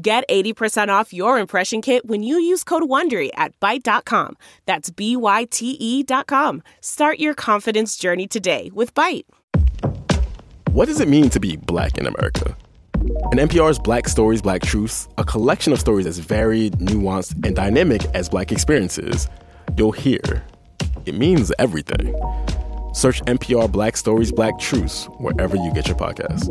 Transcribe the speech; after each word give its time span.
Get 0.00 0.22
80% 0.28 0.90
off 0.90 1.12
your 1.12 1.40
impression 1.40 1.82
kit 1.82 2.06
when 2.06 2.22
you 2.22 2.38
use 2.38 2.62
code 2.62 2.84
WONDERY 2.84 3.30
at 3.34 3.58
Byte.com. 3.58 4.36
That's 4.64 4.90
B-Y-T-E 4.90 6.02
dot 6.04 6.28
com. 6.28 6.62
Start 6.80 7.18
your 7.18 7.34
confidence 7.34 7.96
journey 7.96 8.28
today 8.28 8.70
with 8.72 8.94
Byte. 8.94 9.24
What 10.70 10.86
does 10.86 11.00
it 11.00 11.08
mean 11.08 11.30
to 11.30 11.40
be 11.40 11.56
black 11.56 11.98
in 11.98 12.06
America? 12.06 12.56
In 13.32 13.38
NPR's 13.38 13.80
Black 13.80 14.06
Stories, 14.06 14.40
Black 14.40 14.62
Truths, 14.62 15.08
a 15.18 15.24
collection 15.24 15.72
of 15.72 15.80
stories 15.80 16.06
as 16.06 16.18
varied, 16.18 16.74
nuanced, 16.74 17.44
and 17.44 17.56
dynamic 17.56 18.04
as 18.14 18.28
black 18.28 18.52
experiences, 18.52 19.28
you'll 19.76 19.90
hear 19.90 20.44
it 21.06 21.16
means 21.16 21.50
everything. 21.58 22.14
Search 22.92 23.20
NPR 23.22 23.72
Black 23.72 23.96
Stories, 23.96 24.30
Black 24.30 24.60
Truths 24.60 25.06
wherever 25.18 25.56
you 25.56 25.72
get 25.74 25.88
your 25.88 25.96
podcasts. 25.96 26.46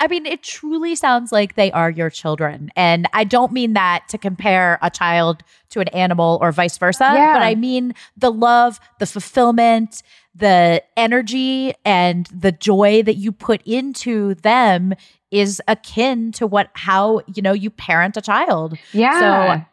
I 0.00 0.08
mean, 0.08 0.24
it 0.26 0.42
truly 0.42 0.94
sounds 0.94 1.30
like 1.30 1.54
they 1.56 1.70
are 1.72 1.90
your 1.90 2.08
children. 2.10 2.70
And 2.74 3.06
I 3.12 3.24
don't 3.24 3.52
mean 3.52 3.74
that 3.74 4.06
to 4.08 4.18
compare 4.18 4.78
a 4.80 4.90
child 4.90 5.42
to 5.70 5.80
an 5.80 5.88
animal 5.88 6.38
or 6.40 6.50
vice 6.52 6.78
versa, 6.78 7.12
Yeah. 7.14 7.34
but 7.34 7.42
I 7.42 7.54
mean 7.54 7.94
the 8.16 8.32
love, 8.32 8.80
the 8.98 9.06
fulfillment, 9.06 10.02
the 10.34 10.82
energy, 10.96 11.74
and 11.84 12.26
the 12.26 12.50
joy 12.50 13.02
that 13.02 13.16
you 13.16 13.30
put 13.30 13.60
into 13.66 14.34
them 14.36 14.94
is 15.30 15.60
akin 15.68 16.32
to 16.32 16.46
what 16.46 16.70
how 16.74 17.20
you 17.32 17.42
know 17.42 17.52
you 17.52 17.70
parent 17.70 18.16
a 18.16 18.20
child. 18.20 18.76
Yeah. 18.92 19.20
So 19.58 19.64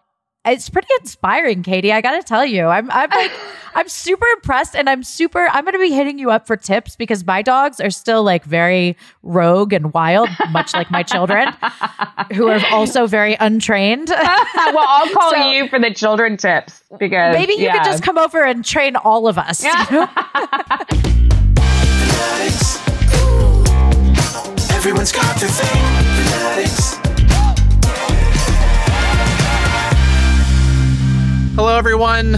it's 0.46 0.70
pretty 0.70 0.88
inspiring, 1.02 1.64
Katee. 1.64 1.92
I 1.92 2.02
gotta 2.02 2.24
tell 2.24 2.46
you, 2.46 2.66
I'm 2.68 2.90
I'm 2.92 3.10
like 3.10 3.32
I'm 3.76 3.88
super 3.90 4.26
impressed, 4.36 4.76
and 4.76 4.90
I'm 4.90 5.04
super. 5.04 5.48
I'm 5.52 5.66
gonna 5.66 5.78
be 5.80 5.92
hitting 5.92 6.18
you 6.20 6.32
up 6.32 6.48
for 6.48 6.56
tips 6.56 6.96
because 6.96 7.26
my 7.26 7.42
dogs 7.42 7.80
are 7.80 7.90
still 7.90 8.24
like 8.24 8.44
very 8.46 8.96
rogue 9.24 9.74
and 9.74 9.94
wild, 9.94 10.30
much 10.52 10.74
like 10.74 10.90
my 10.90 11.04
children, 11.04 11.50
who 12.34 12.48
are 12.48 12.62
also 12.72 13.08
very 13.08 13.36
untrained. 13.40 14.08
well, 14.10 14.86
I'll 14.88 15.10
call 15.14 15.32
So- 15.32 15.52
you 15.52 15.68
for 15.68 15.80
the 15.80 15.94
children 15.94 16.38
tips 16.38 16.82
because 16.98 17.36
Maybe 17.36 17.54
you 17.54 17.64
yeah. 17.66 17.74
could 17.78 17.84
just 17.86 18.04
come 18.04 18.18
over 18.18 18.44
and 18.44 18.64
train 18.64 18.96
all 18.96 19.28
of 19.28 19.38
us. 19.38 19.64
you 19.64 19.72
know? 19.92 20.08
Everyone's 24.72 25.12
got 25.12 25.36
their 25.40 25.50
thing. 25.50 26.17
Hello, 31.58 31.76
everyone. 31.76 32.36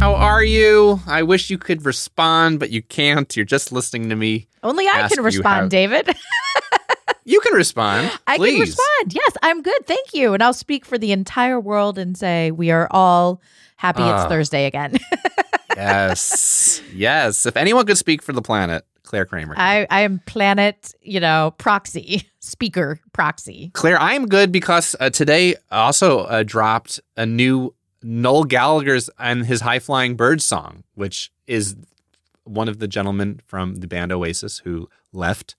How 0.00 0.14
are 0.16 0.42
you? 0.42 1.00
I 1.06 1.22
wish 1.22 1.50
you 1.50 1.56
could 1.56 1.84
respond, 1.86 2.58
but 2.58 2.70
you 2.70 2.82
can't. 2.82 3.34
You're 3.36 3.44
just 3.46 3.70
listening 3.70 4.08
to 4.08 4.16
me. 4.16 4.48
Only 4.64 4.88
I 4.88 5.08
can 5.08 5.22
respond, 5.22 5.44
how- 5.64 5.68
David. 5.68 6.14
You 7.28 7.40
can 7.40 7.54
respond. 7.54 8.08
I 8.28 8.36
can 8.38 8.60
respond. 8.60 9.12
Yes, 9.12 9.32
I'm 9.42 9.60
good. 9.60 9.84
Thank 9.86 10.14
you. 10.14 10.32
And 10.34 10.42
I'll 10.44 10.52
speak 10.52 10.84
for 10.84 10.96
the 10.96 11.10
entire 11.10 11.58
world 11.58 11.98
and 11.98 12.16
say 12.16 12.52
we 12.52 12.70
are 12.70 12.86
all 12.92 13.42
happy 13.76 14.02
it's 14.02 14.22
Ah. 14.22 14.28
Thursday 14.28 14.66
again. 14.66 14.98
Yes. 15.76 16.80
yes. 16.94 17.44
If 17.44 17.54
anyone 17.56 17.84
could 17.84 17.98
speak 17.98 18.22
for 18.22 18.32
the 18.32 18.40
planet, 18.40 18.86
Claire 19.02 19.26
Kramer. 19.26 19.54
I, 19.58 19.86
I 19.90 20.00
am 20.02 20.20
planet, 20.24 20.94
you 21.02 21.20
know, 21.20 21.52
proxy, 21.58 22.22
speaker 22.40 22.98
proxy. 23.12 23.70
Claire, 23.74 24.00
I 24.00 24.14
am 24.14 24.26
good 24.26 24.50
because 24.52 24.96
uh, 25.00 25.10
today 25.10 25.56
also 25.70 26.20
uh, 26.20 26.44
dropped 26.44 27.00
a 27.18 27.26
new 27.26 27.74
Noel 28.06 28.44
Gallagher's 28.44 29.10
and 29.18 29.46
his 29.46 29.62
High 29.62 29.80
Flying 29.80 30.14
Bird 30.14 30.40
song, 30.40 30.84
which 30.94 31.32
is 31.48 31.74
one 32.44 32.68
of 32.68 32.78
the 32.78 32.86
gentlemen 32.86 33.40
from 33.46 33.76
the 33.76 33.88
band 33.88 34.12
Oasis 34.12 34.58
who 34.58 34.88
left 35.12 35.56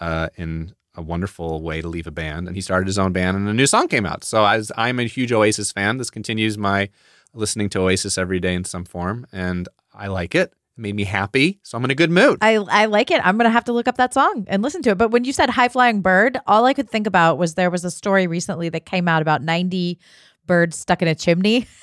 uh, 0.00 0.30
in 0.36 0.74
a 0.94 1.02
wonderful 1.02 1.60
way 1.60 1.82
to 1.82 1.88
leave 1.88 2.06
a 2.06 2.10
band, 2.10 2.46
and 2.46 2.56
he 2.56 2.62
started 2.62 2.86
his 2.86 2.98
own 2.98 3.12
band, 3.12 3.36
and 3.36 3.46
a 3.46 3.52
new 3.52 3.66
song 3.66 3.86
came 3.86 4.06
out. 4.06 4.24
So 4.24 4.46
as 4.46 4.72
I'm 4.78 4.98
a 4.98 5.04
huge 5.04 5.30
Oasis 5.30 5.72
fan, 5.72 5.98
this 5.98 6.08
continues 6.08 6.56
my 6.56 6.88
listening 7.34 7.68
to 7.70 7.80
Oasis 7.80 8.16
every 8.16 8.40
day 8.40 8.54
in 8.54 8.64
some 8.64 8.86
form, 8.86 9.26
and 9.30 9.68
I 9.92 10.06
like 10.06 10.34
it. 10.34 10.54
It 10.76 10.80
made 10.80 10.96
me 10.96 11.04
happy, 11.04 11.60
so 11.62 11.76
I'm 11.76 11.84
in 11.84 11.90
a 11.90 11.94
good 11.94 12.10
mood. 12.10 12.38
I, 12.40 12.54
I 12.54 12.86
like 12.86 13.10
it. 13.10 13.20
I'm 13.24 13.36
going 13.36 13.44
to 13.44 13.52
have 13.52 13.64
to 13.64 13.72
look 13.74 13.86
up 13.86 13.98
that 13.98 14.14
song 14.14 14.46
and 14.48 14.62
listen 14.62 14.80
to 14.82 14.90
it. 14.90 14.98
But 14.98 15.10
when 15.10 15.24
you 15.24 15.34
said 15.34 15.50
high 15.50 15.68
flying 15.68 16.00
bird, 16.00 16.38
all 16.46 16.64
I 16.64 16.72
could 16.72 16.88
think 16.88 17.06
about 17.06 17.36
was 17.36 17.54
there 17.54 17.70
was 17.70 17.84
a 17.84 17.90
story 17.90 18.26
recently 18.26 18.70
that 18.70 18.86
came 18.86 19.06
out 19.06 19.20
about 19.20 19.42
90 19.42 19.98
birds 20.50 20.76
stuck 20.76 21.00
in 21.00 21.06
a 21.08 21.14
chimney. 21.14 21.66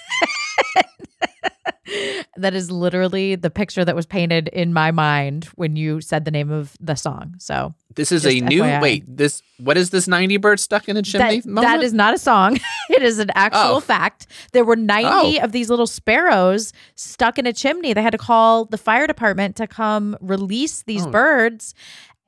that 2.35 2.53
is 2.53 2.69
literally 2.69 3.35
the 3.35 3.50
picture 3.50 3.85
that 3.85 3.95
was 3.95 4.05
painted 4.05 4.50
in 4.50 4.73
my 4.73 4.91
mind 4.91 5.45
when 5.55 5.78
you 5.78 6.01
said 6.01 6.25
the 6.25 6.31
name 6.31 6.51
of 6.51 6.75
the 6.81 6.95
song. 6.95 7.33
So 7.39 7.73
this 7.95 8.11
is 8.11 8.25
a 8.25 8.41
new 8.41 8.61
FYI. 8.61 8.81
wait. 8.81 9.03
This 9.07 9.41
what 9.57 9.77
is 9.77 9.89
this 9.91 10.06
90 10.07 10.35
bird 10.38 10.59
stuck 10.59 10.89
in 10.89 10.97
a 10.97 11.01
chimney? 11.01 11.39
that, 11.39 11.61
that 11.61 11.81
is 11.81 11.94
not 11.94 12.13
a 12.13 12.17
song. 12.17 12.59
it 12.89 13.01
is 13.01 13.19
an 13.19 13.31
actual 13.35 13.77
Oh. 13.77 13.79
fact. 13.79 14.27
There 14.51 14.66
were 14.66 14.75
90 14.75 15.39
Oh. 15.39 15.44
of 15.45 15.53
these 15.53 15.69
little 15.69 15.88
sparrows 15.88 16.73
stuck 16.95 17.39
in 17.39 17.47
a 17.47 17.53
chimney. 17.53 17.94
They 17.94 18.01
had 18.03 18.11
to 18.11 18.17
call 18.17 18.66
the 18.66 18.77
fire 18.77 19.07
department 19.07 19.56
to 19.56 19.66
come 19.66 20.17
release 20.19 20.83
these 20.83 21.06
Oh. 21.06 21.11
birds. 21.11 21.73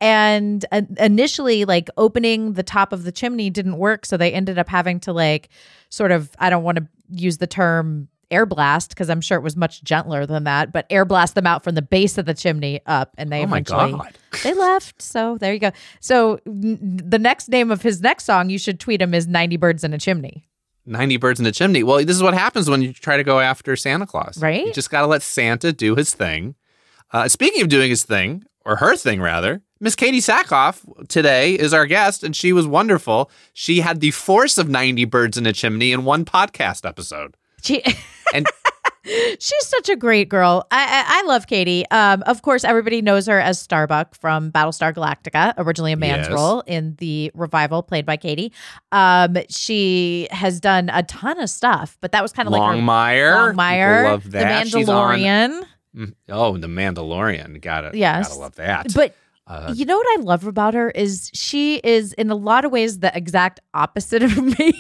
And 0.02 0.66
uh, 0.72 0.82
initially, 0.98 1.66
like 1.66 1.90
opening 1.98 2.54
the 2.54 2.64
top 2.64 2.94
of 2.94 3.04
the 3.04 3.12
chimney 3.12 3.50
didn't 3.50 3.78
work. 3.78 4.06
So 4.06 4.16
they 4.18 4.32
ended 4.32 4.58
up 4.58 4.70
having 4.70 5.00
to, 5.02 5.14
like, 5.14 5.50
sort 5.90 6.12
of, 6.12 6.30
I 6.40 6.50
don't 6.50 6.64
want 6.64 6.78
to 6.78 6.88
use 7.10 7.38
the 7.38 7.48
term 7.48 8.08
air 8.32 8.46
blast 8.46 8.90
because 8.90 9.10
I'm 9.10 9.22
sure 9.22 9.38
it 9.40 9.42
was 9.42 9.56
much 9.56 9.84
gentler 9.84 10.26
than 10.28 10.44
that, 10.44 10.72
but 10.72 10.86
air 10.92 11.04
blast 11.04 11.34
them 11.34 11.48
out 11.48 11.64
from 11.64 11.74
the 11.74 11.82
base 11.82 12.18
of 12.20 12.26
the 12.28 12.36
chimney 12.36 12.80
up. 12.86 13.12
And 13.18 13.32
they 13.32 13.42
Oh 13.44 13.48
my 13.48 13.58
eventually 13.58 13.92
God. 13.94 14.14
they 14.44 14.54
left. 14.54 15.02
So 15.02 15.38
there 15.40 15.52
you 15.52 15.60
go. 15.60 15.72
So 16.00 16.40
n- 16.46 17.00
the 17.04 17.18
next 17.18 17.50
name 17.50 17.72
of 17.72 17.82
his 17.82 18.02
next 18.02 18.26
song, 18.26 18.52
you 18.52 18.60
should 18.60 18.80
tweet 18.80 19.02
him 19.02 19.14
is 19.16 19.28
90 19.28 19.58
Birds 19.58 19.84
in 19.84 19.94
a 19.94 19.98
Chimney. 19.98 20.46
90 20.86 21.18
birds 21.18 21.40
in 21.40 21.46
a 21.46 21.52
chimney. 21.52 21.84
Well, 21.84 21.98
this 22.04 22.16
is 22.16 22.24
what 22.24 22.34
happens 22.34 22.68
when 22.68 22.82
you 22.82 22.94
try 22.94 23.16
to 23.18 23.24
go 23.24 23.40
after 23.40 23.76
Santa 23.76 24.08
Claus. 24.08 24.42
Right? 24.42 24.66
You 24.66 24.74
just 24.74 24.90
got 24.90 25.02
to 25.02 25.08
let 25.08 25.22
Santa 25.22 25.72
do 25.72 25.94
his 25.96 26.16
thing. 26.16 26.56
Uh, 27.12 27.28
speaking 27.28 27.62
of 27.62 27.70
doing 27.70 27.92
his 27.92 28.04
thing, 28.04 28.44
or 28.66 28.78
her 28.78 28.96
thing 28.96 29.22
rather, 29.22 29.62
Miss 29.82 29.96
Katee 29.96 30.18
Sackhoff 30.18 31.08
today 31.08 31.54
is 31.54 31.74
our 31.74 31.86
guest, 31.86 32.24
and 32.24 32.36
she 32.36 32.52
was 32.52 32.68
wonderful. 32.68 33.32
She 33.54 33.80
had 33.80 34.02
the 34.02 34.12
force 34.12 34.58
of 34.58 34.68
90 34.68 35.06
birds 35.06 35.38
in 35.38 35.46
a 35.46 35.54
chimney 35.54 35.92
in 35.94 36.04
one 36.04 36.26
podcast 36.26 36.86
episode. 36.88 37.36
She 37.64 37.82
And 38.34 38.46
she's 39.06 39.66
such 39.66 39.90
a 39.90 39.96
great 39.96 40.30
girl. 40.30 40.68
I, 40.70 40.84
I 40.84 41.20
I 41.20 41.28
love 41.28 41.48
Katee. 41.48 41.84
Um, 41.92 42.22
of 42.28 42.42
course, 42.44 42.64
everybody 42.64 43.02
knows 43.02 43.26
her 43.28 43.40
as 43.40 43.60
Starbuck 43.60 44.14
from 44.16 44.52
Battlestar 44.52 44.94
Galactica, 44.94 45.54
originally 45.58 45.94
a 45.94 45.98
man's 45.98 46.28
Yes. 46.28 46.36
role 46.36 46.60
in 46.68 46.96
the 47.00 47.32
revival 47.34 47.82
played 47.82 48.06
by 48.06 48.18
Katee. 48.18 48.52
Um, 48.92 49.38
she 49.50 50.28
has 50.32 50.60
done 50.60 50.90
a 50.94 51.02
ton 51.04 51.40
of 51.40 51.50
stuff, 51.50 51.98
but 52.02 52.12
that 52.12 52.22
was 52.22 52.32
kind 52.34 52.48
of 52.48 52.52
like 52.52 52.62
Longmire. 52.62 53.54
Longmire, 53.56 53.98
People 54.02 54.12
love 54.12 54.32
that. 54.32 54.64
The 54.66 54.70
She's 54.70 54.90
on- 54.90 55.18
Mandalorian. 55.20 55.64
Mm, 55.96 56.14
oh, 56.30 56.58
the 56.58 56.68
Mandalorian. 56.68 57.62
Got 57.62 57.86
it. 57.86 57.96
Yes. 57.96 58.28
Gotta 58.28 58.40
love 58.42 58.56
that. 58.58 58.94
But 58.94 59.16
Uh, 59.50 59.74
you 59.76 59.84
know 59.84 59.98
what 59.98 60.20
I 60.20 60.22
love 60.22 60.46
about 60.46 60.76
her 60.76 60.92
is 60.92 61.32
she 61.34 61.78
is 61.78 62.14
in 62.14 62.30
a 62.30 62.36
lot 62.36 62.66
of 62.66 62.72
ways 62.72 63.00
the 63.00 63.16
exact 63.18 63.60
opposite 63.74 64.22
of 64.22 64.38
me 64.60 64.74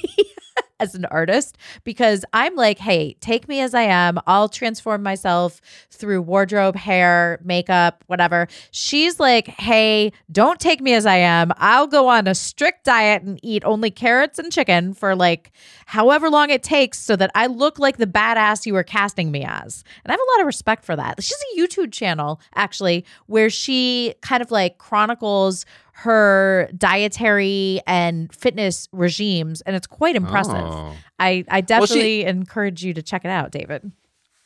as 0.80 0.96
an 0.96 1.06
artist 1.06 1.58
because 1.84 2.26
I'm 2.34 2.56
like, 2.56 2.80
hey, 2.80 3.16
take 3.22 3.48
me 3.48 3.60
as 3.62 3.74
I 3.74 3.84
am. 3.84 4.20
I'll 4.28 4.50
transform 4.50 5.04
myself 5.04 5.62
through 5.92 6.22
wardrobe, 6.22 6.76
hair, 6.76 7.40
makeup, 7.44 8.04
whatever. 8.08 8.48
She's 8.72 9.20
like, 9.20 9.48
hey, 9.48 10.12
don't 10.32 10.60
take 10.60 10.82
me 10.82 10.94
as 10.94 11.06
I 11.06 11.18
am. 11.18 11.52
I'll 11.58 11.88
go 11.88 12.08
on 12.08 12.28
a 12.28 12.36
strict 12.36 12.86
diet 12.86 13.24
and 13.24 13.40
eat 13.44 13.64
only 13.66 13.92
carrots 13.92 14.40
and 14.40 14.52
chicken 14.52 14.94
for 14.94 15.16
like 15.16 15.52
however 15.86 16.30
long 16.30 16.50
it 16.50 16.64
takes 16.64 17.00
so 17.00 17.16
that 17.16 17.32
I 17.36 17.48
look 17.48 17.80
like 17.80 17.98
the 17.98 18.08
badass 18.08 18.66
you 18.66 18.74
were 18.74 18.84
casting 18.84 19.32
me 19.32 19.44
as. 19.44 19.84
And 20.04 20.12
I 20.12 20.14
have 20.14 20.20
a 20.20 20.32
lot 20.32 20.42
of 20.42 20.48
respect 20.48 20.86
for 20.86 20.96
that. 20.96 21.22
She's 21.22 21.38
a 21.56 21.60
YouTube 21.60 21.92
channel 21.92 22.40
actually 22.56 23.06
where 23.28 23.50
she 23.50 24.14
kind 24.22 24.42
of 24.42 24.52
like 24.52 24.78
chronicles 24.78 25.66
her 26.04 26.70
dietary 26.78 27.82
and 27.88 28.34
fitness 28.34 28.88
regimes 28.92 29.62
and 29.62 29.76
it's 29.76 29.88
quite 29.88 30.16
impressive. 30.16 30.56
Oh. 30.56 30.96
I 31.20 31.44
I 31.50 31.62
definitely 31.62 32.24
encourage 32.26 32.84
you 32.84 32.94
to 32.94 33.02
check 33.02 33.26
it 33.26 33.30
out, 33.32 33.52
David. 33.52 33.92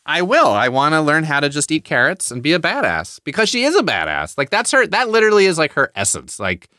I 0.06 0.22
will. 0.22 0.48
I 0.48 0.68
want 0.70 0.94
to 0.94 1.02
learn 1.02 1.24
how 1.24 1.40
to 1.40 1.48
just 1.50 1.72
eat 1.72 1.86
carrots 1.86 2.30
and 2.32 2.42
be 2.44 2.54
a 2.54 2.60
badass 2.60 3.20
because 3.24 3.48
she 3.50 3.64
is 3.64 3.76
a 3.76 3.82
badass. 3.84 4.38
Like 4.38 4.50
that's 4.50 4.72
her. 4.72 4.86
That 4.88 5.10
literally 5.10 5.46
is 5.46 5.58
like 5.58 5.74
her 5.74 5.92
essence. 5.96 6.40
Like 6.40 6.70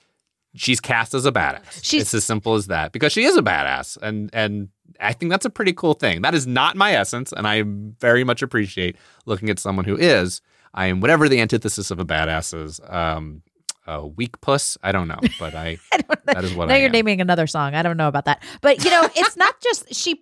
she's 0.55 0.81
cast 0.81 1.15
as 1.15 1.25
a 1.25 1.33
badass. 1.33 1.83
She's- 1.83 2.03
it's 2.03 2.15
as 2.15 2.25
simple 2.25 2.55
as 2.55 2.67
that 2.67 2.93
because 2.93 3.13
she 3.13 3.25
is 3.25 3.37
a 3.37 3.43
badass, 3.43 3.97
and 4.03 4.29
and 4.33 4.69
I 5.01 5.13
think 5.15 5.31
that's 5.31 5.47
a 5.47 5.51
pretty 5.51 5.73
cool 5.73 5.95
thing. 5.95 6.23
That 6.23 6.35
is 6.35 6.47
not 6.47 6.77
my 6.77 6.93
essence, 6.93 7.33
and 7.33 7.47
I 7.47 7.63
very 7.67 8.25
much 8.25 8.43
appreciate 8.43 8.97
looking 9.25 9.49
at 9.51 9.59
someone 9.59 9.85
who 9.87 9.97
is. 9.97 10.43
I 10.75 10.87
am 10.87 11.01
whatever 11.01 11.29
the 11.29 11.41
antithesis 11.41 11.91
of 11.91 12.01
a 12.01 12.05
badass 12.05 12.53
is. 12.63 12.81
Um, 12.89 13.43
a 13.87 14.07
weak 14.07 14.41
puss. 14.41 14.77
I 14.83 14.93
don't 14.93 15.09
know, 15.09 15.19
but 15.39 15.55
I. 15.55 15.79
that 16.27 16.45
is 16.45 16.55
what 16.55 16.69
now 16.69 16.75
I 16.75 16.79
you're 16.79 16.87
am. 16.87 16.93
naming 16.93 17.21
another 17.21 17.47
song. 17.47 17.75
I 17.75 17.83
don't 17.83 17.97
know 17.97 18.09
about 18.09 18.25
that, 18.27 18.43
but 18.61 18.85
you 18.85 18.91
know, 18.91 19.09
it's 19.15 19.37
not 19.37 19.61
just 19.61 19.95
she. 19.95 20.21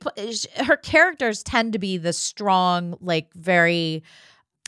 Her 0.64 0.76
characters 0.76 1.42
tend 1.42 1.72
to 1.74 1.78
be 1.78 1.96
the 1.96 2.12
strong, 2.12 2.96
like 3.00 3.32
very 3.34 4.02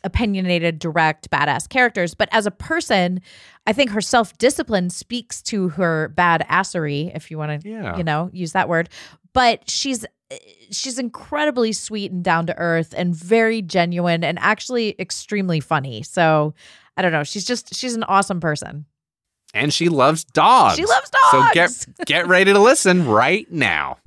opinionated, 0.05 0.79
direct, 0.79 1.31
badass 1.31 1.69
characters. 1.69 2.15
But 2.15 2.29
as 2.31 2.45
a 2.47 2.51
person, 2.51 3.21
I 3.67 3.73
think 3.73 3.91
her 3.91 4.01
self 4.01 4.37
discipline 4.39 4.91
speaks 4.91 5.41
to 5.43 5.71
her 5.71 6.13
badassery, 6.17 7.11
if 7.17 7.31
you 7.31 7.39
want 7.39 7.63
to, 7.63 7.69
Yeah. 7.69 7.97
you 7.97 8.05
know, 8.05 8.31
use 8.33 8.53
that 8.53 8.69
word. 8.69 8.89
But 9.33 9.69
she's 9.69 10.05
eh, 10.31 10.39
she's 10.71 10.99
incredibly 10.99 11.73
sweet 11.73 12.13
and 12.13 12.23
down 12.23 12.47
to 12.47 12.57
earth 12.59 12.95
and 12.97 13.15
very 13.17 13.63
genuine 13.63 14.23
and 14.25 14.39
actually 14.41 14.95
extremely 14.99 15.61
funny. 15.61 16.03
So 16.03 16.55
I 16.97 17.03
don't 17.03 17.13
know. 17.13 17.25
She's 17.25 17.45
just 17.45 17.75
she's 17.75 17.95
an 17.95 18.05
awesome 18.05 18.41
person. 18.41 18.87
and 19.53 19.73
she 19.73 19.89
loves 19.89 20.25
dogs. 20.25 20.77
She 20.77 20.85
loves 20.85 21.11
dogs. 21.11 21.31
So 21.31 21.47
get 21.53 21.87
get 22.07 22.27
ready 22.29 22.53
to 22.53 22.59
listen 22.59 23.07
right 23.07 23.51
now. 23.51 23.99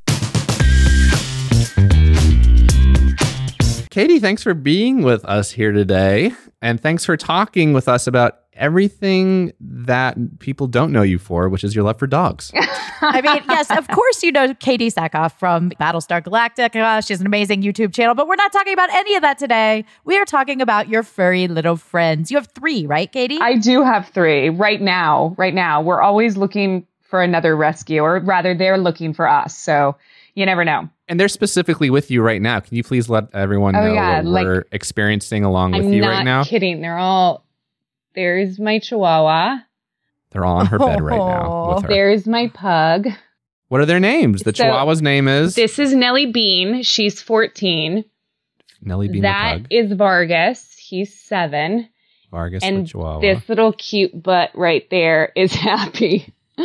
Katee, 3.89 4.21
thanks 4.21 4.43
for 4.43 4.53
being 4.53 5.01
with 5.01 5.25
us 5.25 5.51
here 5.51 5.71
today, 5.71 6.31
and 6.61 6.79
thanks 6.79 7.03
for 7.03 7.17
talking 7.17 7.73
with 7.73 7.87
us 7.87 8.05
about 8.05 8.46
everything 8.57 9.53
that 9.59 10.15
people 10.39 10.67
don't 10.67 10.91
know 10.91 11.01
you 11.01 11.17
for, 11.19 11.47
which 11.49 11.63
is 11.63 11.73
your 11.75 11.83
love 11.83 11.97
for 11.99 12.07
dogs. 12.07 12.51
I 13.01 13.21
mean, 13.21 13.41
yes, 13.47 13.69
of 13.69 13.87
course 13.89 14.23
you 14.23 14.31
know 14.31 14.53
Katee 14.55 14.91
Sackhoff 14.93 15.33
from 15.39 15.69
Battlestar 15.79 16.21
Galactica. 16.23 17.05
She 17.05 17.13
has 17.13 17.21
an 17.21 17.27
amazing 17.27 17.61
YouTube 17.61 17.93
channel, 17.93 18.15
but 18.15 18.27
we're 18.27 18.35
not 18.35 18.51
talking 18.51 18.73
about 18.73 18.89
any 18.91 19.15
of 19.15 19.21
that 19.21 19.37
today. 19.37 19.85
We 20.03 20.17
are 20.17 20.25
talking 20.25 20.61
about 20.61 20.89
your 20.89 21.03
furry 21.03 21.47
little 21.47 21.75
friends. 21.77 22.31
You 22.31 22.37
have 22.37 22.47
three, 22.47 22.85
right, 22.85 23.11
Katee? 23.11 23.39
I 23.39 23.57
do 23.57 23.83
have 23.83 24.09
three 24.09 24.49
right 24.49 24.81
now. 24.81 25.35
Right 25.37 25.53
now, 25.53 25.81
we're 25.81 26.01
always 26.01 26.37
looking 26.37 26.85
for 27.03 27.21
another 27.21 27.55
rescue, 27.55 28.01
or 28.01 28.19
rather, 28.19 28.53
they're 28.55 28.77
looking 28.77 29.13
for 29.13 29.27
us. 29.29 29.57
So 29.57 29.95
you 30.35 30.45
never 30.45 30.63
know. 30.65 30.89
and 31.07 31.19
they're 31.19 31.29
specifically 31.29 31.89
with 31.89 32.11
you 32.11 32.21
right 32.21 32.41
now. 32.41 32.59
Can 32.59 32.75
you 32.75 32.83
please 32.83 33.09
let 33.09 33.33
everyone 33.33 33.75
Oh, 33.75 33.87
know 33.87 33.93
yeah, 33.93 34.17
what 34.17 34.25
like- 34.25 34.45
we're 34.45 34.65
experiencing 34.71 35.43
along 35.43 35.71
with 35.71 35.85
I'm 35.85 35.93
you 35.93 36.01
not 36.01 36.09
right 36.09 36.23
now? 36.23 36.43
kidding. 36.43 36.81
They're 36.81 36.97
all. 36.97 37.43
There's 38.17 38.59
my 38.59 38.79
Chihuahua. 38.79 39.57
They're 40.31 40.43
all 40.43 40.57
on 40.57 40.65
her 40.65 40.79
bed 40.79 41.03
right 41.03 41.15
now. 41.19 41.75
Oh, 41.77 41.81
there's 41.87 42.25
my 42.25 42.47
pug. 42.47 43.07
What 43.67 43.79
are 43.79 43.85
their 43.85 43.99
names? 43.99 44.41
The 44.41 44.55
So, 44.55 44.63
Chihuahua's 44.63 45.03
name 45.03 45.27
is 45.27 45.53
This 45.53 45.77
is 45.77 45.93
Nellie 45.93 46.31
Bean. 46.31 46.81
She's 46.81 47.21
14. 47.21 48.03
Nellie 48.81 49.07
Bean 49.07 49.21
That 49.21 49.57
the 49.57 49.59
Pug. 49.59 49.67
is 49.69 49.91
Vargas. 49.93 50.75
He's 50.79 51.13
seven. 51.13 51.89
Vargas 52.31 52.63
and 52.63 52.85
the 52.85 52.89
Chihuahua. 52.89 53.21
This 53.21 53.47
little 53.47 53.71
cute 53.73 54.23
butt 54.23 54.49
right 54.55 54.89
there 54.89 55.31
is 55.35 55.53
happy. 55.53 56.33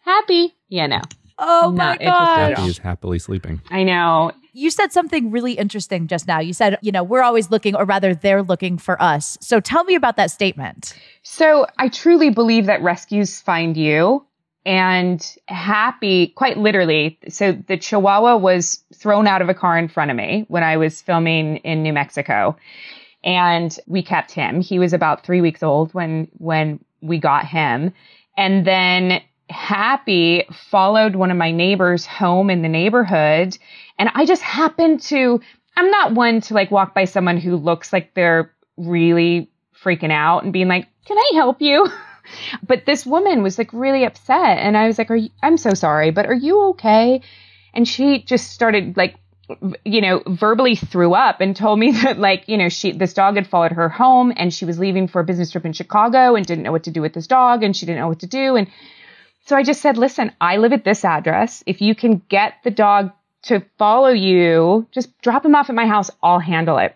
happy? 0.00 0.54
Yeah, 0.70 0.86
no. 0.86 1.02
oh 1.38 1.70
my 1.70 1.76
Not 1.76 2.00
interested 2.00 2.40
at 2.52 2.56
gosh. 2.56 2.68
Is 2.70 2.78
happily 2.78 3.18
sleeping. 3.18 3.60
I 3.68 3.84
know. 3.84 4.32
You 4.58 4.72
said 4.72 4.92
something 4.92 5.30
really 5.30 5.52
interesting 5.52 6.08
just 6.08 6.26
now. 6.26 6.40
You 6.40 6.52
said, 6.52 6.78
you 6.82 6.90
know, 6.90 7.04
we're 7.04 7.22
always 7.22 7.48
looking, 7.48 7.76
or 7.76 7.84
rather, 7.84 8.12
they're 8.12 8.42
looking 8.42 8.76
for 8.76 9.00
us. 9.00 9.38
So 9.40 9.60
tell 9.60 9.84
me 9.84 9.94
about 9.94 10.16
that 10.16 10.32
statement. 10.32 10.98
So 11.22 11.68
I 11.78 11.88
truly 11.88 12.30
believe 12.30 12.66
that 12.66 12.82
rescues 12.82 13.40
find 13.40 13.76
you 13.76 14.26
and 14.66 15.24
happy, 15.46 16.28
quite 16.34 16.58
literally. 16.58 17.20
So 17.28 17.52
the 17.52 17.76
Chihuahua 17.76 18.36
was 18.36 18.82
thrown 18.92 19.28
out 19.28 19.42
of 19.42 19.48
a 19.48 19.54
car 19.54 19.78
in 19.78 19.86
front 19.86 20.10
of 20.10 20.16
me 20.16 20.44
when 20.48 20.64
I 20.64 20.76
was 20.76 21.00
filming 21.00 21.58
in 21.58 21.84
New 21.84 21.92
Mexico. 21.92 22.56
And 23.22 23.78
we 23.86 24.02
kept 24.02 24.32
him. 24.32 24.60
He 24.60 24.80
was 24.80 24.92
about 24.92 25.24
three 25.24 25.40
weeks 25.40 25.62
old 25.62 25.94
when, 25.94 26.26
when 26.38 26.84
we 27.00 27.18
got 27.18 27.46
him. 27.46 27.92
And 28.36 28.66
then 28.66 29.22
Happy 29.50 30.46
followed 30.70 31.16
one 31.16 31.30
of 31.30 31.36
my 31.38 31.50
neighbors 31.50 32.04
home 32.04 32.50
in 32.50 32.60
the 32.60 32.68
neighborhood. 32.68 33.56
And 33.98 34.10
I 34.14 34.24
just 34.24 34.42
happened 34.42 35.02
to, 35.02 35.40
I'm 35.76 35.90
not 35.90 36.14
one 36.14 36.40
to 36.42 36.54
like 36.54 36.70
walk 36.70 36.94
by 36.94 37.04
someone 37.04 37.38
who 37.38 37.56
looks 37.56 37.92
like 37.92 38.14
they're 38.14 38.52
really 38.76 39.50
freaking 39.82 40.12
out 40.12 40.44
and 40.44 40.52
being 40.52 40.68
like, 40.68 40.88
can 41.06 41.18
I 41.18 41.30
help 41.34 41.60
you? 41.60 41.88
But 42.62 42.84
this 42.84 43.06
woman 43.06 43.42
was 43.42 43.56
like 43.56 43.72
really 43.72 44.04
upset. 44.04 44.58
And 44.58 44.76
I 44.76 44.86
was 44.86 44.98
like, 44.98 45.10
are 45.10 45.16
you, 45.16 45.30
I'm 45.42 45.56
so 45.56 45.72
sorry, 45.72 46.10
but 46.10 46.26
are 46.26 46.34
you 46.34 46.60
okay? 46.70 47.22
And 47.72 47.88
she 47.88 48.22
just 48.22 48.50
started 48.50 48.98
like, 48.98 49.16
you 49.82 50.02
know, 50.02 50.22
verbally 50.26 50.76
threw 50.76 51.14
up 51.14 51.40
and 51.40 51.56
told 51.56 51.78
me 51.78 51.92
that 52.02 52.18
like, 52.18 52.44
you 52.46 52.58
know, 52.58 52.68
she, 52.68 52.92
this 52.92 53.14
dog 53.14 53.36
had 53.36 53.46
followed 53.46 53.72
her 53.72 53.88
home 53.88 54.32
and 54.36 54.52
she 54.52 54.66
was 54.66 54.78
leaving 54.78 55.08
for 55.08 55.20
a 55.20 55.24
business 55.24 55.50
trip 55.50 55.64
in 55.64 55.72
Chicago 55.72 56.34
and 56.34 56.44
didn't 56.44 56.64
know 56.64 56.72
what 56.72 56.84
to 56.84 56.90
do 56.90 57.00
with 57.00 57.14
this 57.14 57.26
dog 57.26 57.62
and 57.62 57.74
she 57.74 57.86
didn't 57.86 58.00
know 58.00 58.08
what 58.08 58.20
to 58.20 58.26
do. 58.26 58.56
And 58.56 58.68
so 59.46 59.56
I 59.56 59.62
just 59.62 59.80
said, 59.80 59.96
listen, 59.96 60.32
I 60.40 60.58
live 60.58 60.74
at 60.74 60.84
this 60.84 61.06
address. 61.06 61.64
If 61.66 61.80
you 61.80 61.94
can 61.94 62.20
get 62.28 62.56
the 62.62 62.70
dog 62.70 63.12
to 63.42 63.62
follow 63.78 64.08
you, 64.10 64.86
just 64.92 65.16
drop 65.22 65.44
him 65.44 65.54
off 65.54 65.68
at 65.68 65.74
my 65.76 65.86
house. 65.86 66.10
I'll 66.22 66.38
handle 66.40 66.78
it. 66.78 66.94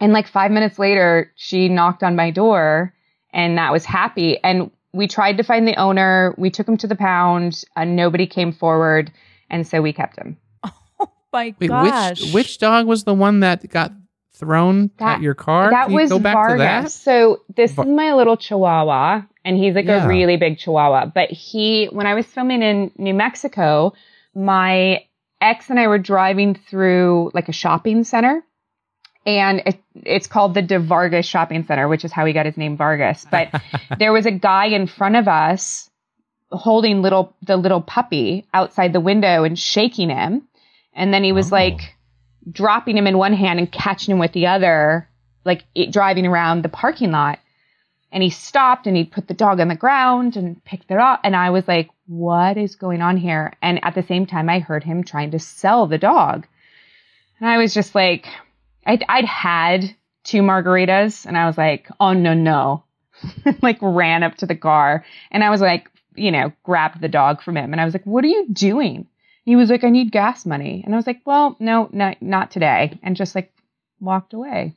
And 0.00 0.12
like 0.12 0.28
five 0.28 0.50
minutes 0.50 0.78
later, 0.78 1.32
she 1.36 1.68
knocked 1.68 2.02
on 2.02 2.16
my 2.16 2.30
door 2.30 2.94
and 3.32 3.58
that 3.58 3.72
was 3.72 3.84
happy. 3.84 4.38
And 4.42 4.70
we 4.92 5.06
tried 5.06 5.36
to 5.36 5.42
find 5.42 5.66
the 5.68 5.76
owner. 5.76 6.34
We 6.38 6.50
took 6.50 6.66
him 6.68 6.76
to 6.78 6.86
the 6.86 6.96
pound 6.96 7.62
and 7.76 7.96
nobody 7.96 8.26
came 8.26 8.52
forward. 8.52 9.12
And 9.48 9.66
so 9.66 9.80
we 9.82 9.92
kept 9.92 10.16
him. 10.18 10.36
Oh 11.02 11.08
my 11.32 11.54
Wait, 11.60 11.68
gosh. 11.68 12.20
which 12.22 12.32
which 12.34 12.58
dog 12.58 12.86
was 12.86 13.04
the 13.04 13.14
one 13.14 13.40
that 13.40 13.68
got 13.70 13.92
thrown 14.32 14.90
That- 14.98 15.16
at 15.16 15.20
your 15.22 15.34
car? 15.34 15.70
That 15.70 15.84
Can 15.84 15.92
you 15.92 16.00
was 16.00 16.10
go 16.10 16.18
back 16.18 16.34
Vargas. 16.34 16.54
to 16.54 16.58
that? 16.58 16.90
So 16.90 17.42
this 17.56 17.72
Va- 17.72 17.82
is 17.82 17.88
my 17.88 18.14
little 18.14 18.36
chihuahua 18.36 19.22
and 19.44 19.56
he's 19.56 19.74
like 19.74 19.84
Yeah. 19.86 20.04
a 20.04 20.08
really 20.08 20.36
big 20.36 20.58
chihuahua. 20.58 21.06
But 21.06 21.30
he, 21.30 21.86
when 21.92 22.06
I 22.06 22.14
was 22.14 22.26
filming 22.26 22.62
in 22.62 22.90
New 22.98 23.14
Mexico, 23.14 23.92
my 24.34 25.04
ex 25.40 25.70
and 25.70 25.78
I 25.80 25.86
were 25.86 25.98
driving 25.98 26.54
through 26.54 27.30
like 27.34 27.48
a 27.48 27.52
shopping 27.52 28.04
center 28.04 28.42
and 29.26 29.62
it, 29.66 29.78
it's 29.94 30.26
called 30.26 30.54
the 30.54 30.62
De 30.62 30.78
Vargas 30.78 31.26
Shopping 31.26 31.64
Center, 31.64 31.88
which 31.88 32.04
is 32.06 32.12
how 32.12 32.24
he 32.24 32.32
got 32.32 32.46
his 32.46 32.56
name 32.56 32.76
Vargas. 32.78 33.26
But 33.30 33.48
there 33.98 34.12
was 34.12 34.24
a 34.26 34.30
guy 34.30 34.66
in 34.66 34.86
front 34.86 35.16
of 35.16 35.28
us 35.28 35.90
holding 36.50 37.02
little 37.02 37.36
the 37.42 37.56
little 37.56 37.82
puppy 37.82 38.46
outside 38.54 38.92
the 38.92 39.00
window 39.00 39.44
and 39.44 39.58
shaking 39.58 40.08
him, 40.10 40.48
and 40.94 41.12
then 41.12 41.22
he 41.22 41.32
was 41.32 41.52
Oh. 41.52 41.56
like 41.56 41.94
dropping 42.50 42.96
him 42.96 43.06
in 43.06 43.18
one 43.18 43.34
hand 43.34 43.58
and 43.58 43.70
catching 43.70 44.12
him 44.12 44.18
with 44.18 44.32
the 44.32 44.46
other, 44.46 45.06
like 45.44 45.64
it, 45.74 45.92
driving 45.92 46.26
around 46.26 46.62
the 46.62 46.68
parking 46.70 47.10
lot. 47.10 47.38
And 48.12 48.22
he 48.22 48.30
stopped 48.30 48.86
and 48.86 48.96
he 48.96 49.04
put 49.04 49.28
the 49.28 49.34
dog 49.34 49.60
on 49.60 49.68
the 49.68 49.76
ground 49.76 50.36
and 50.36 50.62
picked 50.64 50.90
it 50.90 50.98
up. 50.98 51.20
And 51.22 51.36
I 51.36 51.50
was 51.50 51.68
like, 51.68 51.90
what 52.06 52.56
is 52.56 52.74
going 52.74 53.02
on 53.02 53.16
here? 53.16 53.52
And 53.62 53.84
at 53.84 53.94
the 53.94 54.02
same 54.02 54.26
time, 54.26 54.48
I 54.48 54.58
heard 54.58 54.82
him 54.82 55.04
trying 55.04 55.30
to 55.30 55.38
sell 55.38 55.86
the 55.86 55.98
dog. 55.98 56.46
And 57.38 57.48
I 57.48 57.58
was 57.58 57.72
just 57.72 57.94
like, 57.94 58.26
I'd, 58.84 59.04
I'd 59.08 59.24
had 59.24 59.94
two 60.24 60.42
margaritas 60.42 61.24
and 61.24 61.36
I 61.36 61.46
was 61.46 61.56
like, 61.56 61.88
oh, 62.00 62.12
no, 62.12 62.34
no. 62.34 62.84
like 63.62 63.78
ran 63.80 64.22
up 64.22 64.36
to 64.36 64.46
the 64.46 64.56
car 64.56 65.04
and 65.30 65.44
I 65.44 65.50
was 65.50 65.60
like, 65.60 65.88
you 66.14 66.30
know, 66.30 66.52
grabbed 66.62 67.00
the 67.00 67.08
dog 67.08 67.42
from 67.42 67.56
him. 67.56 67.72
And 67.72 67.80
I 67.80 67.84
was 67.84 67.94
like, 67.94 68.04
what 68.04 68.24
are 68.24 68.28
you 68.28 68.48
doing? 68.52 69.06
He 69.44 69.56
was 69.56 69.70
like, 69.70 69.84
I 69.84 69.90
need 69.90 70.12
gas 70.12 70.44
money. 70.44 70.82
And 70.84 70.94
I 70.94 70.96
was 70.96 71.06
like, 71.06 71.20
well, 71.24 71.56
no, 71.60 71.88
no, 71.92 72.14
not 72.20 72.50
today. 72.50 72.98
And 73.02 73.16
just 73.16 73.34
like 73.34 73.52
walked 74.00 74.32
away. 74.34 74.74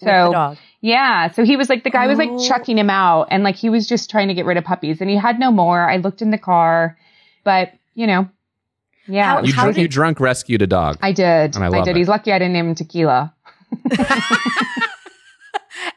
With 0.00 0.08
the 0.08 0.26
So 0.26 0.32
dog. 0.32 0.56
Yeah, 0.80 1.30
so 1.32 1.44
he 1.44 1.56
was 1.56 1.68
like 1.68 1.84
the 1.84 1.90
guy 1.90 2.06
was 2.06 2.18
like 2.18 2.30
Oh. 2.30 2.46
chucking 2.48 2.78
him 2.78 2.90
out 2.90 3.28
and 3.30 3.42
like 3.42 3.56
he 3.56 3.68
was 3.70 3.86
just 3.88 4.10
trying 4.10 4.28
to 4.28 4.34
get 4.34 4.44
rid 4.46 4.56
of 4.56 4.64
puppies 4.64 5.00
and 5.00 5.10
he 5.10 5.16
had 5.16 5.38
no 5.38 5.50
more. 5.50 5.88
I 5.90 5.96
looked 5.96 6.22
in 6.22 6.30
the 6.30 6.38
car, 6.38 6.96
but 7.44 7.72
you 7.94 8.06
know, 8.06 8.28
yeah, 9.06 9.24
How- 9.36 9.42
You, 9.42 9.52
how 9.54 9.62
drunk, 9.64 9.74
did- 9.76 9.82
you 9.82 9.88
drunk 9.88 10.20
rescued 10.20 10.62
a 10.62 10.66
dog. 10.66 10.98
I 11.02 11.12
did. 11.12 11.54
And 11.56 11.64
I 11.64 11.68
I, 11.68 11.82
did. 11.84 11.96
it. 11.96 11.96
He's 11.96 12.08
lucky 12.08 12.32
I 12.32 12.38
didn't 12.38 12.52
name 12.52 12.68
him 12.68 12.74
Tequila. 12.74 13.34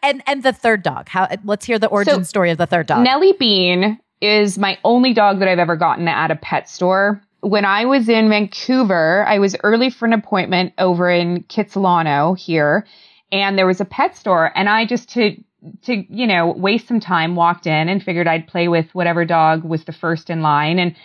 And 0.03 0.23
and 0.25 0.41
the 0.43 0.51
third 0.53 0.81
dog. 0.83 1.09
How? 1.09 1.27
Let's 1.43 1.65
hear 1.65 1.77
the 1.77 1.87
origin 1.87 2.15
So, 2.15 2.23
story 2.23 2.49
of 2.51 2.57
the 2.57 2.65
third 2.65 2.87
dog. 2.87 3.03
Nellie 3.03 3.33
Bean 3.33 3.99
is 4.19 4.57
my 4.57 4.77
only 4.83 5.13
dog 5.13 5.39
that 5.39 5.47
I've 5.47 5.59
ever 5.59 5.75
gotten 5.75 6.07
at 6.07 6.31
a 6.31 6.35
pet 6.35 6.67
store. 6.69 7.21
When 7.41 7.65
I 7.65 7.85
was 7.85 8.09
in 8.09 8.29
Vancouver, 8.29 9.23
I 9.27 9.37
was 9.39 9.55
early 9.63 9.89
for 9.91 10.05
an 10.05 10.13
appointment 10.13 10.73
over 10.77 11.09
in 11.09 11.43
Kitsilano 11.43 12.37
here, 12.37 12.85
and 13.31 13.57
there 13.57 13.67
was 13.67 13.81
a 13.81 13.85
pet 13.85 14.15
store, 14.15 14.51
and 14.55 14.69
I 14.69 14.85
just 14.85 15.09
to 15.11 15.35
to 15.83 15.95
you 16.13 16.27
know 16.27 16.51
waste 16.51 16.87
some 16.87 16.99
time 16.99 17.35
walked 17.35 17.67
in 17.67 17.89
and 17.89 18.03
figured 18.03 18.27
I'd 18.27 18.47
play 18.47 18.67
with 18.67 18.93
whatever 18.93 19.25
dog 19.25 19.63
was 19.63 19.85
the 19.85 19.93
first 19.93 20.29
in 20.29 20.41
line, 20.41 20.79
and 20.79 20.95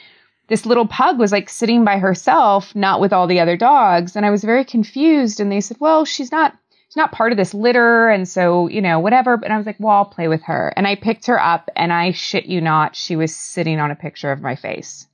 this 0.48 0.66
little 0.66 0.86
pug 0.86 1.18
was 1.18 1.32
like 1.32 1.48
sitting 1.48 1.84
by 1.84 1.98
herself, 1.98 2.74
not 2.74 3.00
with 3.00 3.12
all 3.12 3.26
the 3.26 3.40
other 3.40 3.56
dogs, 3.56 4.16
and 4.16 4.24
I 4.24 4.30
was 4.30 4.44
very 4.44 4.64
confused. 4.64 5.40
And 5.40 5.50
they 5.50 5.60
said, 5.60 5.78
"Well, 5.80 6.04
she's 6.04 6.32
not." 6.32 6.54
she's 6.88 6.96
not 6.96 7.10
part 7.10 7.32
of 7.32 7.38
this 7.38 7.52
litter. 7.52 8.08
And 8.08 8.28
so, 8.28 8.68
you 8.68 8.80
know, 8.80 9.00
whatever. 9.00 9.34
And 9.42 9.52
I 9.52 9.56
was 9.56 9.66
like, 9.66 9.76
well, 9.80 9.96
I'll 9.96 10.04
play 10.04 10.28
with 10.28 10.42
her. 10.44 10.72
And 10.76 10.86
I 10.86 10.94
picked 10.94 11.26
her 11.26 11.42
up 11.42 11.68
and 11.74 11.92
I 11.92 12.12
shit 12.12 12.46
you 12.46 12.60
not, 12.60 12.94
she 12.94 13.16
was 13.16 13.34
sitting 13.34 13.80
on 13.80 13.90
a 13.90 13.96
picture 13.96 14.30
of 14.30 14.40
my 14.40 14.54
face. 14.54 15.08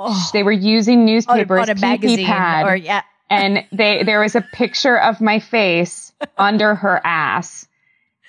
Oh, 0.00 0.30
They 0.32 0.44
were 0.44 0.52
using 0.52 1.00
on, 1.00 1.06
newspapers, 1.06 1.68
on 1.68 1.76
a 1.76 1.80
magazine 1.80 2.24
pad, 2.24 2.66
or 2.66 2.76
yeah. 2.76 3.02
and 3.28 3.64
they 3.72 4.04
there 4.04 4.20
was 4.20 4.36
a 4.36 4.40
picture 4.40 4.96
of 4.96 5.20
my 5.20 5.40
face 5.40 6.07
under 6.36 6.74
her 6.74 7.00
ass. 7.04 7.66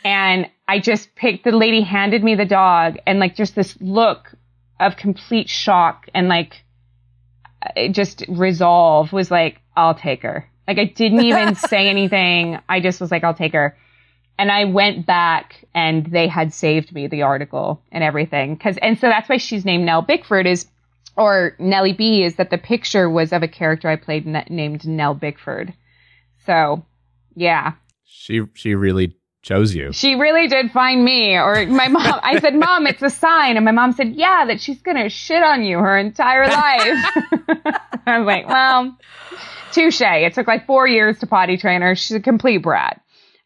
And 0.03 0.49
I 0.67 0.79
just 0.79 1.15
picked 1.15 1.43
the 1.43 1.51
lady 1.51 1.81
handed 1.81 2.23
me 2.23 2.35
the 2.35 2.45
dog 2.45 2.97
and 3.05 3.19
like 3.19 3.35
just 3.35 3.55
this 3.55 3.75
look 3.81 4.31
of 4.79 4.95
complete 4.95 5.49
shock 5.49 6.07
and 6.13 6.29
like 6.29 6.63
uh, 7.61 7.89
just 7.89 8.23
resolve 8.29 9.11
was 9.11 9.29
like, 9.29 9.59
I'll 9.75 9.95
take 9.95 10.21
her. 10.23 10.49
Like 10.67 10.77
I 10.77 10.85
didn't 10.85 11.23
even 11.23 11.55
say 11.69 11.89
anything. 11.89 12.59
I 12.69 12.79
just 12.79 13.01
was 13.01 13.11
like, 13.11 13.23
I'll 13.23 13.33
take 13.33 13.53
her. 13.53 13.77
And 14.37 14.51
I 14.51 14.65
went 14.65 15.05
back 15.05 15.65
and 15.75 16.05
they 16.05 16.27
had 16.27 16.53
saved 16.53 16.93
me 16.93 17.07
the 17.07 17.23
article 17.23 17.81
and 17.91 18.03
everything. 18.03 18.57
Cause, 18.57 18.77
and 18.77 18.97
so 18.97 19.07
that's 19.07 19.27
why 19.27 19.35
she's 19.35 19.65
named 19.65 19.85
Nell 19.85 20.01
Bickford 20.01 20.47
is, 20.47 20.65
or 21.17 21.55
Nellie 21.59 21.91
B 21.91 22.23
is 22.23 22.35
that 22.35 22.49
the 22.49 22.57
picture 22.57 23.09
was 23.09 23.33
of 23.33 23.43
a 23.43 23.49
character 23.49 23.89
I 23.89 23.97
played 23.97 24.25
na- 24.25 24.45
named 24.49 24.87
Nell 24.87 25.13
Bickford. 25.13 25.73
So 26.45 26.85
yeah, 27.39 27.73
She 28.05 28.41
she 28.53 28.75
really 28.75 29.15
chose 29.41 29.73
you. 29.73 29.93
she 29.93 30.15
really 30.15 30.47
did 30.47 30.69
find 30.71 31.03
me. 31.03 31.35
Or 31.37 31.65
my 31.67 31.87
mom, 31.87 32.19
I 32.21 32.39
said, 32.39 32.55
Mom, 32.65 32.85
it's 32.85 33.01
a 33.01 33.09
sign. 33.09 33.55
And 33.55 33.63
my 33.65 33.71
mom 33.71 33.93
said, 33.93 34.13
Yeah, 34.15 34.45
that 34.45 34.59
she's 34.59 34.81
going 34.81 34.97
to 34.97 35.09
shit 35.09 35.41
on 35.41 35.63
you 35.63 35.77
her 35.79 35.97
entire 35.97 36.47
life. 36.47 36.97
I 38.05 38.19
was 38.19 38.25
like, 38.27 38.47
Well, 38.47 38.97
touche. 39.71 40.01
It 40.01 40.33
took 40.33 40.47
like 40.47 40.65
four 40.67 40.87
years 40.87 41.19
to 41.19 41.27
potty 41.27 41.57
train 41.57 41.81
her. 41.81 41.95
She's 41.95 42.17
a 42.17 42.19
complete 42.19 42.57
brat. 42.59 43.01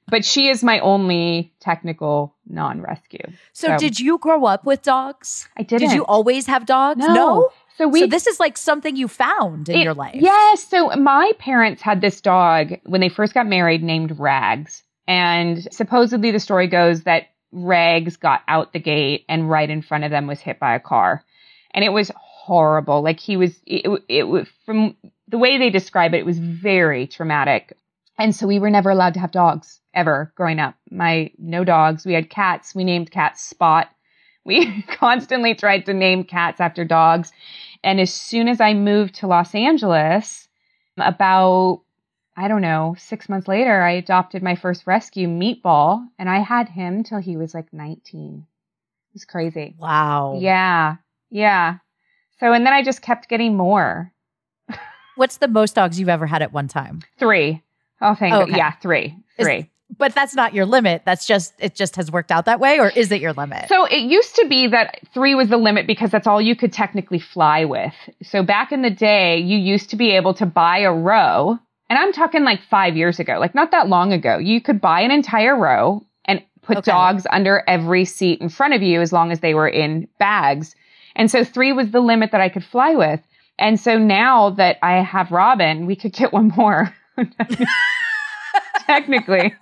But 0.10 0.26
she 0.26 0.50
is 0.50 0.64
my 0.64 0.80
only 0.80 1.54
technical 1.62 2.36
non 2.48 2.82
rescue. 2.82 3.26
So, 3.54 3.78
did 3.78 4.00
you 4.00 4.18
grow 4.18 4.46
up 4.46 4.66
with 4.66 4.82
dogs? 4.82 5.48
I 5.58 5.64
didn't. 5.64 5.88
Did 5.90 5.96
you 5.96 6.06
always 6.06 6.46
have 6.48 6.66
dogs? 6.66 7.00
No. 7.00 7.50
So 7.77 7.88
we 7.88 8.01
so 8.01 8.08
this 8.08 8.27
is 8.27 8.39
like 8.39 8.58
something 8.58 8.96
you 8.96 9.08
found 9.08 9.70
in 9.70 9.77
It- 9.77 9.84
your 9.84 9.94
life. 9.94 10.15
Yes. 10.15 10.63
So 10.68 10.89
my 10.96 11.32
parents 11.39 11.82
had 11.82 12.01
this 12.01 12.22
dog 12.22 12.74
when 12.86 13.01
they 13.01 13.10
first 13.10 13.34
got 13.34 13.48
married 13.48 13.84
named 13.84 14.20
Rags. 14.20 14.84
And 15.08 15.68
supposedly 15.74 16.32
the 16.32 16.39
story 16.39 16.68
goes 16.68 17.03
that 17.03 17.24
Rags 17.51 18.18
got 18.18 18.42
out 18.48 18.74
the 18.74 18.80
gate 18.80 19.25
and 19.27 19.50
right 19.50 19.70
in 19.70 19.82
front 19.82 20.03
of 20.03 20.12
them 20.12 20.27
was 20.27 20.39
hit 20.39 20.60
by 20.60 20.75
a 20.75 20.80
car. 20.80 21.24
And 21.72 21.84
it 21.84 21.89
was 21.89 22.12
horrible. 22.15 23.01
Like 23.01 23.20
he 23.20 23.38
was, 23.38 23.60
it, 23.65 23.89
it 24.08 24.24
was 24.24 24.48
from 24.65 24.96
the 25.27 25.38
way 25.38 25.58
they 25.58 25.70
describe 25.70 26.13
it, 26.13 26.20
it 26.20 26.25
was 26.25 26.39
very 26.39 27.08
traumatic. 27.08 27.75
And 28.18 28.36
so 28.36 28.48
we 28.48 28.60
were 28.60 28.70
never 28.70 28.92
allowed 28.92 29.15
to 29.15 29.20
have 29.20 29.32
dogs 29.32 29.80
ever 29.94 30.32
growing 30.36 30.60
up. 30.60 30.75
My, 30.92 31.32
no 31.38 31.63
dogs. 31.63 32.06
We 32.06 32.13
had 32.13 32.30
cats. 32.30 32.75
We 32.75 32.84
named 32.84 33.12
cats 33.12 33.42
Spot. 33.42 33.88
We 34.46 34.82
constantly 34.88 35.56
tried 35.56 35.86
to 35.86 35.94
name 35.94 36.24
cats 36.24 36.60
after 36.60 36.86
dogs. 36.86 37.32
And 37.84 38.00
as 38.00 38.14
soon 38.14 38.48
as 38.48 38.62
I 38.62 38.74
moved 38.74 39.16
to 39.16 39.28
Los 39.28 39.54
Angeles, 39.54 40.48
about, 40.98 41.82
I 42.38 42.48
don't 42.48 42.62
know, 42.62 42.96
six 42.98 43.28
months 43.28 43.48
later, 43.48 43.82
I 43.82 43.92
adopted 43.92 44.42
my 44.44 44.56
first 44.56 44.88
rescue, 44.88 45.28
Meatball, 45.28 46.06
and 46.18 46.30
I 46.30 46.40
had 46.40 46.70
him 46.70 47.04
till 47.04 47.20
he 47.20 47.36
was 47.38 47.54
like 47.54 47.74
19. 47.74 48.46
It 48.46 49.14
was 49.14 49.26
crazy. 49.26 49.76
Wow. 49.78 50.40
Yeah. 50.42 50.98
Yeah. 51.30 51.78
So, 52.40 52.54
and 52.54 52.66
then 52.66 52.74
I 52.74 52.84
just 52.84 53.02
kept 53.02 53.30
getting 53.30 53.56
more. 53.56 54.12
What's 55.16 55.38
the 55.38 55.48
most 55.48 55.76
dogs 55.76 56.00
you've 56.00 56.10
ever 56.10 56.26
had 56.26 56.42
at 56.42 56.54
one 56.54 56.68
time? 56.68 57.02
Three. 57.20 57.62
Oh, 58.02 58.16
thank 58.16 58.34
oh, 58.34 58.42
Okay. 58.42 58.58
Yeah, 58.58 58.72
three. 58.82 59.16
Is- 59.38 59.46
Three. 59.46 59.70
But 59.98 60.16
that's 60.16 60.34
not 60.36 60.54
your 60.54 60.66
limit. 60.66 61.04
That's 61.06 61.26
just 61.28 61.54
it 61.60 61.76
just 61.76 61.96
has 61.98 62.12
worked 62.12 62.32
out 62.32 62.46
that 62.46 62.60
way 62.60 62.80
or 62.80 62.90
is 62.90 63.12
it 63.12 63.22
your 63.22 63.34
limit? 63.34 63.68
So 63.68 63.86
it 63.86 64.02
used 64.02 64.36
to 64.36 64.48
be 64.48 64.68
that 64.68 65.00
three 65.14 65.36
was 65.36 65.50
the 65.50 65.58
limit 65.58 65.88
because 65.88 66.10
that's 66.12 66.26
all 66.28 66.42
you 66.42 66.56
could 66.56 66.72
technically 66.74 67.20
fly 67.20 67.66
with. 67.66 67.94
So 68.24 68.44
back 68.44 68.72
in 68.72 68.82
the 68.82 68.90
day, 68.90 69.38
you 69.38 69.58
used 69.58 69.90
to 69.92 69.96
be 69.96 70.12
able 70.12 70.34
to 70.36 70.46
buy 70.46 70.80
a 70.80 70.92
row, 70.94 71.60
and 71.90 72.00
I'm 72.00 72.14
talking 72.14 72.44
like 72.44 72.62
five 72.70 72.96
years 72.96 73.20
ago, 73.20 73.38
like 73.40 73.54
not 73.54 73.72
that 73.72 73.88
long 73.88 74.14
ago. 74.14 74.38
You 74.38 74.62
could 74.62 74.80
buy 74.82 75.02
an 75.02 75.12
entire 75.12 75.56
row 75.58 76.06
and 76.26 76.42
put 76.62 76.78
Okay. 76.78 76.92
dogs 76.92 77.28
under 77.30 77.62
every 77.68 78.06
seat 78.06 78.40
in 78.42 78.50
front 78.50 78.74
of 78.74 78.82
you 78.82 79.02
as 79.02 79.12
long 79.12 79.32
as 79.32 79.42
they 79.42 79.54
were 79.54 79.68
in 79.68 80.08
bags. 80.18 80.76
And 81.16 81.30
so 81.30 81.44
three 81.44 81.74
was 81.74 81.92
the 81.92 82.00
limit 82.00 82.32
that 82.32 82.42
I 82.42 82.50
could 82.50 82.64
fly 82.64 82.96
with. 82.96 83.20
And 83.60 83.80
so 83.80 84.00
now 84.00 84.50
that 84.52 84.78
I 84.82 85.04
have 85.04 85.30
Robin, 85.32 85.86
we 85.86 85.96
could 85.96 86.14
get 86.14 86.34
one 86.34 86.52
more. 86.58 86.94
technically. 88.88 89.54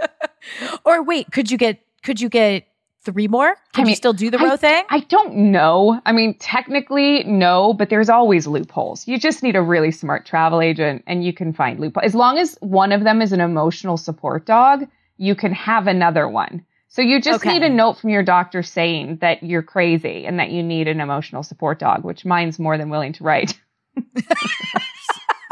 or 0.84 1.02
wait, 1.02 1.30
could 1.32 1.50
you 1.50 1.58
get 1.58 1.80
could 2.02 2.20
you 2.20 2.28
get 2.28 2.66
three 3.02 3.28
more? 3.28 3.54
Can 3.72 3.82
I 3.82 3.84
mean, 3.84 3.90
you 3.90 3.96
still 3.96 4.12
do 4.12 4.30
the 4.30 4.38
I- 4.38 4.44
row 4.44 4.56
thing? 4.56 4.84
I 4.90 5.00
don't 5.00 5.34
know. 5.52 6.00
I 6.04 6.12
mean, 6.12 6.34
technically, 6.38 7.24
no, 7.24 7.72
but 7.72 7.88
there's 7.90 8.08
always 8.10 8.46
loopholes. 8.46 9.08
You 9.08 9.18
just 9.18 9.42
need 9.42 9.56
a 9.56 9.62
really 9.62 9.90
smart 9.90 10.26
travel 10.26 10.60
agent 10.60 11.02
and 11.06 11.24
you 11.24 11.32
can 11.32 11.52
find 11.52 11.80
loopholes. 11.80 12.04
As 12.04 12.14
long 12.14 12.38
as 12.38 12.56
one 12.60 12.92
of 12.92 13.04
them 13.04 13.22
is 13.22 13.32
an 13.32 13.40
emotional 13.40 13.96
support 13.96 14.44
dog, 14.44 14.86
you 15.16 15.34
can 15.34 15.52
have 15.52 15.86
another 15.86 16.28
one. 16.28 16.64
So 16.88 17.02
you 17.02 17.20
just 17.22 17.40
Okay. 17.44 17.52
need 17.54 17.62
a 17.62 17.68
note 17.68 17.98
from 17.98 18.10
your 18.10 18.22
doctor 18.24 18.62
saying 18.62 19.18
that 19.20 19.42
you're 19.42 19.62
crazy 19.62 20.26
and 20.26 20.38
that 20.40 20.50
you 20.50 20.62
need 20.62 20.88
an 20.88 21.00
emotional 21.00 21.42
support 21.42 21.78
dog, 21.78 22.04
which 22.04 22.24
mine's 22.24 22.58
more 22.58 22.76
than 22.76 22.90
willing 22.90 23.12
to 23.14 23.24
write. 23.24 23.58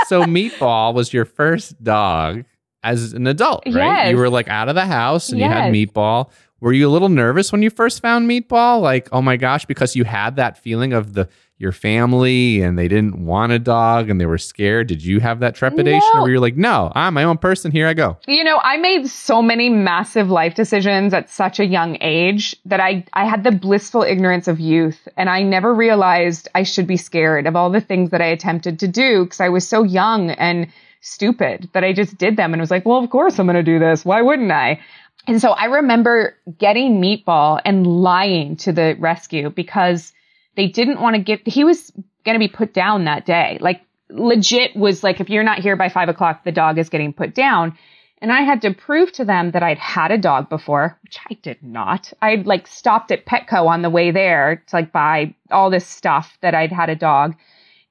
so 0.07 0.25
Meatball 0.25 0.95
was 0.95 1.13
your 1.13 1.25
first 1.25 1.83
dog 1.83 2.45
as 2.83 3.13
an 3.13 3.27
adult, 3.27 3.63
right? 3.67 3.75
Yes. 3.75 4.11
You 4.11 4.17
were 4.17 4.31
like 4.31 4.49
out 4.49 4.69
of 4.69 4.75
the 4.75 4.87
house 4.87 5.31
and 5.31 5.39
you 5.39 5.47
had 5.47 5.73
Meatball. 5.73 6.31
Were 6.61 6.73
you 6.73 6.89
a 6.89 6.91
little 6.91 7.09
nervous 7.09 7.53
when 7.53 7.63
you 7.63 7.71
first 7.71 8.03
found 8.03 8.29
Meatball? 8.29 8.81
Like, 8.81 9.09
oh 9.13 9.23
my 9.23 9.37
gosh, 9.37 9.65
because 9.65 9.95
you 9.95 10.05
had 10.05 10.37
that 10.37 10.59
feeling 10.59 10.93
of 10.93 11.15
the 11.15 11.29
your 11.61 11.73
family 11.73 12.63
and 12.63 12.79
they 12.79 12.87
didn't 12.87 13.25
want 13.25 13.51
a 13.51 13.59
dog 13.59 14.09
and 14.09 14.21
they 14.21 14.27
were 14.27 14.39
scared. 14.39 14.87
Did 14.87 15.03
you 15.05 15.19
have 15.19 15.41
that 15.41 15.57
trepidation, 15.57 16.09
No. 16.15 16.21
or 16.21 16.23
were 16.23 16.31
you 16.31 16.39
like, 16.39 16.57
no, 16.57 16.93
I'm 16.95 17.15
my 17.15 17.25
own 17.25 17.37
person. 17.37 17.73
Here 17.73 17.89
I 17.89 17.95
go. 17.95 18.17
You 18.29 18.45
know, 18.45 18.61
I 18.63 18.77
made 18.77 19.09
so 19.09 19.43
many 19.43 19.69
massive 19.69 20.31
life 20.31 20.55
decisions 20.55 21.13
at 21.13 21.29
such 21.29 21.59
a 21.59 21.67
young 21.67 21.99
age 22.01 22.55
that 22.65 22.79
I, 22.79 23.05
I 23.13 23.25
had 23.25 23.43
the 23.43 23.51
blissful 23.51 24.03
ignorance 24.03 24.47
of 24.47 24.61
youth 24.61 25.09
and 25.17 25.29
I 25.29 25.43
never 25.43 25.75
realized 25.75 26.49
I 26.55 26.63
should 26.63 26.87
be 26.87 26.97
scared 26.97 27.49
of 27.49 27.57
all 27.57 27.71
the 27.71 27.81
things 27.81 28.11
that 28.11 28.21
I 28.23 28.27
attempted 28.27 28.79
to 28.79 28.87
do 28.87 29.25
because 29.25 29.41
I 29.41 29.49
was 29.49 29.67
so 29.67 29.83
young 29.83 30.31
and 30.31 30.69
stupid 31.01 31.69
that 31.73 31.85
I 31.85 31.93
just 31.93 32.19
did 32.19 32.37
them 32.37 32.53
and 32.53 32.61
was 32.61 32.71
like, 32.71 32.85
well, 32.85 33.03
of 33.03 33.11
course 33.11 33.39
I'm 33.39 33.47
going 33.47 33.57
to 33.57 33.63
do 33.63 33.79
this. 33.79 34.05
Why 34.05 34.23
wouldn't 34.23 34.51
I? 34.51 34.81
And 35.27 35.41
so 35.41 35.51
I 35.51 35.67
remember 35.67 36.37
getting 36.59 37.01
Meatball 37.01 37.61
and 37.65 37.87
lying 37.87 38.57
to 38.59 38.73
the 38.73 38.97
rescue 38.99 39.51
because 39.51 40.13
they 40.57 40.67
didn't 40.67 41.01
want 41.01 41.17
to 41.17 41.23
give, 41.23 41.41
he 41.45 41.65
was 41.65 41.93
going 42.25 42.35
to 42.35 42.39
be 42.39 42.49
put 42.49 42.73
down 42.73 43.05
that 43.05 43.27
day. 43.27 43.59
Like 43.61 43.83
legit 44.11 44.75
was 44.75 45.05
like, 45.05 45.21
if 45.21 45.29
you're 45.29 45.43
not 45.43 45.59
here 45.59 45.77
by 45.77 45.89
five 45.89 46.09
o'clock, 46.09 46.45
the 46.45 46.53
dog 46.53 46.79
is 46.79 46.89
getting 46.89 47.13
put 47.13 47.35
down. 47.35 47.77
And 48.21 48.33
I 48.33 48.41
had 48.41 48.63
to 48.63 48.75
prove 48.75 49.13
to 49.13 49.25
them 49.25 49.53
that 49.53 49.63
I'd 49.63 49.79
had 49.79 50.11
a 50.11 50.19
dog 50.19 50.49
before, 50.49 50.99
which 51.03 51.19
I 51.31 51.35
did 51.35 51.63
not. 51.63 52.13
I'd 52.21 52.47
like 52.47 52.67
stopped 52.67 53.13
at 53.13 53.27
Petco 53.27 53.69
on 53.69 53.83
the 53.83 53.91
way 53.91 54.11
there 54.11 54.65
to 54.67 54.77
like 54.77 54.93
buy 54.93 55.35
all 55.51 55.71
this 55.71 55.87
stuff 55.87 56.37
that 56.41 56.55
I'd 56.55 56.73
had 56.73 56.91
a 56.91 56.97
dog. 56.97 57.37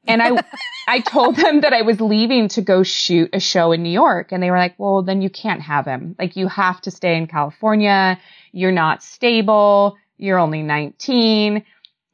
And 0.08 0.22
I, 0.22 0.32
I 0.88 1.00
told 1.00 1.36
them 1.36 1.62
that 1.62 1.74
I 1.74 1.82
was 1.82 2.00
leaving 2.00 2.48
to 2.50 2.62
go 2.62 2.84
shoot 2.84 3.30
a 3.34 3.40
show 3.40 3.72
in 3.72 3.84
New 3.84 3.92
York. 3.92 4.32
And 4.32 4.42
they 4.42 4.52
were 4.52 4.58
like, 4.58 4.76
well, 4.78 5.04
then 5.04 5.22
you 5.22 5.30
can't 5.30 5.62
have 5.62 5.86
him. 5.86 6.16
Like 6.18 6.36
you 6.36 6.48
have 6.48 6.82
to 6.82 6.92
stay 6.92 7.18
in 7.18 7.28
California. 7.28 8.20
You're 8.52 8.72
not 8.72 9.04
stable. 9.04 9.98
You're 10.18 10.40
only 10.40 10.64
19. 10.64 11.64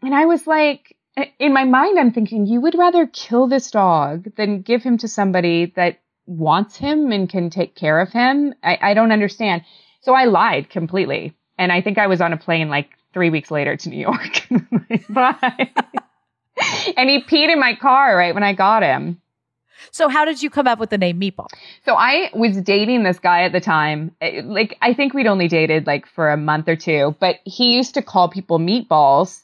And 0.01 0.15
I 0.15 0.25
was 0.25 0.45
like, 0.45 0.95
in 1.39 1.53
my 1.53 1.63
mind, 1.63 1.99
I'm 1.99 2.11
thinking, 2.11 2.47
you 2.47 2.59
would 2.61 2.77
rather 2.77 3.07
kill 3.07 3.47
this 3.47 3.71
dog 3.71 4.35
than 4.35 4.61
give 4.61 4.83
him 4.83 4.97
to 4.99 5.07
somebody 5.07 5.71
that 5.75 5.99
wants 6.25 6.75
him 6.75 7.11
and 7.11 7.29
can 7.29 7.49
take 7.49 7.75
care 7.75 7.99
of 7.99 8.09
him. 8.09 8.53
I, 8.63 8.77
I 8.81 8.93
don't 8.93 9.11
understand. 9.11 9.63
So 10.01 10.13
I 10.13 10.25
lied 10.25 10.69
completely. 10.69 11.35
And 11.57 11.71
I 11.71 11.81
think 11.81 11.97
I 11.97 12.07
was 12.07 12.21
on 12.21 12.33
a 12.33 12.37
plane 12.37 12.69
like 12.69 12.89
three 13.13 13.29
weeks 13.29 13.51
later 13.51 13.77
to 13.77 13.89
New 13.89 13.99
York. 13.99 14.47
Like, 14.89 15.07
Bye. 15.07 15.69
and 16.97 17.09
he 17.09 17.23
peed 17.23 17.51
in 17.51 17.59
my 17.59 17.75
car 17.75 18.15
right 18.15 18.33
when 18.33 18.43
I 18.43 18.53
got 18.53 18.83
him. 18.83 19.21
so 19.91 20.09
how 20.09 20.25
did 20.25 20.41
you 20.41 20.49
come 20.49 20.67
up 20.67 20.79
with 20.79 20.89
the 20.89 20.97
name 20.97 21.19
Meatball? 21.19 21.47
So 21.85 21.95
I 21.95 22.29
was 22.33 22.57
dating 22.61 23.03
this 23.03 23.19
guy 23.19 23.43
at 23.43 23.51
the 23.51 23.61
time. 23.61 24.15
Like, 24.21 24.77
I 24.81 24.93
think 24.93 25.13
we'd 25.13 25.27
only 25.27 25.47
dated 25.47 25.87
like 25.87 26.07
for 26.07 26.31
a 26.31 26.37
month 26.37 26.67
or 26.67 26.75
two, 26.75 27.15
but 27.19 27.37
he 27.45 27.75
used 27.75 27.93
to 27.95 28.01
call 28.01 28.29
people 28.29 28.59
meatballs 28.59 29.41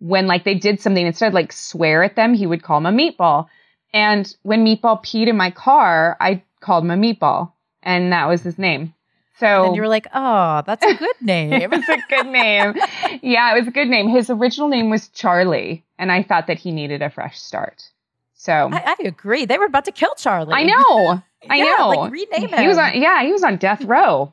when 0.00 0.26
like 0.26 0.44
they 0.44 0.54
did 0.54 0.80
something 0.80 1.06
instead 1.06 1.28
of 1.28 1.34
like 1.34 1.52
swear 1.52 2.02
at 2.02 2.16
them, 2.16 2.34
he 2.34 2.46
would 2.46 2.62
call 2.62 2.80
them 2.80 2.94
a 2.94 2.98
meatball. 2.98 3.46
And 3.92 4.32
when 4.42 4.64
Meatball 4.64 5.04
peed 5.04 5.28
in 5.28 5.36
my 5.36 5.50
car, 5.50 6.16
I 6.20 6.42
called 6.60 6.84
him 6.84 6.90
a 6.90 6.96
meatball 6.96 7.52
and 7.82 8.12
that 8.12 8.28
was 8.28 8.42
his 8.42 8.58
name. 8.58 8.94
So 9.40 9.64
And 9.64 9.74
you 9.74 9.80
were 9.82 9.88
like, 9.88 10.06
oh, 10.14 10.62
that's 10.66 10.84
a 10.84 10.94
good 10.94 11.16
name. 11.22 11.52
it 11.62 11.70
was 11.70 11.88
a 11.88 11.98
good 12.08 12.26
name. 12.26 12.74
yeah, 13.22 13.52
it 13.52 13.58
was 13.58 13.66
a 13.66 13.70
good 13.70 13.88
name. 13.88 14.08
His 14.08 14.28
original 14.30 14.68
name 14.68 14.90
was 14.90 15.08
Charlie, 15.08 15.82
and 15.98 16.12
I 16.12 16.22
thought 16.22 16.46
that 16.46 16.58
he 16.58 16.70
needed 16.72 17.00
a 17.02 17.08
fresh 17.10 17.40
start. 17.40 17.82
So 18.34 18.52
I, 18.52 18.94
I 19.00 19.06
agree. 19.06 19.46
They 19.46 19.58
were 19.58 19.64
about 19.64 19.86
to 19.86 19.92
kill 19.92 20.14
Charlie. 20.14 20.54
I 20.54 20.64
know. 20.64 21.22
I 21.48 21.56
Yeah, 21.56 21.74
know. 21.78 21.88
like, 21.88 22.12
rename 22.12 22.48
He 22.50 22.68
was 22.68 22.76
on. 22.78 23.00
Yeah, 23.00 23.22
he 23.22 23.32
was 23.32 23.42
on 23.42 23.56
death 23.56 23.82
row. 23.84 24.32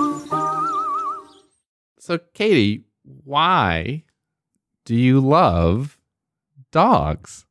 So, 2.01 2.17
Katee, 2.17 2.81
why 3.03 4.05
do 4.85 4.95
you 4.95 5.19
love 5.19 5.99
dogs? 6.71 7.45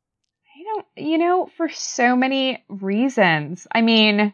I 0.45 0.63
don't, 0.63 1.07
you 1.07 1.17
know, 1.17 1.49
for 1.55 1.69
so 1.69 2.17
many 2.17 2.61
reasons. 2.67 3.65
I 3.73 3.81
mean, 3.81 4.33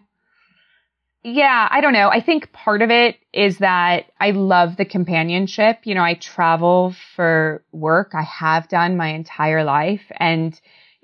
yeah, 1.22 1.68
I 1.70 1.82
don't 1.82 1.94
know. 1.94 2.10
I 2.10 2.20
think 2.20 2.52
part 2.52 2.82
of 2.82 2.90
it 2.90 3.18
is 3.32 3.60
that 3.60 4.06
I 4.20 4.32
love 4.32 4.76
the 4.76 4.86
companionship. 4.86 5.82
You 5.84 5.94
know, 5.94 6.04
I 6.04 6.16
travel 6.16 6.96
for 7.16 7.64
work. 7.72 8.14
I 8.16 8.24
have 8.24 8.70
done 8.70 8.98
my 8.98 9.10
entire 9.10 9.64
life. 9.64 10.12
And 10.20 10.60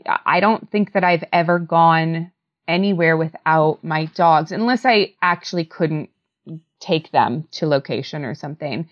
I 0.08 0.40
don't 0.40 0.72
think 0.72 0.94
that 0.94 1.04
I've 1.04 1.24
ever 1.32 1.60
gone 1.60 2.32
anywhere 2.68 3.16
without 3.16 3.84
my 3.84 4.06
dogs, 4.06 4.52
unless 4.52 4.86
I 4.86 5.14
actually 5.22 5.66
couldn't 5.66 6.10
take 6.84 7.12
them 7.12 7.48
to 7.52 7.66
location 7.66 8.26
or 8.26 8.36
something 8.36 8.88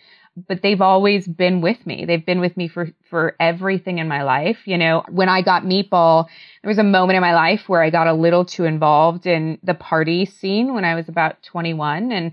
but 0.48 0.62
they've 0.62 0.82
always 0.82 1.28
been 1.28 1.62
with 1.62 1.86
me. 1.86 2.06
They've 2.06 2.26
been 2.26 2.40
with 2.40 2.56
me 2.56 2.68
for 2.68 2.90
for 3.10 3.36
everything 3.40 3.98
in 3.98 4.08
my 4.08 4.24
life. 4.24 4.60
You 4.66 4.78
know, 4.78 5.04
when 5.10 5.30
I 5.30 5.42
got 5.42 5.64
Meatball, 5.64 6.28
there 6.62 6.70
was 6.70 6.78
a 6.78 6.84
moment 6.84 7.18
in 7.18 7.22
my 7.22 7.36
life 7.36 7.68
where 7.68 7.84
I 7.84 7.90
got 7.90 8.08
a 8.08 8.14
little 8.14 8.46
too 8.46 8.64
involved 8.64 9.26
in 9.26 9.60
the 9.64 9.74
party 9.74 10.26
scene 10.26 10.74
when 10.74 10.86
I 10.86 10.96
was 10.96 11.10
about 11.10 11.42
21 11.44 12.12
and 12.12 12.32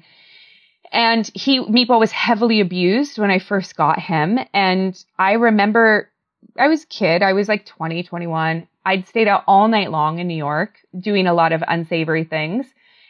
and 0.92 1.30
he 1.34 1.60
Meatball 1.60 2.00
was 2.00 2.12
heavily 2.12 2.60
abused 2.60 3.18
when 3.18 3.30
I 3.30 3.40
first 3.40 3.76
got 3.76 3.98
him 3.98 4.38
and 4.54 5.04
I 5.18 5.32
remember 5.32 6.10
I 6.56 6.68
was 6.68 6.84
kid, 6.84 7.22
I 7.22 7.32
was 7.32 7.48
like 7.48 7.66
20, 7.66 8.04
21. 8.04 8.68
I'd 8.86 9.08
stayed 9.08 9.28
out 9.28 9.44
all 9.46 9.68
night 9.68 9.90
long 9.90 10.18
in 10.18 10.28
New 10.28 10.36
York 10.36 10.78
doing 10.98 11.26
a 11.26 11.34
lot 11.34 11.52
of 11.52 11.62
unsavory 11.66 12.24
things. 12.24 12.66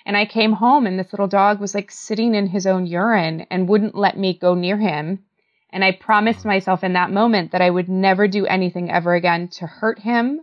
And 0.08 0.16
I 0.16 0.24
came 0.24 0.54
home 0.54 0.86
and 0.86 0.98
this 0.98 1.12
little 1.12 1.28
dog 1.28 1.60
was 1.60 1.74
like 1.74 1.90
sitting 1.90 2.34
in 2.34 2.46
his 2.46 2.66
own 2.66 2.86
urine 2.86 3.46
and 3.50 3.68
wouldn't 3.68 3.94
let 3.94 4.16
me 4.16 4.32
go 4.32 4.54
near 4.54 4.78
him. 4.78 5.18
And 5.70 5.84
I 5.84 5.92
promised 5.92 6.40
mm-hmm. 6.40 6.48
myself 6.48 6.82
in 6.82 6.94
that 6.94 7.10
moment 7.10 7.52
that 7.52 7.60
I 7.60 7.68
would 7.68 7.90
never 7.90 8.26
do 8.26 8.46
anything 8.46 8.90
ever 8.90 9.14
again 9.14 9.48
to 9.58 9.66
hurt 9.66 9.98
him 9.98 10.40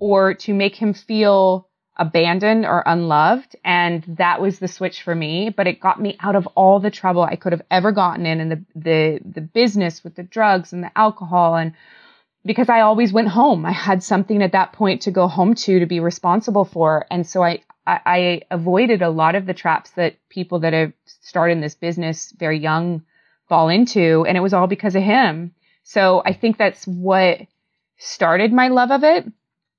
or 0.00 0.34
to 0.34 0.52
make 0.52 0.74
him 0.74 0.94
feel 0.94 1.68
abandoned 1.96 2.66
or 2.66 2.82
unloved. 2.84 3.54
And 3.64 4.02
that 4.18 4.40
was 4.40 4.58
the 4.58 4.66
switch 4.66 5.02
for 5.02 5.14
me. 5.14 5.48
But 5.48 5.68
it 5.68 5.78
got 5.78 6.00
me 6.00 6.16
out 6.18 6.34
of 6.34 6.48
all 6.56 6.80
the 6.80 6.90
trouble 6.90 7.22
I 7.22 7.36
could 7.36 7.52
have 7.52 7.62
ever 7.70 7.92
gotten 7.92 8.26
in 8.26 8.40
in 8.40 8.48
the, 8.48 8.64
the, 8.74 9.20
the 9.24 9.42
business 9.42 10.02
with 10.02 10.16
the 10.16 10.24
drugs 10.24 10.72
and 10.72 10.82
the 10.82 10.98
alcohol 10.98 11.54
and 11.54 11.72
because 12.44 12.68
I 12.68 12.80
always 12.80 13.12
went 13.12 13.28
home. 13.28 13.64
I 13.64 13.72
had 13.72 14.02
something 14.02 14.42
at 14.42 14.52
that 14.52 14.72
point 14.72 15.02
to 15.02 15.10
go 15.12 15.28
home 15.28 15.54
to 15.54 15.78
to 15.78 15.86
be 15.86 16.00
responsible 16.00 16.64
for. 16.64 17.06
And 17.10 17.26
so 17.26 17.42
I, 17.42 17.60
I, 17.86 18.00
I 18.06 18.42
avoided 18.50 19.02
a 19.02 19.10
lot 19.10 19.34
of 19.34 19.46
the 19.46 19.54
traps 19.54 19.90
that 19.92 20.16
people 20.28 20.60
that 20.60 20.72
have 20.72 20.92
started 21.04 21.52
in 21.52 21.60
this 21.60 21.74
business 21.74 22.32
very 22.38 22.58
young 22.58 23.02
fall 23.48 23.68
into. 23.68 24.24
And 24.26 24.36
it 24.36 24.40
was 24.40 24.54
all 24.54 24.66
because 24.66 24.94
of 24.94 25.02
him. 25.02 25.54
So 25.82 26.22
I 26.24 26.32
think 26.32 26.56
that's 26.56 26.86
what 26.86 27.40
started 27.98 28.52
my 28.52 28.68
love 28.68 28.90
of 28.90 29.04
it. 29.04 29.30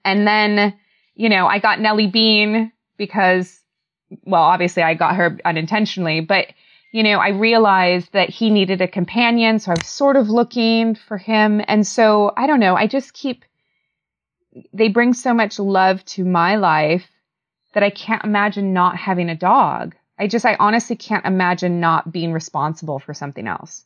And 0.03 0.27
then, 0.27 0.75
you 1.15 1.29
know, 1.29 1.47
I 1.47 1.59
got 1.59 1.79
Nellie 1.79 2.07
Bean 2.07 2.71
because, 2.97 3.59
well, 4.23 4.43
obviously 4.43 4.83
I 4.83 4.93
got 4.93 5.15
her 5.15 5.39
unintentionally, 5.43 6.21
but 6.21 6.47
you 6.91 7.03
know, 7.03 7.19
I 7.19 7.29
realized 7.29 8.13
that 8.13 8.29
he 8.29 8.49
needed 8.49 8.79
a 8.79 8.87
companion. 8.87 9.59
So 9.59 9.71
I 9.71 9.75
was 9.77 9.85
sort 9.85 10.15
of 10.15 10.29
looking 10.29 10.95
for 10.95 11.17
him. 11.17 11.61
And 11.67 11.85
so 11.85 12.31
I 12.37 12.47
don't 12.47 12.61
know. 12.61 12.75
I 12.75 12.87
just 12.87 13.13
keep, 13.13 13.43
they 14.71 14.87
bring 14.87 15.13
so 15.13 15.33
much 15.33 15.59
love 15.59 16.05
to 16.05 16.23
my 16.23 16.55
life 16.55 17.05
that 17.75 17.83
I 17.83 17.91
can't 17.91 18.23
imagine 18.23 18.73
not 18.73 18.95
having 18.97 19.29
a 19.29 19.35
dog. 19.35 19.95
I 20.17 20.27
just, 20.27 20.45
I 20.45 20.55
honestly 20.59 20.95
can't 20.95 21.25
imagine 21.25 21.79
not 21.79 22.11
being 22.11 22.33
responsible 22.33 22.97
for 22.99 23.13
something 23.13 23.47
else. 23.47 23.85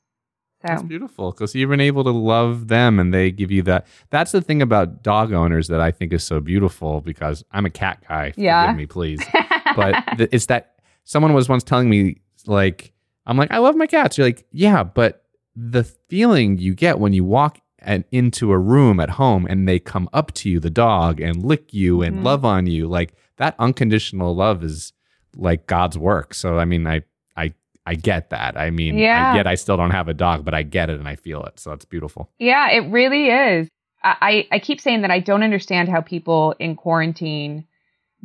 That's 0.61 0.83
beautiful 0.83 1.31
because 1.31 1.55
you've 1.55 1.69
been 1.69 1.79
able 1.79 2.03
to 2.03 2.11
love 2.11 2.67
them 2.67 2.99
and 2.99 3.13
they 3.13 3.31
give 3.31 3.49
you 3.49 3.61
that. 3.63 3.87
That's 4.09 4.31
the 4.33 4.41
thing 4.41 4.61
about 4.61 5.03
dog 5.03 5.31
owners 5.31 5.69
that 5.69 5.79
I 5.79 5.89
think 5.89 6.11
is 6.13 6.23
so 6.23 6.39
beautiful 6.41 6.99
because 7.01 7.43
I'm 7.51 7.65
a 7.65 7.69
cat 7.69 8.03
guy. 8.07 8.33
Yeah. 8.35 8.63
Forgive 8.65 8.77
me, 8.77 8.85
please. 8.85 9.21
but 9.75 9.95
th- 10.17 10.29
it's 10.33 10.47
that 10.47 10.75
someone 11.05 11.33
was 11.33 11.47
once 11.47 11.63
telling 11.63 11.89
me, 11.89 12.17
like, 12.45 12.91
I'm 13.25 13.37
like, 13.37 13.51
I 13.51 13.59
love 13.59 13.75
my 13.77 13.87
cats. 13.87 14.17
You're 14.17 14.27
like, 14.27 14.45
yeah, 14.51 14.83
but 14.83 15.23
the 15.55 15.83
feeling 15.83 16.57
you 16.57 16.75
get 16.75 16.99
when 16.99 17.13
you 17.13 17.23
walk 17.23 17.59
and 17.79 18.03
into 18.11 18.51
a 18.51 18.57
room 18.57 18.99
at 18.99 19.11
home 19.11 19.45
and 19.49 19.65
they 19.67 19.79
come 19.79 20.09
up 20.11 20.33
to 20.33 20.49
you, 20.49 20.59
the 20.59 20.69
dog, 20.69 21.21
and 21.21 21.41
lick 21.43 21.73
you 21.73 22.01
and 22.01 22.17
Mhm. 22.17 22.23
love 22.23 22.43
on 22.43 22.67
you, 22.67 22.85
like 22.87 23.13
that 23.39 23.55
unconditional 23.57 24.35
love 24.35 24.63
is 24.63 24.93
like 25.35 25.65
God's 25.65 25.97
work. 25.97 26.33
So 26.33 26.59
I 26.59 26.65
mean, 26.65 26.85
I 26.85 27.01
I 27.35 27.53
I 27.85 27.95
get 27.95 28.29
that. 28.29 28.57
I 28.57 28.69
mean, 28.69 28.97
Yeah. 28.97 29.31
I 29.31 29.37
get 29.37 29.47
I 29.47 29.55
still 29.55 29.77
don't 29.77 29.91
have 29.91 30.07
a 30.07 30.13
dog, 30.13 30.45
but 30.45 30.53
I 30.53 30.63
get 30.63 30.89
it 30.89 30.99
and 30.99 31.07
I 31.07 31.15
feel 31.15 31.43
it. 31.45 31.59
So 31.59 31.71
it's 31.71 31.85
beautiful. 31.85 32.29
Yeah, 32.37 32.69
it 32.69 32.91
really 32.91 33.27
is. 33.29 33.67
I, 34.03 34.15
I 34.21 34.55
I 34.55 34.59
keep 34.59 34.79
saying 34.79 35.01
that 35.01 35.11
I 35.11 35.19
don't 35.19 35.43
understand 35.43 35.89
how 35.89 36.01
people 36.01 36.53
in 36.59 36.75
quarantine 36.75 37.65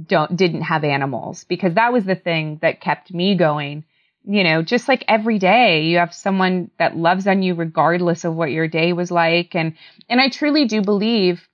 don't 0.05 0.37
didn't 0.37 0.63
have 0.63 0.85
animals 0.85 1.45
because 1.45 1.75
that 1.75 1.93
was 1.93 2.05
the 2.05 2.17
thing 2.17 2.59
that 2.63 2.81
kept 2.81 3.13
me 3.13 3.37
going. 3.37 3.85
You 4.27 4.43
know, 4.43 4.63
just 4.63 4.89
like 4.89 5.05
every 5.07 5.39
day 5.39 5.83
you 5.83 5.99
have 5.99 6.15
someone 6.15 6.71
that 6.79 6.97
loves 6.97 7.27
on 7.27 7.43
you 7.43 7.55
regardless 7.55 8.25
of 8.25 8.35
what 8.35 8.51
your 8.51 8.67
day 8.67 8.93
was 8.93 9.11
like 9.11 9.55
and 9.55 9.75
and 10.09 10.21
I 10.21 10.29
truly 10.31 10.65
do 10.65 10.83
believe 10.83 11.47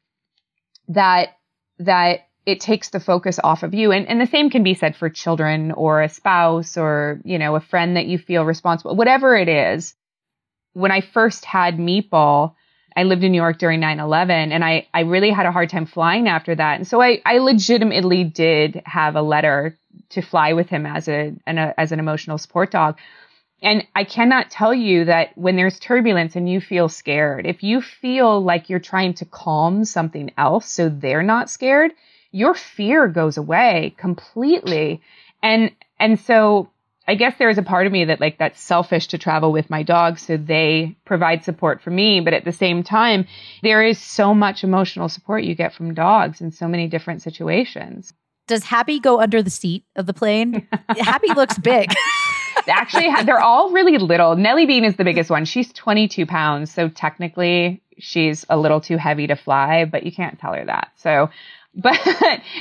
that 0.89 1.37
that 1.81 2.21
it 2.51 2.61
takes 2.61 2.91
the 2.91 3.01
focus 3.01 3.39
off 3.43 3.63
of 3.63 3.75
you 3.75 3.93
and 3.93 4.09
and 4.09 4.21
the 4.21 4.27
same 4.27 4.51
can 4.51 4.63
be 4.63 4.75
said 4.75 4.97
for 4.97 5.09
children 5.09 5.73
or 5.73 6.03
a 6.03 6.09
spouse 6.09 6.77
or, 6.77 7.21
you 7.25 7.39
know, 7.39 7.55
a 7.57 7.61
friend 7.61 7.97
that 7.97 8.07
you 8.07 8.19
feel 8.19 8.45
responsible 8.45 8.97
whatever 8.97 9.37
it 9.37 9.49
is. 9.49 9.95
When 10.73 10.93
I 10.93 11.01
first 11.01 11.45
had 11.45 11.79
Meatball, 11.79 12.55
I 12.97 13.05
lived 13.05 13.25
in 13.25 13.33
New 13.33 13.41
York 13.41 13.59
during 13.59 13.81
9-11 13.81 14.31
and 14.53 14.65
I, 14.65 14.89
I 14.93 15.01
really 15.01 15.31
had 15.31 15.47
a 15.47 15.53
hard 15.53 15.71
time 15.71 15.87
flying 15.87 16.29
after 16.29 16.55
that. 16.55 16.77
And 16.77 16.87
so 16.87 17.01
I, 17.01 17.21
I 17.25 17.39
legitimately 17.39 18.25
did 18.25 18.83
have 18.85 19.17
a 19.17 19.23
letter 19.23 19.77
to 20.11 20.23
fly 20.23 20.53
with 20.53 20.69
him 20.69 20.87
as 20.87 21.09
a, 21.09 21.35
an, 21.47 21.59
a 21.59 21.75
as 21.79 21.93
an 21.93 21.99
emotional 21.99 22.39
support 22.39 22.71
dog. 22.71 22.99
And 23.63 23.87
I 23.95 24.05
cannot 24.05 24.51
tell 24.51 24.73
you 24.73 25.05
that 25.05 25.37
when 25.37 25.57
there's 25.57 25.79
turbulence 25.79 26.35
and 26.35 26.49
you 26.49 26.61
feel 26.61 26.89
scared, 26.89 27.47
if 27.47 27.63
you 27.63 27.83
feel 27.83 28.43
like 28.43 28.71
you're 28.71 28.79
trying 28.79 29.15
to 29.15 29.27
calm 29.27 29.85
something 29.85 30.33
else 30.39 30.71
so 30.71 30.89
they're 30.89 31.23
not 31.23 31.51
scared, 31.51 31.93
your 32.33 32.55
fear 32.55 33.09
goes 33.09 33.37
away 33.37 33.95
completely. 33.99 35.01
And, 35.43 35.73
and 35.99 36.19
so 36.21 36.71
I 37.11 37.15
guess 37.17 37.35
there 37.39 37.51
is 37.51 37.59
a 37.59 37.63
part 37.63 37.87
of 37.87 37.93
me 37.93 38.05
that 38.05 38.21
like 38.21 38.39
that's 38.39 38.61
selfish 38.61 39.09
to 39.09 39.19
travel 39.19 39.51
with 39.51 39.69
my 39.69 39.83
dog 39.83 40.19
so 40.19 40.37
they 40.37 40.97
provide 41.05 41.45
support 41.45 41.83
for 41.83 41.91
me. 41.91 42.21
But 42.21 42.35
at 42.35 42.45
the 42.45 42.53
same 42.53 42.85
time, 42.85 43.27
there 43.63 43.83
is 43.83 43.99
so 43.99 44.35
much 44.35 44.63
emotional 44.63 45.09
support 45.09 45.43
you 45.43 45.55
get 45.55 45.75
from 45.75 45.95
dogs 45.95 46.41
in 46.41 46.53
so 46.53 46.69
many 46.69 46.87
different 46.87 47.23
situations. 47.23 48.13
Does 48.47 48.65
Happy 48.65 49.01
go 49.01 49.21
under 49.21 49.43
the 49.43 49.51
seat 49.51 49.85
of 49.97 50.07
the 50.07 50.15
plane? 50.15 50.69
Happy 50.89 51.33
looks 51.35 51.59
big. 51.59 51.93
Actually, 52.69 53.09
they're 53.25 53.41
all 53.41 53.71
really 53.71 53.99
little. 53.99 54.37
Nellie 54.37 54.67
Bean 54.67 54.85
is 54.85 54.97
the 54.97 55.05
biggest 55.05 55.31
one. 55.31 55.45
She's 55.45 55.73
22 55.73 56.27
pounds. 56.27 56.73
So 56.73 56.89
technically 56.89 57.83
she's 58.01 58.45
a 58.49 58.57
little 58.57 58.81
too 58.81 58.97
heavy 58.97 59.27
to 59.27 59.37
fly, 59.37 59.85
but 59.85 60.05
you 60.05 60.13
can't 60.13 60.39
tell 60.39 60.55
her 60.55 60.65
that. 60.65 60.93
So, 60.97 61.31
but 61.75 61.95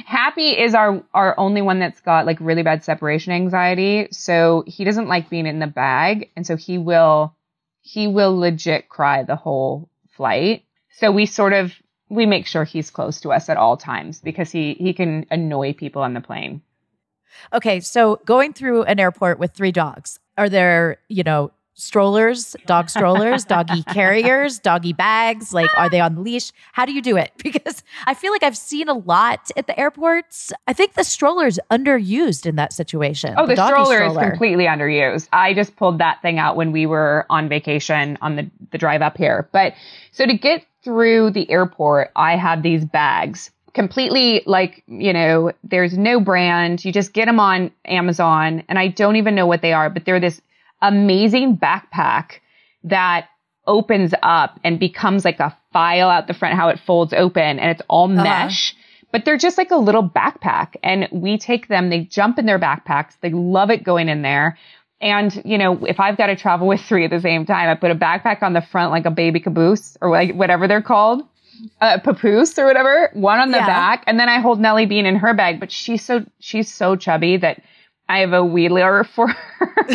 Happy 0.05 0.49
is 0.49 0.75
our 0.75 1.03
our 1.13 1.37
only 1.39 1.61
one 1.61 1.79
that's 1.79 1.99
got 2.01 2.25
like 2.25 2.37
really 2.39 2.63
bad 2.63 2.83
separation 2.83 3.33
anxiety. 3.33 4.07
So 4.11 4.63
he 4.67 4.83
doesn't 4.83 5.07
like 5.07 5.29
being 5.29 5.47
in 5.47 5.59
the 5.59 5.67
bag, 5.67 6.29
and 6.35 6.45
so 6.45 6.55
he 6.55 6.77
will 6.77 7.35
he 7.81 8.07
will 8.07 8.37
legit 8.37 8.89
cry 8.89 9.23
the 9.23 9.35
whole 9.35 9.89
flight. 10.15 10.63
So 10.91 11.11
we 11.11 11.25
sort 11.25 11.53
of 11.53 11.73
we 12.09 12.25
make 12.25 12.45
sure 12.45 12.63
he's 12.63 12.91
close 12.91 13.21
to 13.21 13.31
us 13.31 13.49
at 13.49 13.57
all 13.57 13.77
times 13.77 14.19
because 14.19 14.51
he 14.51 14.75
he 14.75 14.93
can 14.93 15.25
annoy 15.31 15.73
people 15.73 16.01
on 16.03 16.13
the 16.13 16.21
plane. 16.21 16.61
Okay, 17.53 17.79
so 17.79 18.19
going 18.25 18.53
through 18.53 18.83
an 18.83 18.99
airport 18.99 19.39
with 19.39 19.53
three 19.53 19.71
dogs, 19.71 20.19
are 20.37 20.49
there, 20.49 20.97
you 21.07 21.23
know, 21.23 21.51
strollers, 21.79 22.55
dog 22.65 22.89
strollers, 22.89 23.45
doggy 23.45 23.83
carriers, 23.93 24.59
doggy 24.59 24.93
bags? 24.93 25.53
Like, 25.53 25.69
are 25.77 25.89
they 25.89 25.99
on 25.99 26.15
the 26.15 26.21
leash? 26.21 26.51
How 26.73 26.85
do 26.85 26.93
you 26.93 27.01
do 27.01 27.17
it? 27.17 27.31
Because 27.49 27.83
I 28.05 28.13
feel 28.13 28.31
like 28.31 28.43
I've 28.43 28.57
seen 28.57 28.89
a 28.89 28.93
lot 28.93 29.49
at 29.57 29.65
the 29.65 29.79
airports. 29.79 30.53
I 30.67 30.73
think 30.73 30.93
the 30.93 31.03
stroller's 31.03 31.57
underused 31.71 32.45
in 32.45 32.57
that 32.57 32.73
situation. 32.73 33.33
Oh, 33.37 33.47
the, 33.47 33.55
doggy 33.55 33.85
stroller, 33.85 34.03
is 34.03 34.15
completely 34.15 34.65
underused. 34.65 35.27
I 35.33 35.55
just 35.55 35.75
pulled 35.75 35.97
that 35.97 36.21
thing 36.21 36.37
out 36.37 36.55
when 36.55 36.71
we 36.71 36.85
were 36.85 37.25
on 37.29 37.49
vacation 37.49 38.19
on 38.21 38.35
the, 38.35 38.49
the 38.71 38.77
drive 38.77 39.01
up 39.01 39.17
here. 39.17 39.49
But 39.51 39.73
so 40.11 40.27
to 40.27 40.37
get 40.37 40.63
through 40.83 41.31
the 41.31 41.49
airport, 41.49 42.11
I 42.15 42.35
had 42.35 42.61
these 42.61 42.85
bags 42.85 43.49
completely 43.73 44.43
like, 44.45 44.83
you 44.87 45.13
know, 45.13 45.51
there's 45.63 45.97
no 45.97 46.19
brand. 46.19 46.83
You 46.83 46.91
just 46.91 47.13
get 47.13 47.25
them 47.25 47.39
on 47.39 47.71
Amazon 47.85 48.63
and 48.67 48.77
I 48.77 48.87
don't 48.87 49.15
even 49.15 49.35
know 49.35 49.47
what 49.47 49.61
they 49.61 49.73
are, 49.73 49.89
but 49.89 50.05
they're 50.05 50.19
this 50.19 50.41
amazing 50.81 51.57
backpack 51.57 52.39
that 52.83 53.27
opens 53.67 54.13
up 54.23 54.59
and 54.63 54.79
becomes 54.79 55.23
like 55.23 55.39
a 55.39 55.55
file 55.71 56.09
out 56.09 56.27
the 56.27 56.33
front, 56.33 56.55
how 56.55 56.69
it 56.69 56.79
folds 56.79 57.13
open 57.13 57.59
and 57.59 57.71
it's 57.71 57.81
all 57.87 58.11
uh-huh. 58.11 58.23
mesh. 58.23 58.75
But 59.11 59.25
they're 59.25 59.37
just 59.37 59.57
like 59.57 59.71
a 59.71 59.77
little 59.77 60.07
backpack 60.07 60.75
and 60.83 61.07
we 61.11 61.37
take 61.37 61.67
them, 61.67 61.89
they 61.89 62.01
jump 62.01 62.37
in 62.37 62.45
their 62.45 62.59
backpacks. 62.59 63.13
They 63.21 63.31
love 63.31 63.71
it 63.71 63.83
going 63.83 64.07
in 64.09 64.21
there. 64.21 64.57
And, 65.01 65.41
you 65.45 65.57
know, 65.57 65.85
if 65.85 65.99
I've 65.99 66.17
got 66.17 66.27
to 66.27 66.35
travel 66.35 66.67
with 66.67 66.81
three 66.81 67.05
at 67.05 67.11
the 67.11 67.21
same 67.21 67.45
time, 67.45 67.69
I 67.69 67.75
put 67.75 67.89
a 67.89 67.95
backpack 67.95 68.43
on 68.43 68.53
the 68.53 68.61
front 68.61 68.91
like 68.91 69.05
a 69.05 69.11
baby 69.11 69.39
caboose 69.39 69.97
or 70.01 70.11
like 70.11 70.33
whatever 70.35 70.67
they're 70.67 70.81
called, 70.81 71.23
a 71.81 71.99
papoose 71.99 72.57
or 72.59 72.65
whatever, 72.65 73.09
one 73.13 73.39
on 73.39 73.51
the 73.51 73.57
Yeah. 73.57 73.65
back. 73.65 74.03
And 74.07 74.19
then 74.19 74.29
I 74.29 74.39
hold 74.39 74.59
Nellie 74.59 74.85
Bean 74.85 75.05
in 75.05 75.15
her 75.15 75.33
bag, 75.33 75.59
but 75.59 75.71
she's 75.71 76.03
so, 76.03 76.25
she's 76.39 76.71
so 76.71 76.95
chubby 76.95 77.37
that 77.37 77.61
I 78.09 78.19
have 78.19 78.33
a 78.33 78.43
wheeler 78.43 79.03
for 79.03 79.27
her. 79.59 79.85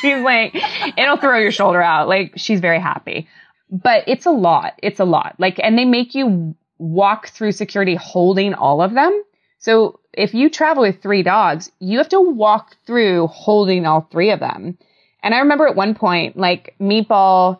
she's 0.00 0.22
like, 0.22 0.56
it'll 0.96 1.18
throw 1.18 1.38
your 1.38 1.52
shoulder 1.52 1.82
out. 1.82 2.08
Like 2.08 2.32
she's 2.36 2.60
very 2.60 2.80
happy, 2.80 3.28
but 3.70 4.04
it's 4.06 4.26
a 4.26 4.30
lot. 4.30 4.72
It's 4.82 4.98
a 4.98 5.04
lot. 5.04 5.36
Like, 5.38 5.60
and 5.62 5.78
they 5.78 5.84
make 5.84 6.14
you 6.14 6.56
walk 6.78 7.28
through 7.28 7.52
security 7.52 7.94
holding 7.94 8.54
all 8.54 8.82
of 8.82 8.94
them. 8.94 9.22
So 9.58 10.00
if 10.12 10.32
you 10.34 10.48
travel 10.48 10.82
with 10.82 11.02
three 11.02 11.22
dogs, 11.22 11.70
you 11.78 11.98
have 11.98 12.08
to 12.08 12.20
walk 12.20 12.76
through 12.86 13.26
holding 13.28 13.86
all 13.86 14.08
three 14.10 14.30
of 14.30 14.40
them. 14.40 14.78
And 15.22 15.34
I 15.34 15.38
remember 15.40 15.66
at 15.66 15.76
one 15.76 15.94
point, 15.94 16.36
like 16.36 16.74
Meatball, 16.80 17.58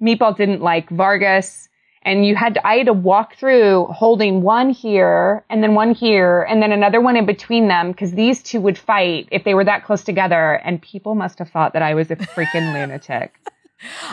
Meatball 0.00 0.36
didn't 0.36 0.60
like 0.60 0.90
Vargas 0.90 1.68
and 2.02 2.24
you 2.26 2.34
had 2.34 2.54
to, 2.54 2.66
I 2.66 2.76
had 2.78 2.86
to 2.86 2.92
walk 2.92 3.36
through 3.36 3.86
holding 3.86 4.42
one 4.42 4.70
here 4.70 5.44
and 5.50 5.62
then 5.62 5.74
one 5.74 5.92
here 5.92 6.42
and 6.42 6.62
then 6.62 6.72
another 6.72 7.00
one 7.00 7.16
in 7.16 7.26
between 7.26 7.68
them 7.68 7.92
because 7.92 8.12
these 8.12 8.42
two 8.42 8.60
would 8.60 8.78
fight 8.78 9.28
if 9.30 9.44
they 9.44 9.54
were 9.54 9.64
that 9.64 9.84
close 9.84 10.02
together 10.02 10.54
and 10.64 10.80
people 10.80 11.14
must 11.14 11.38
have 11.38 11.50
thought 11.50 11.74
that 11.74 11.82
I 11.82 11.94
was 11.94 12.10
a 12.10 12.16
freaking 12.16 12.72
lunatic. 12.74 13.34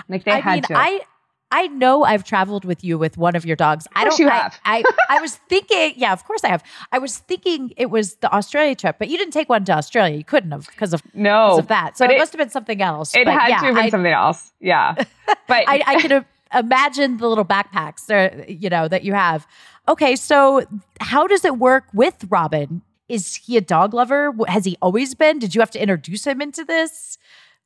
Like 0.09 0.25
they 0.25 0.31
I 0.31 0.39
had 0.39 0.53
mean, 0.55 0.63
to. 0.63 0.77
I 0.77 1.01
I 1.49 1.67
know 1.67 2.03
I've 2.03 2.25
traveled 2.25 2.65
with 2.65 2.83
you 2.83 2.97
with 2.97 3.17
one 3.17 3.35
of 3.35 3.45
your 3.45 3.55
dogs. 3.55 3.87
I 3.95 4.03
don't. 4.03 4.19
you 4.19 4.27
I- 4.27 4.35
have. 4.35 4.59
I, 4.65 4.83
I 5.09 5.21
was 5.21 5.35
thinking, 5.49 5.93
yeah, 5.95 6.11
of 6.11 6.25
course 6.25 6.43
I 6.43 6.49
have. 6.49 6.63
I 6.91 6.99
was 6.99 7.19
thinking 7.19 7.73
it 7.77 7.89
was 7.89 8.15
the 8.15 8.33
Australia 8.33 8.75
trip, 8.75 8.97
but 8.99 9.07
you 9.07 9.17
didn't 9.17 9.31
take 9.31 9.47
one 9.47 9.63
to 9.65 9.71
Australia. 9.73 10.17
You 10.17 10.25
couldn't 10.25 10.51
have 10.51 10.67
because 10.67 10.93
of 10.93 11.01
no, 11.13 11.47
because 11.47 11.59
of 11.59 11.67
that. 11.67 11.97
So 11.97 12.05
but 12.05 12.15
it, 12.15 12.17
must 12.17 12.33
have 12.33 12.39
been 12.39 12.49
something 12.49 12.81
else. 12.81 13.15
It 13.15 13.27
had 13.27 13.47
yeah, 13.47 13.59
to 13.59 13.65
have 13.67 13.75
been 13.75 13.85
I, 13.85 13.89
something 13.89 14.11
else. 14.11 14.51
Yeah. 14.59 14.95
But 15.47 15.63
I, 15.67 15.83
I 15.85 16.01
could 16.01 16.11
have 16.11 16.25
imagined 16.53 17.19
the 17.19 17.27
little 17.27 17.45
backpacks, 17.45 18.09
uh, 18.09 18.43
you 18.47 18.69
know, 18.69 18.87
that 18.87 19.03
you 19.03 19.13
have. 19.13 19.47
Okay, 19.87 20.15
so 20.15 20.63
how 20.99 21.27
does 21.27 21.45
it 21.45 21.57
work 21.57 21.85
with 21.93 22.25
Robin? 22.29 22.81
Is 23.09 23.35
he 23.35 23.55
a 23.57 23.61
dog 23.61 23.93
lover? 23.93 24.33
Has 24.47 24.65
he 24.65 24.77
always 24.81 25.15
been? 25.15 25.39
Did 25.39 25.55
you 25.55 25.61
have 25.61 25.71
to 25.71 25.81
introduce 25.81 26.27
him 26.27 26.41
into 26.41 26.65
this 26.65 27.17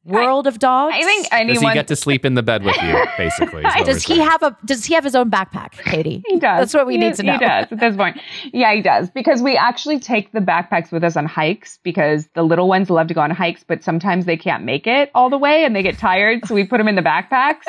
world 0.03 0.45
of 0.47 0.59
dogs? 0.59 0.93
I 0.95 1.03
think 1.03 1.29
Does 1.29 1.39
he 1.39 1.43
anyone 1.49 1.73
get 1.73 1.87
to 1.87 1.95
sleep 1.95 2.25
in 2.25 2.35
the 2.35 2.43
bed 2.43 2.63
with 2.63 2.75
you, 2.83 3.03
basically? 3.17 3.63
Does 3.85 4.03
he 4.03 4.15
saying. 4.15 4.21
have 4.29 4.43
a 4.43 4.55
Does 4.65 4.85
he 4.85 4.93
have 4.93 5.03
his 5.03 5.15
own 5.15 5.31
backpack, 5.31 5.73
Katee? 5.73 6.21
He 6.27 6.33
does. 6.39 6.59
That's 6.59 6.73
what 6.75 6.85
we 6.85 6.93
He- 6.93 6.99
need 6.99 7.15
to 7.15 7.23
know. 7.23 7.33
He 7.33 7.39
does 7.39 7.71
at 7.71 7.79
this 7.79 7.95
point. 7.95 8.19
Yeah, 8.53 8.73
he 8.73 8.81
does. 8.81 9.09
Because 9.09 9.41
we 9.41 9.57
actually 9.57 9.99
take 9.99 10.31
the 10.31 10.39
backpacks 10.41 10.91
with 10.91 11.03
us 11.03 11.15
on 11.17 11.25
hikes 11.25 11.79
because 11.83 12.27
the 12.35 12.43
little 12.43 12.67
ones 12.67 12.91
love 12.91 13.07
to 13.07 13.13
go 13.15 13.21
on 13.21 13.31
hikes, 13.31 13.63
but 13.67 13.83
sometimes 13.83 14.25
they 14.25 14.37
can't 14.37 14.63
make 14.63 14.85
it 14.85 15.09
all 15.15 15.29
the 15.31 15.37
way 15.39 15.65
and 15.65 15.75
they 15.75 15.81
get 15.83 15.97
tired. 15.97 16.45
So 16.45 16.53
we 16.53 16.65
put 16.65 16.77
them 16.77 16.87
in 16.87 16.95
the 16.95 17.01
backpacks. 17.01 17.63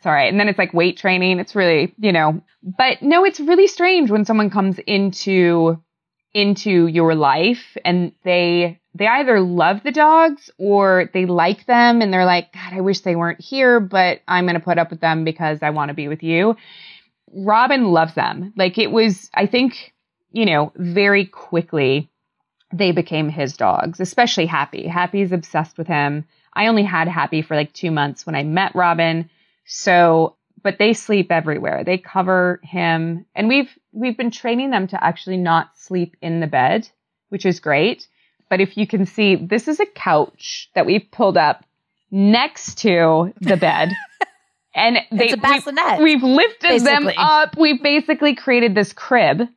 It's 0.00 0.06
all 0.06 0.12
right. 0.12 0.30
And 0.30 0.40
then 0.40 0.48
it's 0.48 0.58
like 0.58 0.72
weight 0.72 0.96
training. 0.96 1.40
It's 1.40 1.54
really, 1.54 1.94
you 1.98 2.10
know, 2.10 2.40
but 2.62 3.02
no, 3.02 3.26
it's 3.26 3.38
really 3.38 3.66
strange 3.66 4.10
when 4.10 4.24
someone 4.24 4.48
comes 4.48 4.78
into, 4.86 5.76
into 6.32 6.86
your 6.86 7.14
life 7.14 7.76
and 7.84 8.12
they, 8.24 8.80
they 8.94 9.06
either 9.06 9.40
love 9.40 9.82
the 9.82 9.92
dogs 9.92 10.48
or 10.56 11.10
they 11.12 11.26
like 11.26 11.66
them 11.66 12.00
and 12.00 12.10
they're 12.10 12.24
like, 12.24 12.50
God, 12.54 12.72
I 12.72 12.80
wish 12.80 13.00
they 13.00 13.14
weren't 13.14 13.42
here, 13.42 13.78
but 13.78 14.22
I'm 14.26 14.46
going 14.46 14.54
to 14.54 14.60
put 14.60 14.78
up 14.78 14.88
with 14.88 15.02
them 15.02 15.22
because 15.22 15.58
I 15.60 15.68
want 15.68 15.90
to 15.90 15.94
be 15.94 16.08
with 16.08 16.22
you. 16.22 16.56
Robin 17.30 17.92
loves 17.92 18.14
them. 18.14 18.54
Like 18.56 18.78
it 18.78 18.90
was, 18.90 19.28
I 19.34 19.44
think, 19.44 19.92
you 20.32 20.46
know, 20.46 20.72
very 20.76 21.26
quickly 21.26 22.10
they 22.72 22.92
became 22.92 23.28
his 23.28 23.54
dogs, 23.54 24.00
especially 24.00 24.46
Happy. 24.46 24.86
Happy's 24.86 25.32
obsessed 25.32 25.76
with 25.76 25.88
him. 25.88 26.24
I 26.54 26.68
only 26.68 26.84
had 26.84 27.06
Happy 27.06 27.42
for 27.42 27.54
like 27.54 27.74
two 27.74 27.90
months 27.90 28.24
when 28.24 28.34
I 28.34 28.44
met 28.44 28.74
Robin. 28.74 29.28
So, 29.72 30.36
but 30.62 30.78
they 30.78 30.92
sleep 30.92 31.30
everywhere. 31.30 31.84
They 31.84 31.96
cover 31.96 32.60
him 32.64 33.24
and 33.36 33.48
we've, 33.48 33.70
we've 33.92 34.16
been 34.16 34.32
training 34.32 34.70
them 34.70 34.88
to 34.88 35.02
actually 35.02 35.36
not 35.36 35.78
sleep 35.78 36.16
in 36.20 36.40
the 36.40 36.48
bed, 36.48 36.88
which 37.28 37.46
is 37.46 37.60
great. 37.60 38.08
But 38.48 38.60
if 38.60 38.76
you 38.76 38.86
can 38.86 39.06
see, 39.06 39.36
this 39.36 39.68
is 39.68 39.78
a 39.78 39.86
couch 39.86 40.70
that 40.74 40.86
we've 40.86 41.08
pulled 41.12 41.36
up 41.36 41.64
next 42.10 42.78
to 42.78 43.32
the 43.40 43.56
bed. 43.56 43.92
And 44.72 44.98
they, 45.10 45.24
It's 45.24 45.34
a 45.34 45.36
bassinet, 45.36 46.00
We've, 46.00 46.22
we've 46.22 46.32
lifted 46.36 46.82
them 46.82 47.10
up. 47.16 47.56
We've 47.58 47.82
basically 47.82 48.36
created 48.36 48.76
this 48.76 48.92
crib 48.92 49.48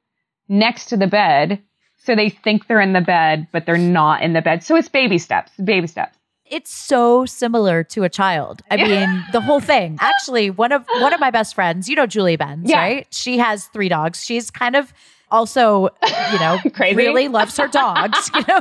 next 0.50 0.88
to 0.88 0.98
the 0.98 1.06
bed. 1.06 1.62
So 2.00 2.16
they 2.16 2.30
think 2.30 2.66
they're 2.66 2.82
in 2.82 2.94
the 2.94 3.02
bed, 3.02 3.48
but 3.52 3.68
they're 3.68 3.78
not 3.78 4.24
in 4.24 4.34
the 4.34 4.42
bed. 4.42 4.64
So 4.64 4.76
it's 4.76 4.90
baby 4.90 5.20
steps, 5.20 5.52
baby 5.64 5.86
steps. 5.86 6.18
It's 6.54 6.72
so 6.72 7.26
similar 7.26 7.84
to 7.86 8.04
a 8.04 8.10
child. 8.10 8.62
I 8.70 8.78
mean, 8.78 9.26
the 9.32 9.42
whole 9.42 9.60
thing. 9.60 9.98
Actually, 10.02 10.50
one 10.52 10.72
of 10.72 10.86
one 11.00 11.12
of 11.14 11.20
my 11.20 11.32
best 11.32 11.56
friends, 11.56 11.90
you 11.90 11.96
know 11.96 12.06
Julie 12.06 12.36
Benz, 12.36 12.70
Yeah. 12.70 12.78
right? 12.78 13.08
She 13.12 13.40
has 13.40 13.66
three 13.68 13.90
dogs. 13.90 14.24
She's 14.24 14.52
kind 14.52 14.76
of 14.76 14.94
also, 15.32 15.90
you 16.32 16.40
know, 16.40 16.60
Crazy. 16.74 16.96
really 16.96 17.28
loves 17.28 17.58
her 17.58 17.68
dogs. 17.68 18.30
You 18.36 18.44
know, 18.48 18.60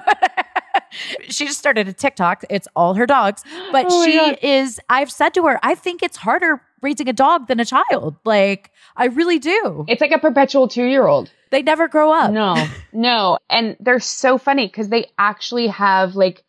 she 1.29 1.47
just 1.47 1.59
started 1.59 1.87
a 1.89 1.93
TikTok. 1.93 2.45
It's 2.49 2.67
all 2.75 2.95
her 2.95 3.05
dogs, 3.07 3.43
but 3.73 3.87
Oh 3.91 4.05
she 4.05 4.17
God. 4.17 4.39
is. 4.43 4.81
I've 4.89 5.11
said 5.11 5.35
to 5.35 5.47
her, 5.47 5.61
I 5.63 5.75
think 5.75 6.03
it's 6.03 6.17
harder 6.17 6.63
raising 6.81 7.09
a 7.09 7.13
dog 7.13 7.47
than 7.49 7.61
a 7.61 7.65
child. 7.65 8.17
Like, 8.25 8.71
I 8.97 9.07
really 9.07 9.39
do. 9.39 9.85
It's 9.89 10.01
like 10.01 10.13
a 10.13 10.19
perpetual 10.19 10.67
two 10.69 10.85
year 10.85 11.07
old. 11.07 11.31
They 11.51 11.63
never 11.63 11.87
grow 11.89 12.11
up. 12.13 12.33
No, 12.33 12.57
no. 12.93 13.39
And 13.51 13.77
they're 13.79 14.01
so 14.01 14.39
funny 14.39 14.67
because 14.67 14.89
they 14.89 15.11
actually 15.19 15.67
have 15.67 16.17
like 16.17 16.43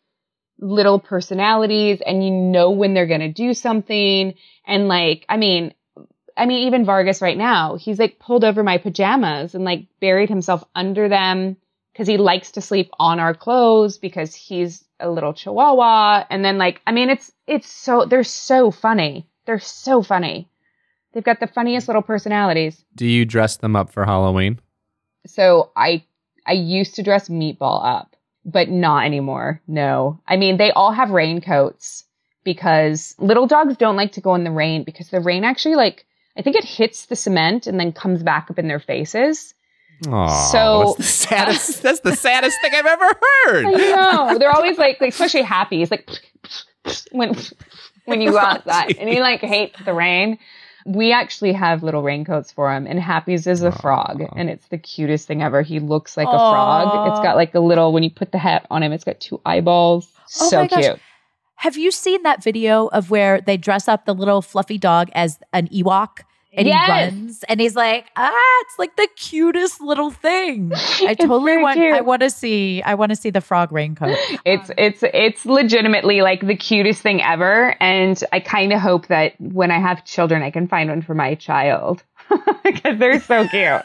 little 0.58 0.98
personalities 0.98 2.00
and 2.04 2.24
you 2.24 2.30
know 2.30 2.70
when 2.70 2.94
they're 2.94 3.06
going 3.06 3.20
to 3.20 3.32
do 3.32 3.54
something. 3.54 4.34
And 4.66 4.88
like, 4.88 5.24
I 5.28 5.36
mean, 5.36 5.74
I 6.36 6.46
mean, 6.46 6.66
even 6.66 6.84
Vargas 6.84 7.22
right 7.22 7.36
now, 7.36 7.76
he's 7.76 7.98
like 7.98 8.18
pulled 8.18 8.44
over 8.44 8.62
my 8.62 8.78
pajamas 8.78 9.54
and 9.54 9.64
like 9.64 9.86
buried 10.00 10.28
himself 10.28 10.64
under 10.74 11.08
them 11.08 11.56
because 11.92 12.08
he 12.08 12.16
likes 12.16 12.52
to 12.52 12.60
sleep 12.60 12.90
on 12.98 13.20
our 13.20 13.34
clothes 13.34 13.98
because 13.98 14.34
he's 14.34 14.84
a 14.98 15.08
little 15.08 15.32
chihuahua. 15.32 16.24
And 16.30 16.44
then 16.44 16.58
like, 16.58 16.80
I 16.86 16.92
mean, 16.92 17.10
it's, 17.10 17.30
it's 17.46 17.70
so, 17.70 18.04
they're 18.04 18.24
so 18.24 18.70
funny. 18.70 19.28
They're 19.46 19.60
so 19.60 20.02
funny. 20.02 20.48
They've 21.12 21.22
got 21.22 21.38
the 21.38 21.46
funniest 21.46 21.86
little 21.86 22.02
personalities. 22.02 22.84
Do 22.96 23.06
you 23.06 23.24
dress 23.24 23.56
them 23.56 23.76
up 23.76 23.92
for 23.92 24.04
Halloween? 24.04 24.58
So 25.26 25.70
I 25.76 26.04
I 26.46 26.52
used 26.52 26.96
to 26.96 27.02
dress 27.02 27.28
Meatball 27.28 27.84
up, 27.84 28.13
but 28.44 28.68
not 28.68 29.04
anymore. 29.04 29.60
No. 29.66 30.20
I 30.28 30.36
mean, 30.36 30.56
they 30.56 30.70
all 30.72 30.92
have 30.92 31.10
raincoats 31.10 32.04
because 32.44 33.14
little 33.18 33.46
dogs 33.46 33.76
don't 33.76 33.96
like 33.96 34.12
to 34.12 34.20
go 34.20 34.34
in 34.34 34.44
the 34.44 34.50
rain 34.50 34.84
because 34.84 35.08
the 35.08 35.20
rain 35.20 35.44
actually 35.44 35.76
like 35.76 36.04
I 36.36 36.42
think 36.42 36.56
it 36.56 36.64
hits 36.64 37.06
the 37.06 37.16
cement 37.16 37.66
and 37.66 37.78
then 37.78 37.92
comes 37.92 38.22
back 38.22 38.50
up 38.50 38.58
in 38.58 38.68
their 38.68 38.80
faces. 38.80 39.54
Aw, 40.08 40.50
So- 40.50 40.82
that's 40.84 40.96
the 40.96 41.02
saddest. 41.04 41.82
that's 41.84 42.00
the 42.00 42.16
saddest 42.16 42.56
thing 42.60 42.72
I've 42.74 42.86
ever 42.86 43.04
heard. 43.06 43.64
I 43.66 43.70
know. 43.70 44.38
They're 44.38 44.50
always 44.54 44.76
like, 44.76 45.00
like 45.00 45.10
especially 45.12 45.42
happy. 45.42 45.82
It's 45.82 45.90
like 45.90 46.08
when 47.12 47.34
when 48.04 48.20
you 48.20 48.32
go 48.32 48.38
outside 48.38 48.96
and 48.98 49.08
he 49.08 49.20
like 49.20 49.40
hates 49.40 49.78
the 49.84 49.94
rain. 49.94 50.38
We 50.86 51.12
actually 51.12 51.52
have 51.54 51.82
little 51.82 52.02
raincoats 52.02 52.52
for 52.52 52.70
him, 52.74 52.86
and 52.86 53.00
Happy's 53.00 53.46
is 53.46 53.62
a 53.62 53.72
frog, 53.72 54.22
and 54.36 54.50
it's 54.50 54.68
the 54.68 54.76
cutest 54.76 55.26
thing 55.26 55.42
ever. 55.42 55.62
He 55.62 55.80
looks 55.80 56.16
like 56.16 56.28
a 56.28 56.30
frog. 56.30 57.08
It's 57.10 57.20
got 57.20 57.36
like 57.36 57.54
a 57.54 57.60
little, 57.60 57.92
when 57.92 58.02
you 58.02 58.10
put 58.10 58.32
the 58.32 58.38
hat 58.38 58.66
on 58.70 58.82
him, 58.82 58.92
it's 58.92 59.04
got 59.04 59.18
two 59.18 59.40
eyeballs. 59.46 60.08
Oh 60.16 60.48
so 60.50 60.60
my 60.60 60.66
gosh. 60.66 60.84
cute. 60.84 60.98
Have 61.56 61.76
you 61.78 61.90
seen 61.90 62.22
that 62.24 62.42
video 62.42 62.88
of 62.88 63.10
where 63.10 63.40
they 63.40 63.56
dress 63.56 63.88
up 63.88 64.04
the 64.04 64.14
little 64.14 64.42
fluffy 64.42 64.76
dog 64.76 65.08
as 65.14 65.38
an 65.52 65.68
Ewok? 65.68 66.18
And 66.56 66.66
Yes. 66.68 66.86
he 66.86 66.92
runs 66.92 67.44
and 67.48 67.60
he's 67.60 67.74
like, 67.76 68.06
ah, 68.16 68.32
it's 68.62 68.78
like 68.78 68.96
the 68.96 69.08
cutest 69.16 69.80
little 69.80 70.10
thing. 70.10 70.72
I 71.00 71.14
totally 71.14 71.56
want 71.58 71.76
cute. 71.78 71.94
I 71.94 72.00
want 72.00 72.22
to 72.22 72.30
see 72.30 72.82
I 72.82 72.94
want 72.94 73.10
to 73.10 73.16
see 73.16 73.30
the 73.30 73.40
frog 73.40 73.72
raincoat. 73.72 74.16
It's 74.44 74.70
it's 74.78 75.02
it's 75.02 75.44
legitimately 75.46 76.20
like 76.22 76.46
the 76.46 76.54
cutest 76.56 77.00
thing 77.02 77.22
ever, 77.22 77.74
and 77.80 78.22
I 78.32 78.40
kind 78.40 78.72
of 78.72 78.80
hope 78.80 79.06
that 79.08 79.32
when 79.40 79.70
I 79.70 79.78
have 79.80 80.04
children, 80.04 80.42
I 80.42 80.50
can 80.50 80.68
find 80.68 80.90
one 80.90 81.02
for 81.02 81.14
my 81.14 81.34
child 81.34 82.02
because 82.64 82.98
they're 82.98 83.20
so 83.20 83.48
cute. 83.48 83.82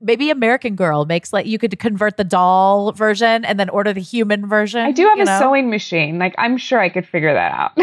Maybe 0.00 0.30
American 0.30 0.74
Girl 0.76 1.04
makes 1.06 1.32
like 1.32 1.46
you 1.46 1.58
could 1.58 1.78
convert 1.78 2.16
the 2.16 2.24
doll 2.24 2.92
version 2.92 3.44
and 3.44 3.58
then 3.58 3.68
order 3.70 3.92
the 3.92 4.00
human 4.00 4.46
version. 4.46 4.80
I 4.80 4.92
do 4.92 5.06
have 5.08 5.18
a 5.18 5.24
know? 5.24 5.38
sewing 5.38 5.70
machine. 5.70 6.18
Like 6.18 6.34
I'm 6.38 6.56
sure 6.58 6.78
I 6.78 6.88
could 6.90 7.06
figure 7.06 7.32
that 7.32 7.52
out. 7.52 7.78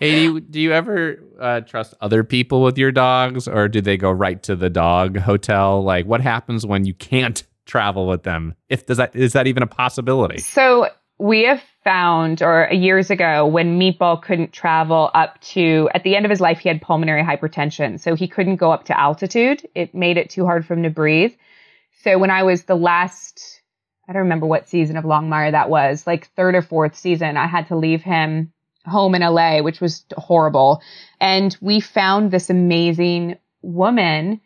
Katee, 0.00 0.50
do 0.50 0.60
you 0.60 0.72
ever 0.72 1.18
uh, 1.38 1.60
trust 1.60 1.94
other 2.00 2.24
people 2.24 2.62
with 2.62 2.78
your 2.78 2.90
dogs, 2.90 3.46
or 3.46 3.68
do 3.68 3.80
they 3.80 3.96
go 3.96 4.10
right 4.10 4.42
to 4.44 4.56
the 4.56 4.70
dog 4.70 5.18
hotel? 5.18 5.82
Like, 5.82 6.06
what 6.06 6.20
happens 6.20 6.64
when 6.64 6.86
you 6.86 6.94
can't 6.94 7.42
travel 7.66 8.06
with 8.06 8.22
them? 8.22 8.54
If 8.68 8.86
does 8.86 8.96
that 8.96 9.14
is 9.14 9.34
that 9.34 9.46
even 9.46 9.62
a 9.62 9.66
possibility? 9.66 10.38
So 10.38 10.88
we 11.18 11.44
have 11.44 11.62
found, 11.84 12.40
or 12.40 12.68
years 12.72 13.10
ago, 13.10 13.46
when 13.46 13.78
Meatball 13.78 14.22
couldn't 14.22 14.52
travel 14.52 15.10
up 15.14 15.38
to, 15.40 15.88
at 15.94 16.02
the 16.02 16.16
end 16.16 16.24
of 16.24 16.30
his 16.30 16.40
life, 16.40 16.58
he 16.60 16.68
had 16.68 16.80
pulmonary 16.80 17.22
hypertension. 17.22 18.00
So 18.00 18.14
he 18.14 18.26
couldn't 18.26 18.56
go 18.56 18.72
up 18.72 18.84
to 18.86 18.98
altitude. 18.98 19.68
It 19.74 19.94
made 19.94 20.16
it 20.16 20.30
too 20.30 20.46
hard 20.46 20.66
for 20.66 20.74
him 20.74 20.82
to 20.84 20.90
breathe. 20.90 21.34
So 22.02 22.18
when 22.18 22.30
I 22.30 22.42
was 22.42 22.64
the 22.64 22.74
last, 22.74 23.60
I 24.08 24.14
don't 24.14 24.22
remember 24.22 24.46
what 24.46 24.68
season 24.68 24.96
of 24.96 25.04
Longmire 25.04 25.52
that 25.52 25.68
was, 25.68 26.06
like 26.06 26.28
third 26.28 26.54
or 26.54 26.62
fourth 26.62 26.96
season, 26.96 27.36
I 27.36 27.46
had 27.46 27.68
to 27.68 27.76
leave 27.76 28.02
him 28.02 28.52
home 28.86 29.14
in 29.14 29.22
LA, 29.22 29.60
which 29.60 29.80
was 29.80 30.04
horrible. 30.16 30.80
And 31.20 31.56
we 31.60 31.80
found 31.80 32.30
this 32.30 32.50
amazing 32.50 33.36
woman 33.62 34.40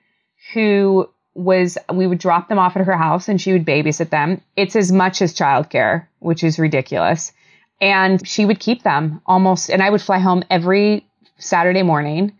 who 0.52 1.08
was 1.34 1.76
we 1.92 2.06
would 2.06 2.18
drop 2.18 2.48
them 2.48 2.58
off 2.58 2.76
at 2.76 2.86
her 2.86 2.96
house 2.96 3.28
and 3.28 3.40
she 3.40 3.52
would 3.52 3.64
babysit 3.64 4.10
them. 4.10 4.40
It's 4.56 4.76
as 4.76 4.92
much 4.92 5.20
as 5.20 5.34
childcare, 5.34 6.06
which 6.20 6.44
is 6.44 6.58
ridiculous. 6.58 7.32
And 7.80 8.26
she 8.26 8.44
would 8.44 8.60
keep 8.60 8.82
them 8.82 9.20
almost 9.26 9.70
and 9.70 9.82
I 9.82 9.90
would 9.90 10.02
fly 10.02 10.18
home 10.18 10.44
every 10.50 11.06
Saturday 11.38 11.82
morning 11.82 12.32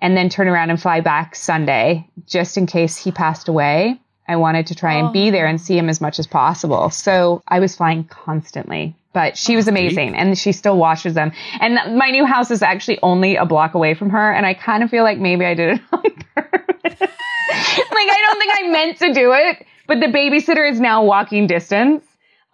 and 0.00 0.16
then 0.16 0.28
turn 0.28 0.46
around 0.46 0.70
and 0.70 0.80
fly 0.80 1.00
back 1.00 1.34
Sunday 1.34 2.08
just 2.26 2.56
in 2.56 2.66
case 2.66 2.96
he 2.96 3.10
passed 3.10 3.48
away. 3.48 4.00
I 4.28 4.36
wanted 4.36 4.66
to 4.68 4.74
try 4.74 4.94
and 4.94 5.12
be 5.12 5.28
oh. 5.28 5.30
there 5.32 5.46
and 5.46 5.60
see 5.60 5.76
him 5.76 5.88
as 5.88 6.00
much 6.00 6.18
as 6.18 6.26
possible. 6.26 6.90
So 6.90 7.42
I 7.48 7.60
was 7.60 7.76
flying 7.76 8.04
constantly. 8.04 8.94
But 9.12 9.36
she 9.36 9.56
was 9.56 9.68
amazing 9.68 10.14
and 10.14 10.38
she 10.38 10.52
still 10.52 10.76
washes 10.76 11.14
them. 11.14 11.32
And 11.60 11.96
my 11.96 12.10
new 12.10 12.26
house 12.26 12.50
is 12.50 12.62
actually 12.62 12.98
only 13.02 13.36
a 13.36 13.46
block 13.46 13.74
away 13.74 13.94
from 13.94 14.10
her. 14.10 14.32
And 14.32 14.44
I 14.44 14.54
kind 14.54 14.82
of 14.82 14.90
feel 14.90 15.02
like 15.02 15.18
maybe 15.18 15.44
I 15.44 15.54
did 15.54 15.76
it 15.76 15.80
on 15.92 16.02
purpose. 16.34 17.00
like, 17.00 17.10
I 17.50 18.24
don't 18.26 18.38
think 18.38 18.52
I 18.54 18.68
meant 18.68 18.98
to 18.98 19.12
do 19.14 19.32
it, 19.32 19.66
but 19.86 20.00
the 20.00 20.06
babysitter 20.06 20.70
is 20.70 20.78
now 20.78 21.02
walking 21.02 21.46
distance. 21.46 22.04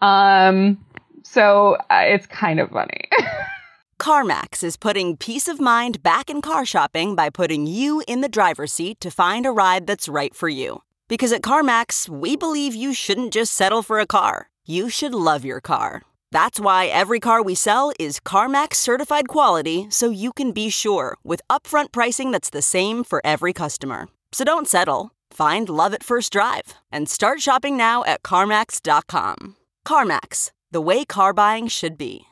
Um, 0.01 0.79
so 1.25 1.77
uh, 1.91 2.03
it's 2.05 2.27
kind 2.27 2.61
of 2.61 2.71
funny. 2.71 3.09
CarMax 3.99 4.63
is 4.63 4.77
putting 4.77 5.17
peace 5.17 5.49
of 5.49 5.61
mind 5.61 6.03
back 6.03 6.29
in 6.29 6.43
car 6.43 6.67
shopping 6.67 7.15
by 7.15 7.31
putting 7.31 7.67
you 7.67 8.03
in 8.07 8.21
the 8.21 8.29
driver's 8.29 8.73
seat 8.73 9.01
to 9.01 9.11
find 9.11 9.47
a 9.47 9.51
ride 9.51 9.87
that's 9.87 10.09
right 10.09 10.35
for 10.35 10.49
you. 10.49 10.83
Because 11.09 11.33
at 11.33 11.43
CarMax, 11.43 12.09
we 12.09 12.37
believe 12.37 12.75
you 12.75 12.93
shouldn't 12.93 13.33
just 13.33 13.53
settle 13.53 13.83
for 13.83 13.99
a 13.99 14.07
car, 14.07 14.51
you 14.67 14.89
should 14.89 15.15
love 15.15 15.45
your 15.45 15.61
car. 15.61 16.03
That's 16.35 16.59
why 16.59 16.87
every 16.87 17.21
car 17.21 17.45
we 17.45 17.55
sell 17.55 17.93
is 18.01 18.19
CarMax 18.19 18.75
certified 18.75 19.29
quality 19.29 19.87
so 19.89 20.11
you 20.11 20.33
can 20.33 20.51
be 20.51 20.69
sure 20.69 21.17
with 21.23 21.41
upfront 21.49 21.93
pricing 21.93 22.33
that's 22.33 22.51
the 22.51 22.61
same 22.61 23.05
for 23.05 23.23
every 23.25 23.53
customer. 23.53 24.09
So 24.33 24.43
don't 24.43 24.67
settle. 24.67 25.13
Find 25.31 25.69
love 25.69 25.95
at 25.95 26.03
first 26.03 26.33
drive 26.33 26.75
and 26.91 27.09
start 27.09 27.41
shopping 27.41 27.77
now 27.77 28.03
at 28.03 28.25
CarMax.com. 28.25 29.55
CarMax, 29.87 30.51
the 30.73 30.81
way 30.81 31.05
car 31.05 31.33
buying 31.33 31.69
should 31.69 31.97
be. 31.97 32.25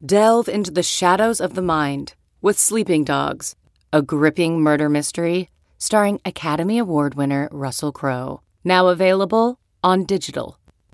Delve 0.00 0.48
into 0.48 0.70
the 0.70 0.84
shadows 0.84 1.40
of 1.40 1.56
the 1.56 1.68
mind 1.76 2.14
with 2.40 2.56
Sleeping 2.56 3.02
Dogs, 3.02 3.56
a 3.92 4.00
gripping 4.00 4.60
murder 4.60 4.88
mystery 4.88 5.50
starring 5.76 6.20
Academy 6.24 6.78
Award 6.78 7.16
winner 7.16 7.48
Russell 7.50 7.90
Crowe. 7.90 8.42
Now 8.62 8.86
available 8.86 9.58
on 9.82 10.04
digital. 10.04 10.56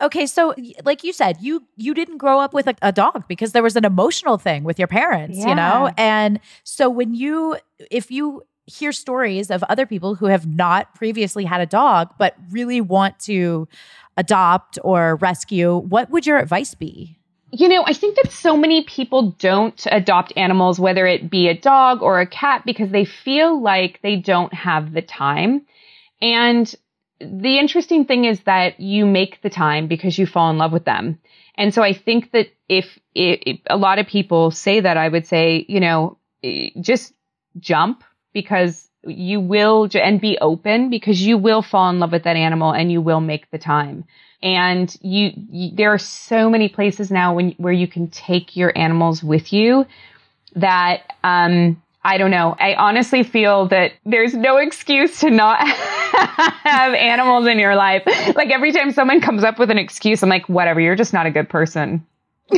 Okay, 0.00 0.26
so 0.26 0.54
like 0.84 1.04
you 1.04 1.12
said, 1.12 1.38
you 1.40 1.64
you 1.76 1.94
didn't 1.94 2.18
grow 2.18 2.38
up 2.38 2.52
with 2.52 2.66
a, 2.66 2.74
a 2.82 2.92
dog 2.92 3.26
because 3.28 3.52
there 3.52 3.62
was 3.62 3.76
an 3.76 3.84
emotional 3.84 4.36
thing 4.36 4.62
with 4.62 4.78
your 4.78 4.88
parents, 4.88 5.38
you 5.38 5.54
know? 5.54 5.90
And 5.96 6.38
so 6.64 6.90
when 6.90 7.14
you 7.14 7.56
if 7.90 8.10
you 8.10 8.42
hear 8.66 8.92
stories 8.92 9.50
of 9.50 9.62
other 9.64 9.86
people 9.86 10.14
who 10.14 10.26
have 10.26 10.46
not 10.46 10.94
previously 10.94 11.44
had 11.44 11.60
a 11.60 11.66
dog 11.66 12.12
but 12.18 12.34
really 12.50 12.80
want 12.80 13.18
to 13.20 13.68
adopt 14.18 14.78
or 14.82 15.16
rescue, 15.16 15.76
what 15.78 16.10
would 16.10 16.26
your 16.26 16.38
advice 16.38 16.74
be? 16.74 17.16
You 17.52 17.68
know, 17.68 17.84
I 17.86 17.92
think 17.94 18.16
that 18.16 18.32
so 18.32 18.56
many 18.56 18.84
people 18.84 19.30
don't 19.38 19.86
adopt 19.90 20.32
animals, 20.36 20.78
whether 20.78 21.06
it 21.06 21.30
be 21.30 21.48
a 21.48 21.56
dog 21.56 22.02
or 22.02 22.20
a 22.20 22.26
cat, 22.26 22.64
because 22.66 22.90
they 22.90 23.04
feel 23.04 23.62
like 23.62 24.00
they 24.02 24.16
don't 24.16 24.52
have 24.52 24.92
the 24.92 25.00
time. 25.00 25.64
And 26.20 26.74
the 27.20 27.58
interesting 27.58 28.04
thing 28.04 28.24
is 28.24 28.40
that 28.42 28.80
you 28.80 29.06
make 29.06 29.40
the 29.42 29.50
time 29.50 29.86
because 29.86 30.18
you 30.18 30.26
fall 30.26 30.50
in 30.50 30.58
love 30.58 30.72
with 30.72 30.84
them. 30.84 31.18
And 31.56 31.72
so 31.72 31.82
I 31.82 31.92
think 31.92 32.32
that 32.32 32.48
if, 32.68 32.98
if 33.14 33.60
a 33.66 33.76
lot 33.76 33.98
of 33.98 34.06
people 34.06 34.50
say 34.50 34.80
that, 34.80 34.96
I 34.96 35.08
would 35.08 35.26
say, 35.26 35.64
you 35.68 35.80
know, 35.80 36.18
eh, 36.42 36.70
just 36.80 37.14
jump 37.58 38.04
because 38.34 38.88
you 39.06 39.40
will, 39.40 39.88
and 39.94 40.20
be 40.20 40.36
open 40.40 40.90
because 40.90 41.22
you 41.22 41.38
will 41.38 41.62
fall 41.62 41.88
in 41.90 42.00
love 42.00 42.12
with 42.12 42.24
that 42.24 42.36
animal 42.36 42.72
and 42.72 42.90
you 42.92 43.00
will 43.00 43.20
make 43.20 43.50
the 43.50 43.58
time. 43.58 44.04
And 44.42 44.94
you, 45.00 45.30
you 45.34 45.74
there 45.74 45.92
are 45.92 45.98
so 45.98 46.50
many 46.50 46.68
places 46.68 47.10
now 47.10 47.34
when, 47.34 47.52
where 47.52 47.72
you 47.72 47.88
can 47.88 48.08
take 48.08 48.56
your 48.56 48.76
animals 48.76 49.22
with 49.22 49.52
you 49.52 49.86
that, 50.56 51.14
um, 51.24 51.82
I 52.04 52.18
don't 52.18 52.30
know. 52.30 52.54
I 52.60 52.74
honestly 52.74 53.24
feel 53.24 53.66
that 53.68 53.92
there's 54.04 54.32
no 54.32 54.58
excuse 54.58 55.20
to 55.20 55.30
not 55.30 55.58
have 56.64 56.94
animals 56.94 57.46
in 57.46 57.58
your 57.58 57.74
life. 57.76 58.02
Like 58.36 58.50
every 58.50 58.72
time 58.72 58.92
someone 58.92 59.20
comes 59.20 59.44
up 59.44 59.58
with 59.58 59.70
an 59.70 59.78
excuse, 59.78 60.22
I'm 60.22 60.28
like, 60.28 60.48
whatever, 60.48 60.80
you're 60.80 60.96
just 60.96 61.12
not 61.12 61.26
a 61.26 61.30
good 61.30 61.48
person. 61.48 62.06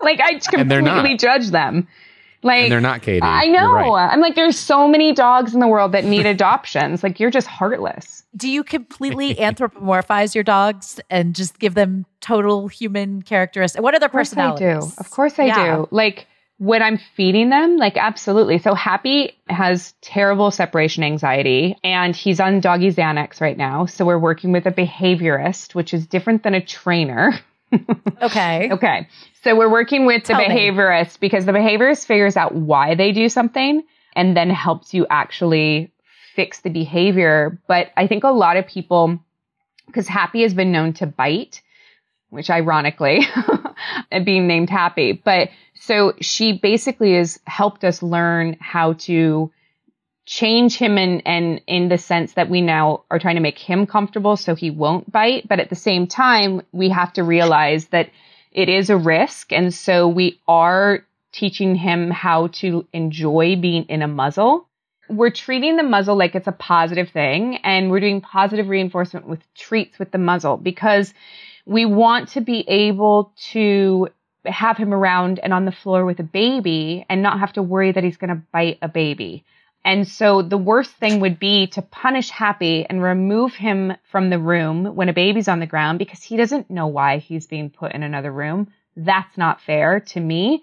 like 0.00 0.20
I 0.20 0.40
And 0.52 0.70
they're 0.70 0.82
not. 0.82 0.94
completely 0.96 1.16
judge 1.16 1.48
them. 1.50 1.88
Like 2.42 2.64
And 2.64 2.72
they're 2.72 2.80
not, 2.80 3.00
Katee. 3.00 3.22
I 3.22 3.46
know. 3.46 3.72
right. 3.72 4.08
I'm 4.12 4.20
like, 4.20 4.34
there's 4.34 4.58
so 4.58 4.86
many 4.86 5.12
dogs 5.14 5.54
in 5.54 5.60
the 5.60 5.68
world 5.68 5.92
that 5.92 6.04
need 6.04 6.26
adoptions. 6.36 7.02
Like 7.02 7.18
you're 7.18 7.30
just 7.30 7.46
heartless. 7.46 8.22
Do 8.36 8.50
you 8.50 8.62
completely 8.64 9.34
anthropomorphize 9.36 10.34
your 10.34 10.44
dogs 10.44 11.00
and 11.08 11.34
just 11.34 11.58
give 11.58 11.74
them 11.74 12.04
total 12.20 12.68
human 12.68 13.22
characteristics? 13.22 13.82
What 13.82 13.94
are 13.94 13.98
their 14.00 14.08
Of 14.08 14.12
course 14.12 14.36
I 14.36 14.54
do. 14.56 14.80
Of 14.98 15.10
course 15.10 15.38
I 15.38 15.44
Yeah. 15.44 15.76
do. 15.76 15.88
Like 15.90 16.26
when 16.58 16.82
I'm 16.82 16.98
feeding 17.16 17.50
them, 17.50 17.76
like 17.76 17.96
absolutely. 17.96 18.58
So 18.58 18.74
Happy 18.74 19.36
has 19.48 19.92
terrible 20.00 20.50
separation 20.50 21.02
anxiety 21.02 21.76
and 21.82 22.14
he's 22.14 22.38
on 22.40 22.60
doggy 22.60 22.90
Xanax 22.92 23.40
right 23.40 23.56
now. 23.56 23.86
So 23.86 24.04
we're 24.04 24.18
working 24.18 24.52
with 24.52 24.66
a 24.66 24.70
behaviorist, 24.72 25.74
which 25.74 25.92
is 25.92 26.06
different 26.06 26.42
than 26.42 26.54
a 26.54 26.64
trainer. 26.64 27.32
Okay. 28.22 28.70
Okay. 28.70 29.08
So 29.42 29.56
we're 29.56 29.70
working 29.70 30.06
with 30.06 30.22
the 30.22 30.34
Tell 30.34 30.38
me. 30.38 30.46
behaviorist 30.46 31.18
because 31.18 31.44
the 31.44 31.50
behaviorist 31.50 32.06
figures 32.06 32.36
out 32.36 32.54
why 32.54 32.94
they 32.94 33.10
do 33.10 33.28
something 33.28 33.82
and 34.14 34.36
then 34.36 34.48
helps 34.48 34.94
you 34.94 35.08
actually 35.10 35.92
fix 36.36 36.60
the 36.60 36.70
behavior. 36.70 37.60
But 37.66 37.88
I 37.96 38.06
think 38.06 38.22
a 38.22 38.28
lot 38.28 38.56
of 38.56 38.68
people, 38.68 39.18
because 39.86 40.06
Happy 40.06 40.42
has 40.42 40.54
been 40.54 40.70
known 40.70 40.92
to 40.94 41.06
bite, 41.06 41.62
which 42.30 42.48
ironically, 42.48 43.26
Uh, 44.10 44.20
being 44.20 44.46
named 44.46 44.70
Happy. 44.70 45.12
But 45.12 45.50
so 45.74 46.14
she 46.20 46.52
basically 46.52 47.14
has 47.14 47.38
helped 47.46 47.84
us 47.84 48.02
learn 48.02 48.56
how 48.60 48.94
to 48.94 49.52
change 50.26 50.76
him 50.76 50.96
and 50.96 51.22
and 51.26 51.60
in 51.66 51.88
the 51.88 51.98
sense 51.98 52.32
that 52.32 52.48
we 52.48 52.62
now 52.62 53.04
are 53.10 53.18
trying 53.18 53.34
to 53.34 53.42
make 53.42 53.58
him 53.58 53.86
comfortable 53.86 54.36
so 54.36 54.54
he 54.54 54.70
won't 54.70 55.10
bite. 55.10 55.46
But 55.48 55.60
at 55.60 55.68
the 55.68 55.76
same 55.76 56.06
time 56.06 56.62
we 56.72 56.88
have 56.90 57.12
to 57.14 57.22
realize 57.22 57.86
that 57.88 58.10
it 58.52 58.68
is 58.68 58.88
a 58.88 58.96
risk. 58.96 59.52
And 59.52 59.74
so 59.74 60.08
we 60.08 60.40
are 60.48 61.04
teaching 61.32 61.74
him 61.74 62.10
how 62.10 62.46
to 62.46 62.86
enjoy 62.92 63.56
being 63.56 63.84
in 63.84 64.02
a 64.02 64.08
muzzle. 64.08 64.68
We're 65.10 65.30
treating 65.30 65.76
the 65.76 65.82
muzzle 65.82 66.16
like 66.16 66.34
it's 66.34 66.46
a 66.46 66.52
positive 66.52 67.10
thing 67.10 67.56
and 67.56 67.90
we're 67.90 68.00
doing 68.00 68.20
positive 68.20 68.68
reinforcement 68.68 69.26
with 69.26 69.40
treats 69.54 69.98
with 69.98 70.12
the 70.12 70.18
muzzle 70.18 70.56
because 70.56 71.12
we 71.66 71.84
want 71.84 72.30
to 72.30 72.40
be 72.40 72.60
able 72.68 73.32
to 73.52 74.08
have 74.44 74.76
him 74.76 74.92
around 74.92 75.38
and 75.38 75.52
on 75.52 75.64
the 75.64 75.72
floor 75.72 76.04
with 76.04 76.20
a 76.20 76.24
baby 76.24 77.06
and 77.08 77.22
not 77.22 77.40
have 77.40 77.52
to 77.54 77.62
worry 77.62 77.92
that 77.92 78.04
he's 78.04 78.18
going 78.18 78.30
to 78.30 78.42
bite 78.52 78.78
a 78.82 78.88
baby. 78.88 79.44
And 79.84 80.08
so 80.08 80.40
the 80.42 80.58
worst 80.58 80.92
thing 80.92 81.20
would 81.20 81.38
be 81.38 81.66
to 81.68 81.82
punish 81.82 82.30
Happy 82.30 82.86
and 82.88 83.02
remove 83.02 83.54
him 83.54 83.92
from 84.10 84.30
the 84.30 84.38
room 84.38 84.86
when 84.96 85.08
a 85.08 85.14
baby's 85.14 85.48
on 85.48 85.60
the 85.60 85.66
ground 85.66 85.98
because 85.98 86.22
he 86.22 86.36
doesn't 86.36 86.70
know 86.70 86.86
why 86.86 87.18
he's 87.18 87.46
being 87.46 87.70
put 87.70 87.92
in 87.92 88.02
another 88.02 88.32
room. 88.32 88.72
That's 88.96 89.36
not 89.36 89.60
fair 89.60 90.00
to 90.00 90.20
me. 90.20 90.62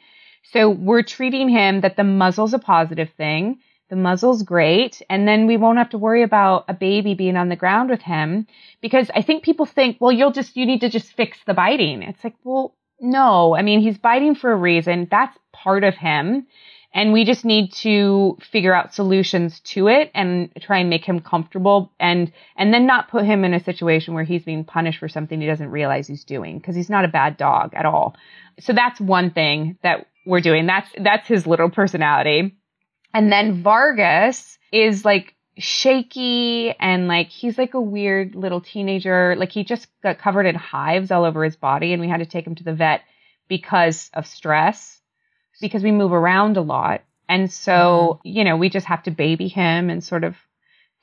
So 0.51 0.69
we're 0.69 1.03
treating 1.03 1.49
him 1.49 1.81
that 1.81 1.97
the 1.97 2.03
muzzle's 2.03 2.53
a 2.53 2.59
positive 2.59 3.09
thing. 3.15 3.59
The 3.91 3.97
muzzle's 3.97 4.43
great. 4.43 5.01
And 5.09 5.27
then 5.27 5.47
we 5.47 5.57
won't 5.57 5.77
have 5.77 5.89
to 5.89 5.97
worry 5.97 6.23
about 6.23 6.63
a 6.69 6.73
baby 6.73 7.13
being 7.13 7.35
on 7.35 7.49
the 7.49 7.57
ground 7.57 7.89
with 7.89 8.01
him 8.01 8.47
because 8.81 9.11
I 9.13 9.21
think 9.21 9.43
people 9.43 9.65
think, 9.65 9.97
well, 9.99 10.13
you'll 10.13 10.31
just, 10.31 10.55
you 10.55 10.65
need 10.65 10.79
to 10.79 10.89
just 10.89 11.11
fix 11.11 11.37
the 11.45 11.53
biting. 11.53 12.01
It's 12.01 12.23
like, 12.23 12.35
well, 12.45 12.73
no. 13.01 13.53
I 13.53 13.63
mean, 13.63 13.81
he's 13.81 13.97
biting 13.97 14.35
for 14.35 14.49
a 14.49 14.55
reason. 14.55 15.09
That's 15.11 15.37
part 15.51 15.83
of 15.83 15.95
him. 15.95 16.47
And 16.93 17.11
we 17.11 17.25
just 17.25 17.43
need 17.43 17.73
to 17.81 18.37
figure 18.49 18.73
out 18.73 18.93
solutions 18.93 19.59
to 19.71 19.89
it 19.89 20.09
and 20.15 20.49
try 20.61 20.77
and 20.79 20.89
make 20.89 21.03
him 21.03 21.19
comfortable 21.19 21.91
and, 21.99 22.31
and 22.55 22.73
then 22.73 22.85
not 22.85 23.09
put 23.09 23.25
him 23.25 23.43
in 23.43 23.53
a 23.53 23.61
situation 23.61 24.13
where 24.13 24.23
he's 24.23 24.43
being 24.43 24.63
punished 24.63 24.99
for 24.99 25.09
something 25.09 25.41
he 25.41 25.47
doesn't 25.47 25.69
realize 25.69 26.07
he's 26.07 26.23
doing 26.23 26.59
because 26.59 26.77
he's 26.77 26.89
not 26.89 27.03
a 27.03 27.09
bad 27.09 27.35
dog 27.35 27.73
at 27.73 27.85
all. 27.85 28.15
So 28.61 28.71
that's 28.71 29.01
one 29.01 29.31
thing 29.31 29.77
that 29.83 30.07
we're 30.25 30.39
doing. 30.39 30.65
That's, 30.65 30.89
that's 30.97 31.27
his 31.27 31.45
little 31.45 31.69
personality. 31.69 32.55
And 33.13 33.31
then 33.31 33.61
Vargas 33.61 34.57
is 34.71 35.03
like 35.05 35.35
shaky 35.57 36.73
and 36.79 37.07
like 37.07 37.27
he's 37.27 37.57
like 37.57 37.73
a 37.73 37.81
weird 37.81 38.35
little 38.35 38.61
teenager. 38.61 39.35
Like 39.37 39.51
he 39.51 39.63
just 39.63 39.87
got 40.01 40.19
covered 40.19 40.45
in 40.45 40.55
hives 40.55 41.11
all 41.11 41.25
over 41.25 41.43
his 41.43 41.55
body 41.55 41.93
and 41.93 42.01
we 42.01 42.07
had 42.07 42.19
to 42.19 42.25
take 42.25 42.47
him 42.47 42.55
to 42.55 42.63
the 42.63 42.73
vet 42.73 43.01
because 43.47 44.09
of 44.13 44.25
stress, 44.25 45.01
because 45.59 45.83
we 45.83 45.91
move 45.91 46.13
around 46.13 46.57
a 46.57 46.61
lot. 46.61 47.01
And 47.27 47.51
so, 47.51 48.19
mm-hmm. 48.19 48.37
you 48.37 48.43
know, 48.43 48.57
we 48.57 48.69
just 48.69 48.87
have 48.87 49.03
to 49.03 49.11
baby 49.11 49.47
him 49.47 49.89
and 49.89 50.03
sort 50.03 50.23
of 50.23 50.35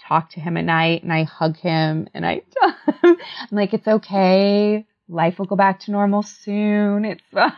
talk 0.01 0.31
to 0.31 0.41
him 0.41 0.57
at 0.57 0.65
night 0.65 1.03
and 1.03 1.13
I 1.13 1.25
hug 1.25 1.57
him 1.57 2.09
and 2.15 2.25
I, 2.25 2.43
I'm 3.03 3.17
like, 3.51 3.75
it's 3.75 3.89
okay 3.89 4.87
life 5.09 5.39
will 5.39 5.47
go 5.47 5.57
back 5.57 5.81
to 5.81 5.91
normal 5.91 6.23
soon. 6.23 7.05
It's 7.05 7.23
fine. 7.33 7.53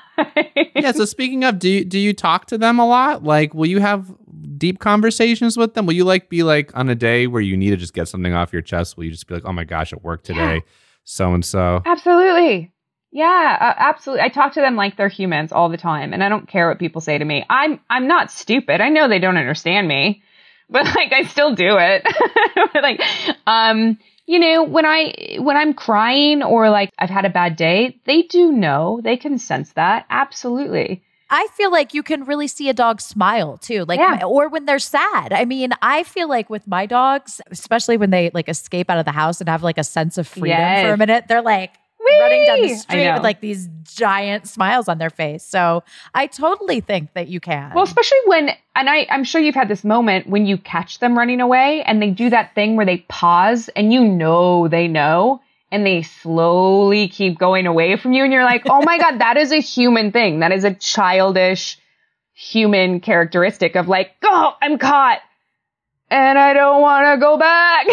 yeah. 0.75 0.93
So 0.93 1.05
speaking 1.05 1.45
of, 1.45 1.59
do 1.59 1.69
you, 1.69 1.85
do 1.85 1.99
you 1.99 2.13
talk 2.13 2.47
to 2.47 2.59
them 2.59 2.79
a 2.79 2.87
lot? 2.87 3.25
Like, 3.25 3.55
will 3.55 3.67
you 3.67 3.81
have 3.81 4.13
deep 4.57 4.79
conversations 4.79 5.57
with 5.57 5.75
them? 5.75 5.87
Will 5.87 5.95
you 5.95 6.05
like 6.05 6.29
be 6.29 6.43
like 6.43 6.77
on 6.77 6.89
a 6.89 6.95
day 6.95 7.27
where 7.27 7.43
you 7.43 7.57
need 7.57 7.71
to 7.71 7.77
just 7.77 7.95
get 7.95 8.09
something 8.09 8.33
off 8.33 8.53
your 8.53 8.63
chest? 8.63 8.97
Will 8.97 9.05
you 9.05 9.11
just 9.11 9.27
be 9.27 9.35
like, 9.35 9.45
oh 9.45 9.53
my 9.53 9.65
gosh, 9.65 9.93
at 9.93 10.03
work 10.03 10.23
today, 10.23 10.63
so 11.05 11.35
and 11.35 11.45
so? 11.45 11.83
Absolutely. 11.85 12.73
Yeah, 13.13 13.59
uh, 13.61 13.75
absolutely. 13.77 14.23
I 14.23 14.29
talk 14.29 14.53
to 14.55 14.61
them 14.61 14.77
like 14.77 14.97
they're 14.97 15.09
humans 15.09 15.51
all 15.51 15.69
the 15.69 15.77
time, 15.77 16.13
and 16.13 16.23
I 16.23 16.29
don't 16.29 16.47
care 16.47 16.69
what 16.69 16.79
people 16.79 17.01
say 17.01 17.19
to 17.19 17.25
me. 17.25 17.45
I'm 17.51 17.81
I'm 17.91 18.07
not 18.07 18.31
stupid. 18.31 18.81
I 18.81 18.89
know 18.89 19.09
they 19.09 19.19
don't 19.19 19.37
understand 19.37 19.89
me, 19.89 20.23
but 20.69 20.85
like 20.85 21.13
I 21.13 21.25
still 21.25 21.55
do 21.55 21.77
it. 21.79 22.07
like, 22.75 23.01
um, 23.47 23.99
you 24.31 24.39
know, 24.39 24.63
when 24.63 24.87
I 24.87 25.39
when 25.41 25.57
I'm 25.57 25.75
crying 25.75 26.45
or 26.45 26.71
like 26.71 26.93
I've 27.01 27.11
had 27.11 27.25
a 27.25 27.31
bad 27.31 27.57
day, 27.57 27.99
they 28.05 28.23
do 28.23 28.53
know. 28.53 29.01
They 29.03 29.17
can 29.17 29.39
sense 29.39 29.73
that. 29.73 30.07
Absolutely. 30.09 31.03
I 31.31 31.49
feel 31.55 31.73
like 31.73 31.95
you 31.95 32.05
can 32.05 32.23
really 32.23 32.47
see 32.47 32.69
a 32.69 32.73
dog 32.73 33.01
smile 33.01 33.59
too, 33.59 33.85
like 33.87 33.99
yeah. 33.99 34.25
or 34.25 34.49
when 34.49 34.67
they're 34.67 34.79
sad. 34.79 35.33
I 35.33 35.45
mean, 35.45 35.71
I 35.83 36.05
feel 36.05 36.29
like 36.29 36.49
with 36.49 36.69
my 36.69 36.87
dogs, 36.87 37.41
especially 37.51 37.97
when 37.97 38.11
they 38.11 38.31
like 38.33 38.49
escape 38.49 38.89
out 38.89 38.99
of 38.99 39.05
the 39.05 39.11
house 39.11 39.41
and 39.41 39.49
have 39.49 39.65
like 39.65 39.79
a 39.79 39.85
sense 39.85 40.17
of 40.17 40.29
freedom 40.29 40.59
yes. 40.59 40.87
for 40.87 40.93
a 40.93 40.97
minute, 40.97 41.25
they're 41.27 41.43
like! 41.43 41.73
Running 42.19 42.45
down 42.47 42.63
the 42.63 42.75
street 42.75 43.13
with 43.13 43.23
like 43.23 43.41
these 43.41 43.69
giant 43.85 44.49
smiles 44.49 44.89
on 44.89 44.99
their 44.99 45.11
face. 45.11 45.45
So 45.45 45.83
I 46.15 46.27
totally 46.27 46.81
think 46.81 47.13
that 47.15 47.29
you 47.29 47.41
can. 47.41 47.73
Well, 47.75 47.85
especially 47.85 48.19
when, 48.27 48.51
and 48.75 48.89
I, 48.89 49.07
I'm 49.11 49.25
sure 49.25 49.41
you've 49.41 49.55
had 49.55 49.69
this 49.69 49.85
moment 49.85 50.29
when 50.29 50.47
you 50.47 50.57
catch 50.57 50.99
them 50.99 51.17
running 51.17 51.41
away 51.41 51.83
and 51.83 52.01
they 52.01 52.11
do 52.11 52.31
that 52.31 52.55
thing 52.55 52.77
where 52.77 52.87
they 52.87 52.99
pause 53.09 53.69
and 53.77 53.93
you 53.93 54.05
know 54.05 54.69
they 54.69 54.89
know 54.89 55.41
and 55.73 55.87
they 55.87 56.03
slowly 56.03 57.09
keep 57.09 57.39
going 57.39 57.67
away 57.67 57.97
from 57.97 58.13
you. 58.13 58.25
And 58.25 58.33
you're 58.33 58.45
like, 58.45 58.63
oh 58.69 58.83
my 58.83 58.99
God, 58.99 59.21
that 59.21 59.37
is 59.37 59.53
a 59.53 59.61
human 59.61 60.13
thing. 60.13 60.41
That 60.41 60.53
is 60.53 60.65
a 60.65 60.75
childish 60.75 61.79
human 62.35 63.01
characteristic 63.01 63.77
of 63.77 63.87
like, 63.87 64.13
oh, 64.23 64.55
I'm 64.61 64.79
caught 64.79 65.21
and 66.11 66.39
I 66.39 66.53
don't 66.53 66.83
want 66.83 67.07
to 67.07 67.21
go 67.25 67.39
back 67.39 67.87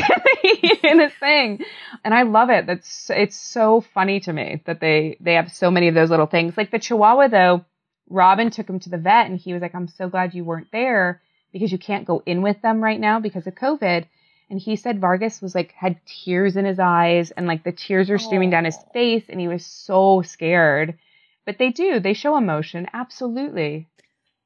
in 0.84 0.98
this 0.98 1.14
thing. 1.20 1.64
And 2.04 2.14
I 2.14 2.24
love 2.24 2.50
it. 2.50 2.66
That's 2.66 3.10
it's 3.12 3.36
so 3.36 3.82
funny 3.82 4.20
to 4.22 4.34
me 4.34 4.62
that 4.66 4.80
they 4.80 5.18
they 5.20 5.36
have 5.36 5.52
so 5.52 5.70
many 5.70 5.88
of 5.88 5.96
those 5.96 6.10
little 6.10 6.26
things. 6.26 6.58
Like 6.58 6.72
the 6.72 6.80
Chihuahua 6.80 7.28
though, 7.28 7.66
Robin 8.10 8.50
took 8.50 8.70
him 8.70 8.80
to 8.80 8.90
the 8.90 8.98
vet 8.98 9.28
and 9.28 9.40
he 9.40 9.54
was 9.54 9.62
like, 9.62 9.76
"I'm 9.76 9.88
so 9.88 10.10
glad 10.10 10.34
you 10.34 10.44
weren't 10.44 10.72
there 10.72 11.22
because 11.54 11.72
you 11.72 11.78
can't 11.78 12.06
go 12.06 12.24
in 12.26 12.42
with 12.42 12.62
them 12.62 12.84
right 12.84 13.00
now 13.00 13.20
because 13.20 13.46
of 13.46 13.56
COVID." 13.56 14.06
And 14.50 14.60
he 14.60 14.78
said 14.78 15.02
Vargas 15.02 15.42
was 15.42 15.54
like 15.54 15.74
had 15.74 16.00
tears 16.06 16.56
in 16.56 16.66
his 16.66 16.80
eyes 16.80 17.32
and 17.32 17.48
like 17.48 17.64
the 17.64 17.72
tears 17.72 18.10
were 18.10 18.18
streaming 18.18 18.50
down 18.50 18.66
his 18.66 18.78
oh. 18.80 18.90
face 18.94 19.26
and 19.30 19.40
he 19.40 19.48
was 19.48 19.66
so 19.66 20.22
scared. 20.22 20.98
But 21.46 21.58
they 21.60 21.70
do, 21.70 22.00
they 22.00 22.14
show 22.14 22.36
emotion. 22.36 22.88
Absolutely. 22.94 23.88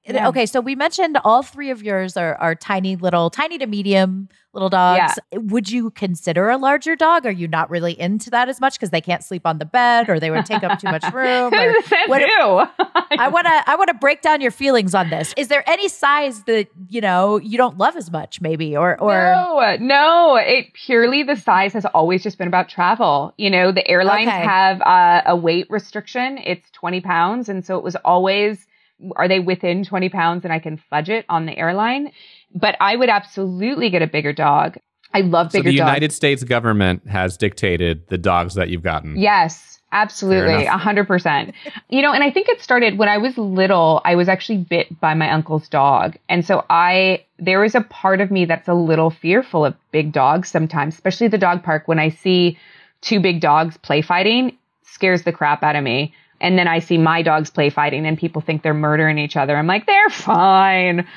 Yeah. 0.06 0.30
Okay, 0.30 0.46
so 0.46 0.62
we 0.62 0.76
mentioned 0.76 1.20
all 1.24 1.44
three 1.44 1.70
of 1.70 1.84
yours 1.84 2.18
are, 2.18 2.36
are 2.36 2.56
tiny 2.56 2.96
little, 2.96 3.30
tiny 3.30 3.60
to 3.60 3.68
medium 3.68 4.30
little 4.54 4.70
dogs. 4.70 5.20
Yeah. 5.32 5.40
Would 5.40 5.70
you 5.70 5.92
consider 5.92 6.50
a 6.50 6.58
larger 6.58 6.96
dog? 6.96 7.26
Are 7.26 7.32
you 7.32 7.48
not 7.48 7.70
really 7.70 7.98
into 8.00 8.30
that 8.32 8.50
as 8.50 8.60
much 8.60 8.74
because 8.74 8.90
they 8.90 9.00
can't 9.00 9.24
sleep 9.24 9.46
on 9.46 9.60
the 9.60 9.66
bed 9.66 10.10
or 10.10 10.20
they 10.20 10.32
would 10.32 10.46
take 10.46 10.64
up 10.64 10.80
too 10.80 10.90
much 10.90 11.04
room? 11.14 11.54
Or 11.54 11.74
what, 12.08 12.22
I 13.12 13.30
want 13.30 13.46
to 13.46 13.70
I 13.70 13.76
want 13.76 13.90
to 13.90 13.94
break 13.94 14.22
down 14.22 14.42
your 14.42 14.52
feelings 14.52 14.96
on 14.96 15.10
this. 15.10 15.34
Is 15.38 15.48
there 15.48 15.64
any 15.70 15.88
size 15.88 16.44
that 16.44 16.68
you 16.90 17.00
know 17.00 17.38
you 17.38 17.58
don't 17.58 17.78
love 17.78 17.96
as 17.96 18.12
much, 18.12 18.42
maybe, 18.42 18.76
or 18.76 19.00
or 19.00 19.14
no, 19.14 19.78
no? 19.80 20.36
It 20.36 20.74
purely 20.74 21.24
the 21.24 21.36
size 21.36 21.74
has 21.74 21.86
always 21.86 22.24
just 22.24 22.38
been 22.38 22.48
about 22.48 22.70
travel. 22.70 23.34
You 23.38 23.50
know, 23.50 23.72
the 23.72 23.88
airlines 23.88 24.30
okay. 24.30 24.42
have 24.42 24.82
uh, 24.82 25.22
a 25.28 25.36
weight 25.36 25.68
restriction. 25.70 26.40
It's 26.40 26.70
twenty 26.72 27.02
pounds, 27.02 27.50
and 27.50 27.66
so 27.66 27.78
it 27.78 27.84
was 27.84 27.96
always 27.98 28.68
are 29.16 29.28
they 29.28 29.40
within 29.40 29.84
20 29.84 30.10
pounds 30.10 30.44
and 30.44 30.54
I 30.54 30.60
can 30.60 30.78
fudge 30.90 31.10
it 31.10 31.26
on 31.30 31.46
the 31.46 31.58
airline? 31.58 32.12
But 32.54 32.76
I 32.80 32.96
would 32.96 33.10
absolutely 33.10 33.90
get 33.90 34.02
a 34.02 34.08
bigger 34.08 34.34
dog. 34.34 34.78
I 35.14 35.22
love 35.22 35.52
bigger 35.52 35.64
dogs. 35.64 35.72
So 35.72 35.72
the 35.72 35.78
dogs. 35.78 35.88
United 35.88 36.12
States 36.12 36.44
government 36.44 37.08
has 37.08 37.38
dictated 37.38 38.08
the 38.08 38.18
dogs 38.18 38.56
that 38.56 38.70
you've 38.70 38.84
gotten. 38.84 39.18
Yes, 39.18 39.80
absolutely. 39.92 40.66
A 40.66 40.78
hundred 40.78 41.08
percent. 41.08 41.54
You 41.90 42.02
know, 42.02 42.14
and 42.14 42.24
I 42.24 42.32
think 42.32 42.48
it 42.50 42.62
started 42.62 42.98
when 42.98 43.10
I 43.10 43.18
was 43.18 43.38
little, 43.38 44.02
I 44.06 44.16
was 44.16 44.30
actually 44.30 44.60
bit 44.60 45.00
by 45.00 45.14
my 45.14 45.32
uncle's 45.32 45.68
dog. 45.68 46.18
And 46.30 46.46
so 46.46 46.66
I, 46.70 47.26
there 47.40 47.64
is 47.64 47.76
a 47.76 47.82
part 47.82 48.22
of 48.22 48.32
me 48.32 48.46
that's 48.46 48.68
a 48.68 48.74
little 48.74 49.10
fearful 49.10 49.66
of 49.66 49.76
big 49.92 50.14
dogs 50.14 50.50
sometimes, 50.50 50.94
especially 50.94 51.28
the 51.28 51.38
dog 51.38 51.64
park 51.64 51.88
when 51.88 52.00
I 52.00 52.10
see 52.10 52.58
two 53.02 53.20
big 53.20 53.42
dogs 53.42 53.78
play 53.78 54.02
fighting 54.02 54.58
scares 54.92 55.24
the 55.24 55.32
crap 55.32 55.64
out 55.64 55.76
of 55.76 55.84
me. 55.84 56.14
And 56.42 56.58
then 56.58 56.68
I 56.68 56.80
see 56.80 56.98
my 56.98 57.22
dogs 57.22 57.50
play 57.50 57.70
fighting 57.70 58.06
and 58.06 58.18
people 58.18 58.42
think 58.42 58.64
they're 58.64 58.74
murdering 58.74 59.18
each 59.18 59.38
other. 59.38 59.56
I'm 59.56 59.68
like, 59.68 59.86
they're 59.86 60.10
fine. 60.10 61.08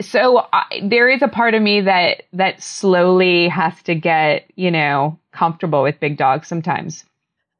So 0.00 0.46
I, 0.52 0.80
there 0.82 1.08
is 1.08 1.22
a 1.22 1.28
part 1.28 1.54
of 1.54 1.62
me 1.62 1.82
that, 1.82 2.24
that 2.32 2.62
slowly 2.62 3.46
has 3.48 3.80
to 3.84 3.94
get, 3.94 4.50
you 4.56 4.70
know, 4.70 5.18
comfortable 5.32 5.82
with 5.82 6.00
big 6.00 6.16
dogs 6.16 6.48
sometimes. 6.48 7.04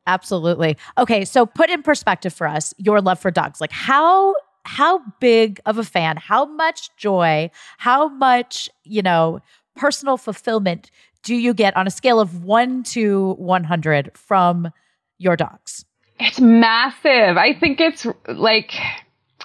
Absolutely. 0.06 0.76
Okay. 0.98 1.24
So 1.24 1.46
put 1.46 1.70
in 1.70 1.82
perspective 1.82 2.32
for 2.32 2.48
us 2.48 2.74
your 2.78 3.00
love 3.00 3.20
for 3.20 3.30
dogs. 3.30 3.60
Like 3.60 3.72
how, 3.72 4.34
how 4.64 5.00
big 5.20 5.60
of 5.66 5.78
a 5.78 5.84
fan, 5.84 6.16
how 6.16 6.46
much 6.46 6.94
joy, 6.96 7.50
how 7.78 8.08
much, 8.08 8.68
you 8.82 9.02
know, 9.02 9.40
personal 9.76 10.16
fulfillment 10.16 10.90
do 11.22 11.34
you 11.34 11.54
get 11.54 11.76
on 11.76 11.86
a 11.86 11.90
scale 11.90 12.18
of 12.18 12.44
one 12.44 12.82
to 12.82 13.34
100 13.34 14.10
from 14.16 14.70
your 15.18 15.36
dogs? 15.36 15.84
It's 16.18 16.40
massive. 16.40 17.36
I 17.36 17.54
think 17.58 17.80
it's 17.80 18.06
like, 18.28 18.72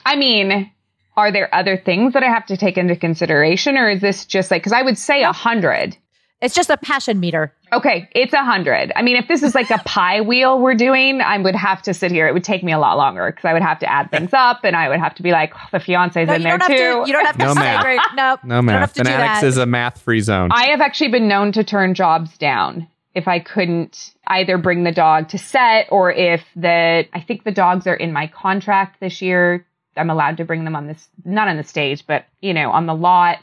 I 0.06 0.16
mean, 0.16 0.72
are 1.18 1.32
there 1.32 1.54
other 1.54 1.78
things 1.78 2.14
that 2.14 2.24
I 2.24 2.28
have 2.28 2.46
to 2.48 2.58
take 2.58 2.78
into 2.78 2.96
consideration 2.96 3.76
or 3.78 3.90
is 3.90 4.02
this 4.02 4.26
just 4.26 4.52
like, 4.52 4.64
cause 4.64 4.74
I 4.74 4.82
would 4.82 4.98
say 4.98 5.24
a 5.24 5.32
hundred. 5.32 5.98
It's 6.42 6.56
just 6.56 6.70
a 6.70 6.78
passion 6.78 7.20
meter. 7.20 7.54
Okay, 7.74 8.08
it's 8.16 8.32
a 8.32 8.46
hundred. 8.46 8.94
I 8.96 9.02
mean, 9.02 9.18
if 9.18 9.28
this 9.28 9.44
is 9.44 9.54
like 9.54 9.70
a 9.72 9.78
pie 9.86 10.22
wheel 10.22 10.58
we're 10.62 10.74
doing, 10.74 11.20
I 11.20 11.38
would 11.38 11.54
have 11.56 11.82
to 11.82 11.94
sit 11.94 12.12
here. 12.12 12.30
It 12.30 12.34
would 12.34 12.46
take 12.46 12.64
me 12.64 12.72
a 12.72 12.80
lot 12.80 12.96
longer 12.96 13.26
because 13.30 13.44
I 13.44 13.52
would 13.52 13.62
have 13.62 13.78
to 13.80 13.92
add 13.92 14.10
things 14.10 14.30
up, 14.32 14.62
and 14.64 14.74
I 14.74 14.88
would 14.88 15.00
have 15.02 15.14
to 15.16 15.22
be 15.24 15.32
like, 15.32 15.52
oh, 15.54 15.68
the 15.74 15.82
fiance's 15.82 16.28
No, 16.30 16.36
in 16.36 16.44
there 16.44 16.58
too. 16.58 16.66
to. 16.68 17.04
You 17.06 17.12
don't 17.12 17.26
have 17.26 17.38
to 17.40 17.44
No 17.46 17.54
say 17.56 17.60
math. 17.60 17.84
great. 17.84 18.00
No, 18.16 18.38
No 18.46 18.56
You 18.60 18.62
don't 18.62 18.68
have 18.70 18.80
math. 18.80 18.94
to 18.94 19.04
do 19.04 19.10
Fanaddicts 19.10 19.42
that. 19.42 19.44
is 19.44 19.58
a 19.58 19.66
math-free 19.66 20.22
zone. 20.22 20.50
I 20.54 20.70
have 20.70 20.80
actually 20.80 21.10
been 21.12 21.28
known 21.28 21.52
to 21.52 21.64
turn 21.66 21.94
jobs 21.94 22.38
down 22.38 22.88
if 23.14 23.28
I 23.28 23.40
couldn't 23.40 24.16
either 24.30 24.58
bring 24.58 24.84
the 24.84 24.92
dog 24.92 25.30
to 25.30 25.38
set 25.38 25.88
or 25.92 26.12
if 26.12 26.44
the 26.56 27.06
I 27.12 27.22
think 27.22 27.44
the 27.44 27.52
dogs 27.52 27.88
are 27.88 27.96
in 27.96 28.14
my 28.14 28.28
contract 28.28 29.00
this 29.00 29.22
year. 29.22 29.66
I'm 29.98 30.12
allowed 30.12 30.38
to 30.38 30.46
bring 30.46 30.64
them 30.64 30.76
on 30.76 30.88
this 30.88 31.10
not 31.26 31.48
on 31.48 31.58
the 31.58 31.64
stage, 31.64 32.06
but 32.08 32.26
you 32.40 32.54
know, 32.54 32.72
on 32.72 32.86
the 32.86 32.96
lot. 32.96 33.40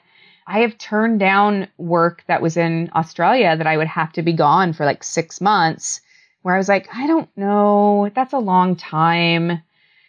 I 0.47 0.61
have 0.61 0.79
turned 0.79 1.19
down 1.19 1.67
work 1.77 2.23
that 2.29 2.41
was 2.41 2.57
in 2.57 2.91
Australia 2.95 3.57
that 3.57 3.67
I 3.67 3.77
would 3.77 3.89
have 3.89 4.13
to 4.13 4.23
be 4.23 4.33
gone 4.33 4.73
for 4.73 4.87
like 4.87 5.03
6 5.03 5.41
months 5.41 6.01
where 6.43 6.55
I 6.55 6.59
was 6.59 6.69
like, 6.69 6.87
I 6.95 7.09
don't 7.09 7.29
know, 7.37 8.09
that's 8.15 8.33
a 8.33 8.39
long 8.39 8.77
time. 8.77 9.61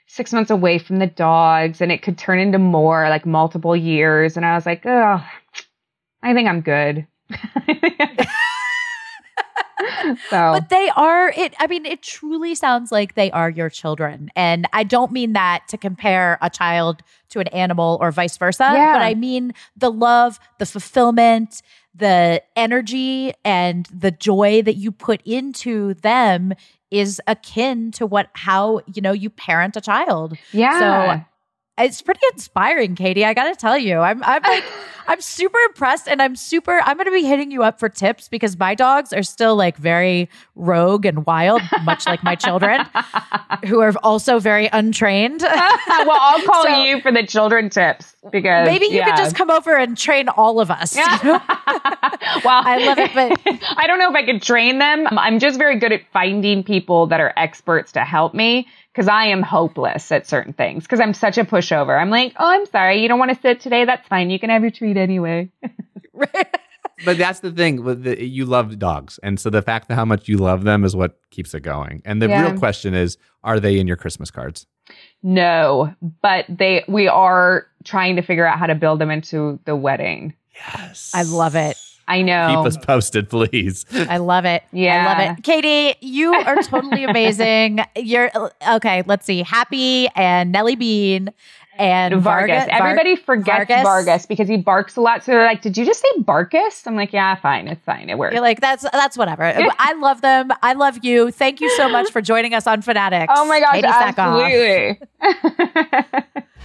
6 0.05 0.33
months 0.33 0.51
away 0.51 0.77
from 0.77 0.99
the 0.99 1.07
dogs 1.07 1.81
and 1.81 1.91
it 1.91 2.03
could 2.03 2.19
turn 2.19 2.39
into 2.39 2.59
more 2.59 3.09
like 3.09 3.25
multiple 3.25 3.75
years 3.75 4.37
and 4.37 4.45
I 4.45 4.53
was 4.53 4.65
like, 4.65 4.85
"Oh, 4.85 5.25
I 6.21 6.33
think 6.33 6.47
I'm 6.47 6.61
good." 6.61 7.07
so 10.29 10.51
But 10.53 10.69
they 10.69 10.89
are 10.95 11.29
it 11.35 11.53
I 11.59 11.67
mean 11.67 11.85
it 11.85 12.01
truly 12.01 12.55
sounds 12.55 12.91
like 12.91 13.15
they 13.15 13.31
are 13.31 13.49
your 13.49 13.69
children. 13.69 14.29
And 14.35 14.67
I 14.73 14.83
don't 14.83 15.11
mean 15.11 15.33
that 15.33 15.63
to 15.69 15.77
compare 15.77 16.37
a 16.41 16.49
child 16.49 17.01
to 17.29 17.39
an 17.39 17.47
animal 17.47 17.97
or 18.01 18.11
vice 18.11 18.37
versa, 18.37 18.69
Yeah. 18.73 18.93
but 18.93 19.01
I 19.01 19.13
mean 19.13 19.53
the 19.75 19.91
love, 19.91 20.39
the 20.59 20.65
fulfillment, 20.65 21.61
the 21.93 22.41
energy 22.55 23.33
and 23.43 23.85
the 23.87 24.11
joy 24.11 24.61
that 24.63 24.75
you 24.75 24.91
put 24.91 25.21
into 25.25 25.93
them 25.95 26.53
is 26.89 27.19
akin 27.27 27.91
to 27.91 28.05
what 28.05 28.29
how, 28.33 28.79
you 28.93 29.01
know, 29.01 29.11
you 29.11 29.29
parent 29.29 29.75
a 29.75 29.81
child. 29.81 30.37
yeah. 30.51 30.79
So 31.19 31.23
it's 31.77 32.01
pretty 32.01 32.21
inspiring, 32.33 32.95
Katee. 32.95 33.23
I 33.23 33.33
gotta 33.33 33.55
tell 33.55 33.77
you, 33.77 33.99
I'm 33.99 34.23
I'm 34.23 34.41
like 34.43 34.63
I'm 35.09 35.21
super 35.21 35.57
impressed, 35.67 36.07
and 36.09 36.21
I'm 36.21 36.35
super. 36.35 36.81
I'm 36.83 36.97
gonna 36.97 37.11
be 37.11 37.23
hitting 37.23 37.49
you 37.51 37.63
up 37.63 37.79
for 37.79 37.87
tips 37.87 38.27
because 38.27 38.57
my 38.59 38.75
dogs 38.75 39.13
are 39.13 39.23
still 39.23 39.55
like 39.55 39.77
very 39.77 40.29
rogue 40.55 41.05
and 41.05 41.25
wild, 41.25 41.61
much 41.83 42.05
like 42.05 42.23
my 42.23 42.35
children, 42.35 42.81
who 43.65 43.79
are 43.79 43.93
also 44.03 44.39
very 44.39 44.67
untrained. 44.73 45.41
well, 45.43 46.17
I'll 46.19 46.41
call 46.43 46.63
So- 46.63 46.83
you 46.83 46.99
for 47.01 47.11
the 47.11 47.25
children 47.25 47.69
tips 47.69 48.15
because 48.31 48.67
Maybe 48.67 48.87
you 48.87 48.97
yeah. 48.97 49.05
could 49.05 49.17
just 49.17 49.35
come 49.35 49.49
over 49.49 49.77
and 49.77 49.97
train 49.97 50.27
all 50.27 50.59
of 50.59 50.69
us. 50.69 50.95
you 50.97 51.05
know? 51.05 51.41
well, 52.43 52.61
I 52.65 52.77
love 52.85 52.97
it, 52.97 53.11
but 53.13 53.39
I 53.77 53.87
don't 53.87 53.99
know 53.99 54.09
if 54.09 54.15
I 54.15 54.25
could 54.25 54.41
train 54.41 54.79
them. 54.79 55.07
I'm 55.11 55.39
just 55.39 55.57
very 55.57 55.79
good 55.79 55.93
at 55.93 56.01
finding 56.11 56.63
people 56.63 57.07
that 57.07 57.21
are 57.21 57.33
experts 57.37 57.93
to 57.93 58.01
help 58.01 58.33
me 58.33 58.67
because 58.97 59.07
I 59.07 59.25
am 59.25 59.43
hopeless 59.43 60.11
at 60.11 60.25
certain 60.25 60.53
things 60.53 60.83
because 60.85 60.99
I'm 60.99 61.13
such 61.13 61.37
a 61.37 61.43
pushover. 61.45 62.01
I'm 62.01 62.09
like, 62.09 62.33
oh, 62.39 62.47
I'm 62.49 62.65
sorry, 62.65 62.99
you 62.99 63.07
don't 63.07 63.19
want 63.19 63.29
to 63.31 63.39
sit 63.39 63.59
today. 63.59 63.85
That's 63.85 64.07
fine. 64.07 64.31
You 64.31 64.39
can 64.39 64.49
have 64.49 64.63
your 64.63 64.71
treat 64.71 64.97
anyway. 64.97 65.51
But 67.05 67.19
that's 67.19 67.41
the 67.41 67.51
thing. 67.51 67.83
with 67.83 68.01
the- 68.05 68.25
You 68.25 68.45
love 68.45 68.79
dogs, 68.79 69.19
and 69.21 69.39
so 69.39 69.51
the 69.51 69.61
fact 69.61 69.87
that 69.87 69.93
how 69.93 70.03
much 70.03 70.27
you 70.27 70.37
love 70.39 70.63
them 70.63 70.83
is 70.83 70.95
what 70.95 71.19
keeps 71.29 71.53
it 71.53 71.59
going. 71.59 72.01
And 72.05 72.19
the 72.19 72.27
Yeah. 72.27 72.41
real 72.49 72.57
question 72.57 72.95
is, 72.95 73.19
are 73.43 73.59
they 73.59 73.77
in 73.77 73.85
your 73.85 73.97
Christmas 73.97 74.31
cards? 74.31 74.65
No, 75.21 75.93
but 76.23 76.45
they 76.49 76.83
we 76.87 77.07
are 77.07 77.67
trying 77.83 78.15
to 78.15 78.23
figure 78.23 78.47
out 78.47 78.57
how 78.57 78.65
to 78.65 78.73
build 78.73 78.99
them 78.99 79.11
into 79.11 79.59
the 79.65 79.75
wedding. 79.75 80.33
Yes. 80.55 81.11
I 81.13 81.21
love 81.21 81.55
it. 81.55 81.77
I 82.07 82.21
know. 82.21 82.47
Keep 82.63 82.65
us 82.67 82.77
posted, 82.77 83.29
please. 83.29 83.85
I 83.93 84.17
love 84.17 84.45
it. 84.45 84.63
Yeah. 84.71 85.03
I 85.03 85.25
love 85.29 85.37
it. 85.39 85.43
Katee, 85.43 85.95
you 86.01 86.33
are 86.33 86.55
totally 86.63 87.03
amazing. 87.09 87.79
You're 87.95 88.31
okay. 88.69 89.03
Let's 89.05 89.25
see. 89.25 89.43
Happy 89.43 90.07
and 90.15 90.51
Nelly 90.51 90.75
Bean 90.75 91.33
and 91.77 92.15
Vargas. 92.21 92.55
Varga- 92.65 92.71
Var- 92.77 92.87
Everybody 92.87 93.15
forgets 93.17 93.47
Vargas. 93.69 93.83
Vargas. 93.83 94.25
because 94.25 94.47
he 94.47 94.57
barks 94.57 94.95
a 94.95 95.01
lot. 95.01 95.23
So 95.23 95.31
they're 95.33 95.45
like, 95.45 95.61
"Did 95.61 95.77
you 95.77 95.85
just 95.85 95.99
say 96.01 96.07
Barkus?" 96.21 96.87
I'm 96.87 96.95
like, 96.95 97.13
"Yeah, 97.13 97.35
fine. 97.35 97.67
It's 97.67 97.83
fine. 97.85 98.09
It 98.09 98.17
works." 98.17 98.33
You're 98.33 98.41
like, 98.41 98.61
that's 98.61 98.83
that's 98.91 99.17
whatever. 99.17 99.43
I 99.79 99.93
love 99.93 100.21
them. 100.21 100.49
I 100.63 100.73
love 100.73 101.03
you. 101.03 101.29
Thank 101.29 101.61
you 101.61 101.69
so 101.71 101.87
much 101.89 102.09
for 102.11 102.21
joining 102.21 102.53
us 102.53 102.65
on 102.67 102.81
Fanaddicts. 102.81 103.27
oh 103.29 103.45
my 103.47 103.59
gosh, 103.59 103.81
Katee 103.83 104.99
absolutely. 105.21 106.33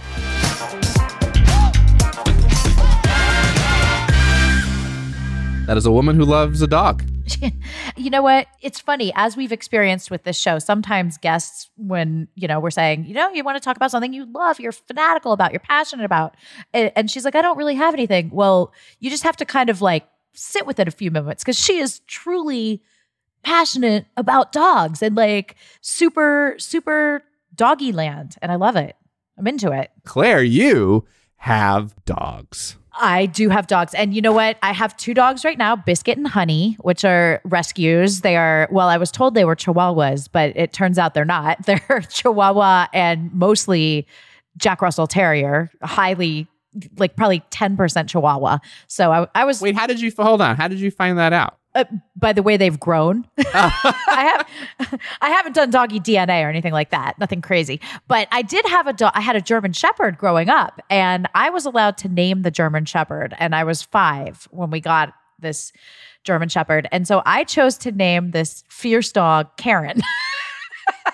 That 5.65 5.77
is 5.77 5.85
a 5.85 5.91
woman 5.91 6.17
who 6.17 6.25
loves 6.25 6.61
a 6.61 6.67
dog. 6.67 7.05
you 7.95 8.09
know 8.09 8.21
what? 8.21 8.47
It's 8.61 8.81
funny 8.81 9.13
as 9.15 9.37
we've 9.37 9.53
experienced 9.53 10.11
with 10.11 10.23
this 10.23 10.37
show. 10.37 10.59
Sometimes 10.59 11.17
guests, 11.17 11.69
when 11.77 12.27
you 12.35 12.49
know, 12.49 12.59
we're 12.59 12.69
saying, 12.69 13.05
you 13.05 13.13
know, 13.13 13.29
you 13.29 13.45
want 13.45 13.55
to 13.55 13.63
talk 13.63 13.77
about 13.77 13.89
something 13.89 14.11
you 14.11 14.25
love, 14.25 14.59
you're 14.59 14.73
fanatical 14.73 15.31
about, 15.31 15.53
you're 15.53 15.61
passionate 15.61 16.03
about, 16.03 16.35
and 16.73 17.09
she's 17.09 17.23
like, 17.23 17.35
I 17.35 17.41
don't 17.41 17.57
really 17.57 17.75
have 17.75 17.93
anything. 17.93 18.29
Well, 18.29 18.73
you 18.99 19.09
just 19.09 19.23
have 19.23 19.37
to 19.37 19.45
kind 19.45 19.69
of 19.69 19.81
like 19.81 20.05
sit 20.33 20.65
with 20.67 20.79
it 20.79 20.87
a 20.89 20.91
few 20.91 21.11
moments 21.11 21.43
because 21.43 21.57
she 21.57 21.79
is 21.79 21.99
truly 22.07 22.81
passionate 23.41 24.05
about 24.17 24.51
dogs 24.51 25.01
and 25.01 25.15
like 25.15 25.55
super 25.79 26.55
super 26.57 27.23
doggy 27.55 27.93
land, 27.93 28.35
and 28.41 28.51
I 28.51 28.55
love 28.55 28.75
it. 28.75 28.97
I'm 29.37 29.47
into 29.47 29.71
it. 29.71 29.91
Claire, 30.03 30.43
you 30.43 31.05
have 31.37 31.95
dogs. 32.03 32.75
I 32.95 33.25
do 33.25 33.49
have 33.49 33.67
dogs. 33.67 33.93
And 33.93 34.13
you 34.13 34.21
know 34.21 34.31
what? 34.31 34.57
I 34.61 34.71
have 34.71 34.95
two 34.97 35.13
dogs 35.13 35.43
right 35.43 35.57
now, 35.57 35.75
Biscuit 35.75 36.17
and 36.17 36.27
Honey, 36.27 36.77
which 36.81 37.03
are 37.03 37.41
rescues. 37.43 38.21
They 38.21 38.35
are, 38.35 38.67
well, 38.71 38.87
I 38.87 38.97
was 38.97 39.11
told 39.11 39.33
they 39.33 39.45
were 39.45 39.55
Chihuahuas, 39.55 40.29
but 40.31 40.55
it 40.55 40.73
turns 40.73 40.99
out 40.99 41.13
they're 41.13 41.25
not. 41.25 41.57
They're 41.65 42.01
Chihuahua 42.09 42.87
and 42.93 43.33
mostly 43.33 44.05
Jack 44.57 44.81
Russell 44.81 45.07
Terrier, 45.07 45.71
highly, 45.81 46.47
like 46.97 47.15
probably 47.15 47.41
10% 47.51 48.07
Chihuahua. 48.07 48.59
So 48.87 49.11
I, 49.11 49.27
I 49.33 49.45
was, 49.45 49.61
Wait, 49.61 49.75
how 49.75 49.87
did 49.87 49.99
you 49.99 50.11
hold 50.17 50.41
on? 50.41 50.55
How 50.55 50.67
did 50.67 50.79
you 50.79 50.91
find 50.91 51.17
that 51.17 51.33
out? 51.33 51.57
Uh, 51.75 51.85
by 52.15 52.33
the 52.33 52.43
way 52.43 52.57
they've 52.57 52.79
grown. 52.79 53.27
I 53.37 54.45
have 54.79 54.99
I 55.21 55.29
haven't 55.29 55.53
done 55.53 55.69
doggy 55.69 55.99
DNA 55.99 56.43
or 56.45 56.49
anything 56.49 56.73
like 56.73 56.91
that. 56.91 57.17
Nothing 57.19 57.41
crazy. 57.41 57.81
But 58.07 58.27
I 58.31 58.41
did 58.41 58.65
have 58.67 58.87
a 58.87 58.93
dog 58.93 59.11
I 59.15 59.21
had 59.21 59.35
a 59.35 59.41
German 59.41 59.73
shepherd 59.73 60.17
growing 60.17 60.49
up 60.49 60.81
and 60.89 61.27
I 61.33 61.49
was 61.49 61.65
allowed 61.65 61.97
to 61.99 62.09
name 62.09 62.43
the 62.43 62.51
German 62.51 62.85
shepherd 62.85 63.35
and 63.39 63.55
I 63.55 63.63
was 63.63 63.81
5 63.81 64.47
when 64.51 64.69
we 64.69 64.79
got 64.79 65.13
this 65.39 65.73
German 66.23 66.49
shepherd. 66.49 66.87
And 66.91 67.07
so 67.07 67.21
I 67.25 67.43
chose 67.43 67.77
to 67.79 67.91
name 67.91 68.31
this 68.31 68.63
fierce 68.69 69.11
dog 69.11 69.55
Karen. 69.57 70.01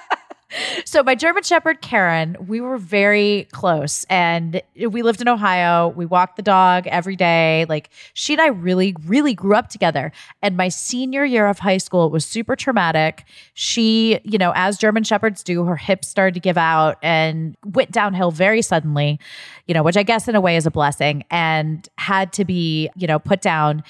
So 0.85 1.03
my 1.03 1.13
German 1.13 1.43
Shepherd 1.43 1.81
Karen, 1.81 2.35
we 2.47 2.61
were 2.61 2.77
very 2.77 3.47
close, 3.51 4.05
and 4.09 4.61
we 4.75 5.03
lived 5.03 5.21
in 5.21 5.27
Ohio. 5.27 5.89
We 5.89 6.05
walked 6.05 6.35
the 6.35 6.41
dog 6.41 6.87
every 6.87 7.15
day. 7.15 7.65
Like 7.69 7.89
she 8.13 8.33
and 8.33 8.41
I 8.41 8.47
really, 8.47 8.95
really 9.05 9.33
grew 9.33 9.55
up 9.55 9.69
together. 9.69 10.11
And 10.41 10.57
my 10.57 10.69
senior 10.69 11.25
year 11.25 11.47
of 11.47 11.59
high 11.59 11.77
school 11.77 12.07
it 12.07 12.11
was 12.11 12.25
super 12.25 12.55
traumatic. 12.55 13.25
She, 13.53 14.19
you 14.23 14.37
know, 14.37 14.51
as 14.55 14.77
German 14.77 15.03
Shepherds 15.03 15.43
do, 15.43 15.63
her 15.65 15.75
hips 15.75 16.07
started 16.07 16.33
to 16.35 16.39
give 16.39 16.57
out 16.57 16.97
and 17.03 17.55
went 17.65 17.91
downhill 17.91 18.31
very 18.31 18.61
suddenly. 18.61 19.19
You 19.67 19.73
know, 19.75 19.83
which 19.83 19.97
I 19.97 20.03
guess 20.03 20.27
in 20.27 20.35
a 20.35 20.41
way 20.41 20.55
is 20.55 20.65
a 20.65 20.71
blessing, 20.71 21.23
and 21.29 21.87
had 21.97 22.33
to 22.33 22.45
be, 22.45 22.89
you 22.95 23.05
know, 23.05 23.19
put 23.19 23.41
down. 23.41 23.83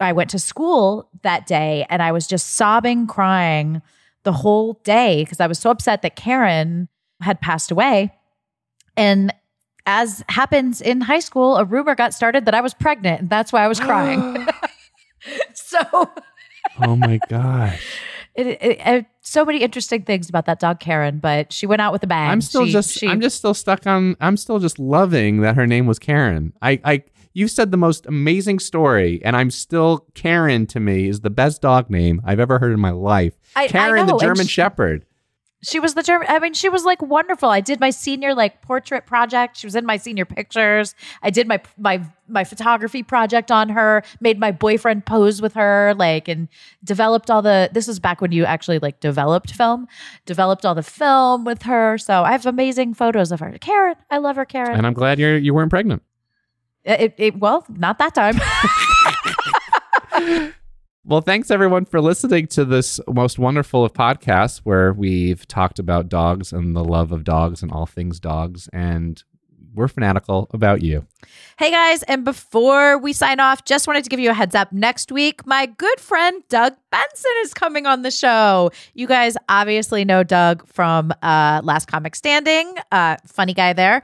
I 0.00 0.12
went 0.12 0.30
to 0.30 0.38
school 0.38 1.08
that 1.22 1.46
day, 1.46 1.86
and 1.90 2.02
I 2.02 2.12
was 2.12 2.26
just 2.26 2.54
sobbing, 2.54 3.06
crying 3.06 3.82
the 4.26 4.32
whole 4.32 4.74
day 4.84 5.22
because 5.24 5.40
I 5.40 5.46
was 5.46 5.58
so 5.58 5.70
upset 5.70 6.02
that 6.02 6.16
Karen 6.16 6.88
had 7.22 7.40
passed 7.40 7.70
away. 7.70 8.12
And 8.96 9.32
as 9.86 10.22
happens 10.28 10.80
in 10.82 11.00
high 11.00 11.20
school, 11.20 11.56
a 11.56 11.64
rumor 11.64 11.94
got 11.94 12.12
started 12.12 12.44
that 12.44 12.54
I 12.54 12.60
was 12.60 12.74
pregnant, 12.74 13.20
and 13.22 13.30
that's 13.30 13.52
why 13.52 13.62
I 13.64 13.68
was 13.68 13.78
crying. 13.88 14.46
so 15.54 15.78
Oh 16.80 16.96
my 16.96 17.18
gosh. 17.28 17.86
it, 18.34 18.46
it, 18.46 18.80
it- 18.84 19.06
so 19.22 19.44
many 19.44 19.58
interesting 19.60 20.02
things 20.02 20.28
about 20.28 20.46
that 20.46 20.60
dog 20.60 20.78
Karen, 20.78 21.18
but 21.18 21.52
she 21.52 21.66
went 21.66 21.80
out 21.82 21.92
with 21.92 22.00
a 22.04 22.06
bang. 22.06 22.30
I'm 22.30 22.40
still 22.40 22.64
She- 22.66 22.72
just 22.72 22.92
she- 22.92 23.08
I'm 23.08 23.20
just 23.20 23.38
still 23.38 23.54
stuck 23.54 23.86
on 23.86 24.16
I'm 24.20 24.36
still 24.36 24.58
just 24.60 24.78
loving 24.78 25.40
that 25.40 25.56
her 25.56 25.66
name 25.66 25.86
was 25.86 25.98
Karen. 25.98 26.52
I 26.62 26.80
I 26.84 27.02
you 27.36 27.48
said 27.48 27.70
the 27.70 27.76
most 27.76 28.06
amazing 28.06 28.58
story 28.58 29.20
and 29.22 29.36
I'm 29.36 29.50
still 29.50 30.06
Karen 30.14 30.66
to 30.68 30.80
me 30.80 31.06
is 31.06 31.20
the 31.20 31.28
best 31.28 31.60
dog 31.60 31.90
name 31.90 32.22
I've 32.24 32.40
ever 32.40 32.58
heard 32.58 32.72
in 32.72 32.80
my 32.80 32.92
life. 32.92 33.34
I- 33.54 33.64
I 33.64 33.68
Karen 33.68 34.06
know, 34.06 34.14
the 34.14 34.24
German 34.24 34.46
she- 34.46 34.52
shepherd. 34.52 35.04
She 35.62 35.78
was 35.80 35.94
the 35.94 36.02
German. 36.02 36.28
I 36.30 36.38
mean, 36.38 36.54
she 36.54 36.68
was 36.68 36.84
like 36.84 37.02
wonderful. 37.02 37.48
I 37.50 37.60
did 37.60 37.78
my 37.80 37.90
senior 37.90 38.34
like 38.34 38.62
portrait 38.62 39.04
project. 39.04 39.56
She 39.58 39.66
was 39.66 39.74
in 39.74 39.84
my 39.84 39.96
senior 39.98 40.24
pictures. 40.24 40.94
I 41.22 41.30
did 41.30 41.46
my 41.48 41.60
my 41.76 42.02
my 42.28 42.44
photography 42.44 43.02
project 43.02 43.50
on 43.50 43.70
her. 43.70 44.02
Made 44.20 44.38
my 44.38 44.52
boyfriend 44.52 45.04
pose 45.06 45.42
with 45.42 45.54
her, 45.54 45.94
like, 45.96 46.28
and 46.28 46.48
developed 46.84 47.30
all 47.30 47.42
the. 47.42 47.68
This 47.72 47.86
was 47.88 47.98
back 47.98 48.20
when 48.20 48.32
you 48.32 48.44
actually 48.44 48.78
like 48.78 49.00
developed 49.00 49.50
film. 49.52 49.88
Developed 50.24 50.64
all 50.64 50.74
the 50.74 50.82
film 50.82 51.44
with 51.44 51.62
her. 51.62 51.98
So 51.98 52.22
I 52.22 52.32
have 52.32 52.46
amazing 52.46 52.94
photos 52.94 53.32
of 53.32 53.40
her. 53.40 53.56
Karen, 53.58 53.96
I 54.10 54.18
love 54.18 54.36
her, 54.36 54.44
Karen. 54.44 54.76
And 54.76 54.86
I'm 54.86 54.94
glad 54.94 55.18
you're 55.18 55.36
you 55.38 55.52
weren't 55.54 55.70
pregnant. 55.70 56.02
It, 56.86 57.14
it, 57.18 57.36
well, 57.38 57.66
not 57.68 57.98
that 57.98 58.14
time. 58.14 58.40
Well, 61.08 61.20
thanks 61.20 61.52
everyone 61.52 61.84
for 61.84 62.00
listening 62.00 62.48
to 62.48 62.64
this 62.64 62.98
most 63.06 63.38
wonderful 63.38 63.84
of 63.84 63.92
podcasts 63.92 64.58
where 64.64 64.92
we've 64.92 65.46
talked 65.46 65.78
about 65.78 66.08
dogs 66.08 66.52
and 66.52 66.74
the 66.74 66.82
love 66.82 67.12
of 67.12 67.22
dogs 67.22 67.62
and 67.62 67.70
all 67.70 67.86
things 67.86 68.18
dogs. 68.18 68.68
And 68.72 69.22
we're 69.72 69.86
fanatical 69.86 70.48
about 70.52 70.82
you. 70.82 71.06
Hey 71.58 71.70
guys, 71.70 72.02
and 72.04 72.24
before 72.24 72.98
we 72.98 73.12
sign 73.12 73.38
off, 73.38 73.64
just 73.64 73.86
wanted 73.86 74.02
to 74.02 74.10
give 74.10 74.18
you 74.18 74.30
a 74.30 74.34
heads 74.34 74.54
up. 74.56 74.72
Next 74.72 75.12
week, 75.12 75.46
my 75.46 75.66
good 75.66 76.00
friend 76.00 76.42
Doug 76.48 76.74
Benson 76.90 77.32
is 77.42 77.54
coming 77.54 77.86
on 77.86 78.02
the 78.02 78.10
show. 78.10 78.72
You 78.94 79.06
guys 79.06 79.36
obviously 79.48 80.04
know 80.04 80.24
Doug 80.24 80.66
from 80.66 81.12
uh, 81.22 81.60
Last 81.62 81.86
Comic 81.86 82.16
Standing, 82.16 82.74
uh, 82.90 83.16
funny 83.26 83.54
guy 83.54 83.74
there. 83.74 84.02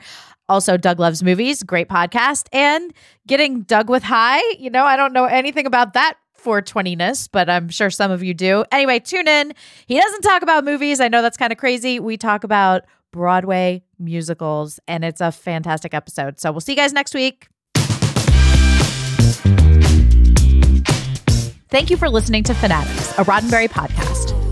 Also, 0.49 0.77
Doug 0.77 0.99
Loves 0.99 1.23
Movies, 1.23 1.63
great 1.63 1.89
podcast. 1.89 2.49
And 2.53 2.93
getting 3.27 3.63
Doug 3.63 3.89
with 3.89 4.03
High, 4.03 4.43
you 4.59 4.71
know, 4.71 4.85
I 4.85 4.97
don't 4.97 5.13
know 5.13 5.25
anything 5.25 5.67
about 5.67 5.95
that 5.95 6.15
420ness, 6.43 7.29
but 7.31 7.49
I'm 7.49 7.69
sure 7.69 7.91
some 7.91 8.11
of 8.11 8.23
you 8.23 8.35
do. 8.35 8.65
Anyway, 8.73 8.99
tune 8.99 9.29
in. 9.29 9.55
He 9.87 9.99
doesn't 9.99 10.23
talk 10.23 10.43
about 10.43 10.65
movies. 10.65 11.01
I 11.01 11.09
know 11.09 11.23
that's 11.23 11.37
kind 11.37 11.53
of 11.53 11.59
crazy. 11.59 12.01
We 12.01 12.17
talk 12.17 12.45
about 12.45 12.83
Broadway 13.13 13.85
musicals, 13.99 14.81
and 14.89 15.05
it's 15.05 15.21
a 15.21 15.31
fantastic 15.31 15.95
episode. 15.95 16.41
So 16.41 16.51
we'll 16.51 16.61
see 16.61 16.73
you 16.73 16.77
guys 16.77 16.93
next 16.93 17.15
week. 17.15 17.49
Thank 21.69 21.89
you 21.89 21.97
for 21.97 22.11
listening 22.11 22.43
to 22.45 22.53
Fanaddicts, 22.53 23.19
a 23.19 23.25
Roddenberry 23.25 23.69
podcast. 23.69 24.22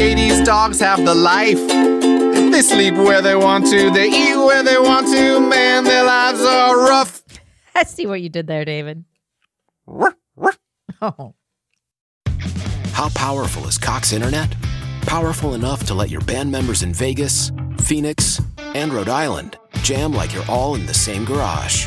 Katee's 0.00 0.40
dogs 0.46 0.80
have 0.80 1.04
the 1.04 1.14
life. 1.14 1.58
They 1.68 2.62
sleep 2.62 2.94
where 2.94 3.20
they 3.20 3.36
want 3.36 3.66
to, 3.66 3.90
they 3.90 4.08
eat 4.08 4.34
where 4.34 4.62
they 4.62 4.78
want 4.78 5.06
to. 5.08 5.38
Man, 5.40 5.84
their 5.84 6.04
lives 6.04 6.40
are 6.40 6.74
rough. 6.74 7.22
I 7.74 7.82
see 7.84 8.06
what 8.06 8.22
you 8.22 8.30
did 8.30 8.46
there, 8.46 8.64
David. 8.64 9.04
Oh. 11.02 11.34
How 12.92 13.08
powerful 13.10 13.66
is 13.66 13.78
Cox 13.78 14.12
Internet? 14.12 14.54
Powerful 15.02 15.54
enough 15.54 15.84
to 15.86 15.94
let 15.94 16.10
your 16.10 16.20
band 16.22 16.50
members 16.50 16.82
in 16.82 16.92
Vegas, 16.92 17.52
Phoenix, 17.78 18.40
and 18.58 18.92
Rhode 18.92 19.08
Island 19.08 19.56
jam 19.82 20.12
like 20.12 20.34
you're 20.34 20.44
all 20.48 20.74
in 20.74 20.84
the 20.84 20.94
same 20.94 21.24
garage. 21.24 21.86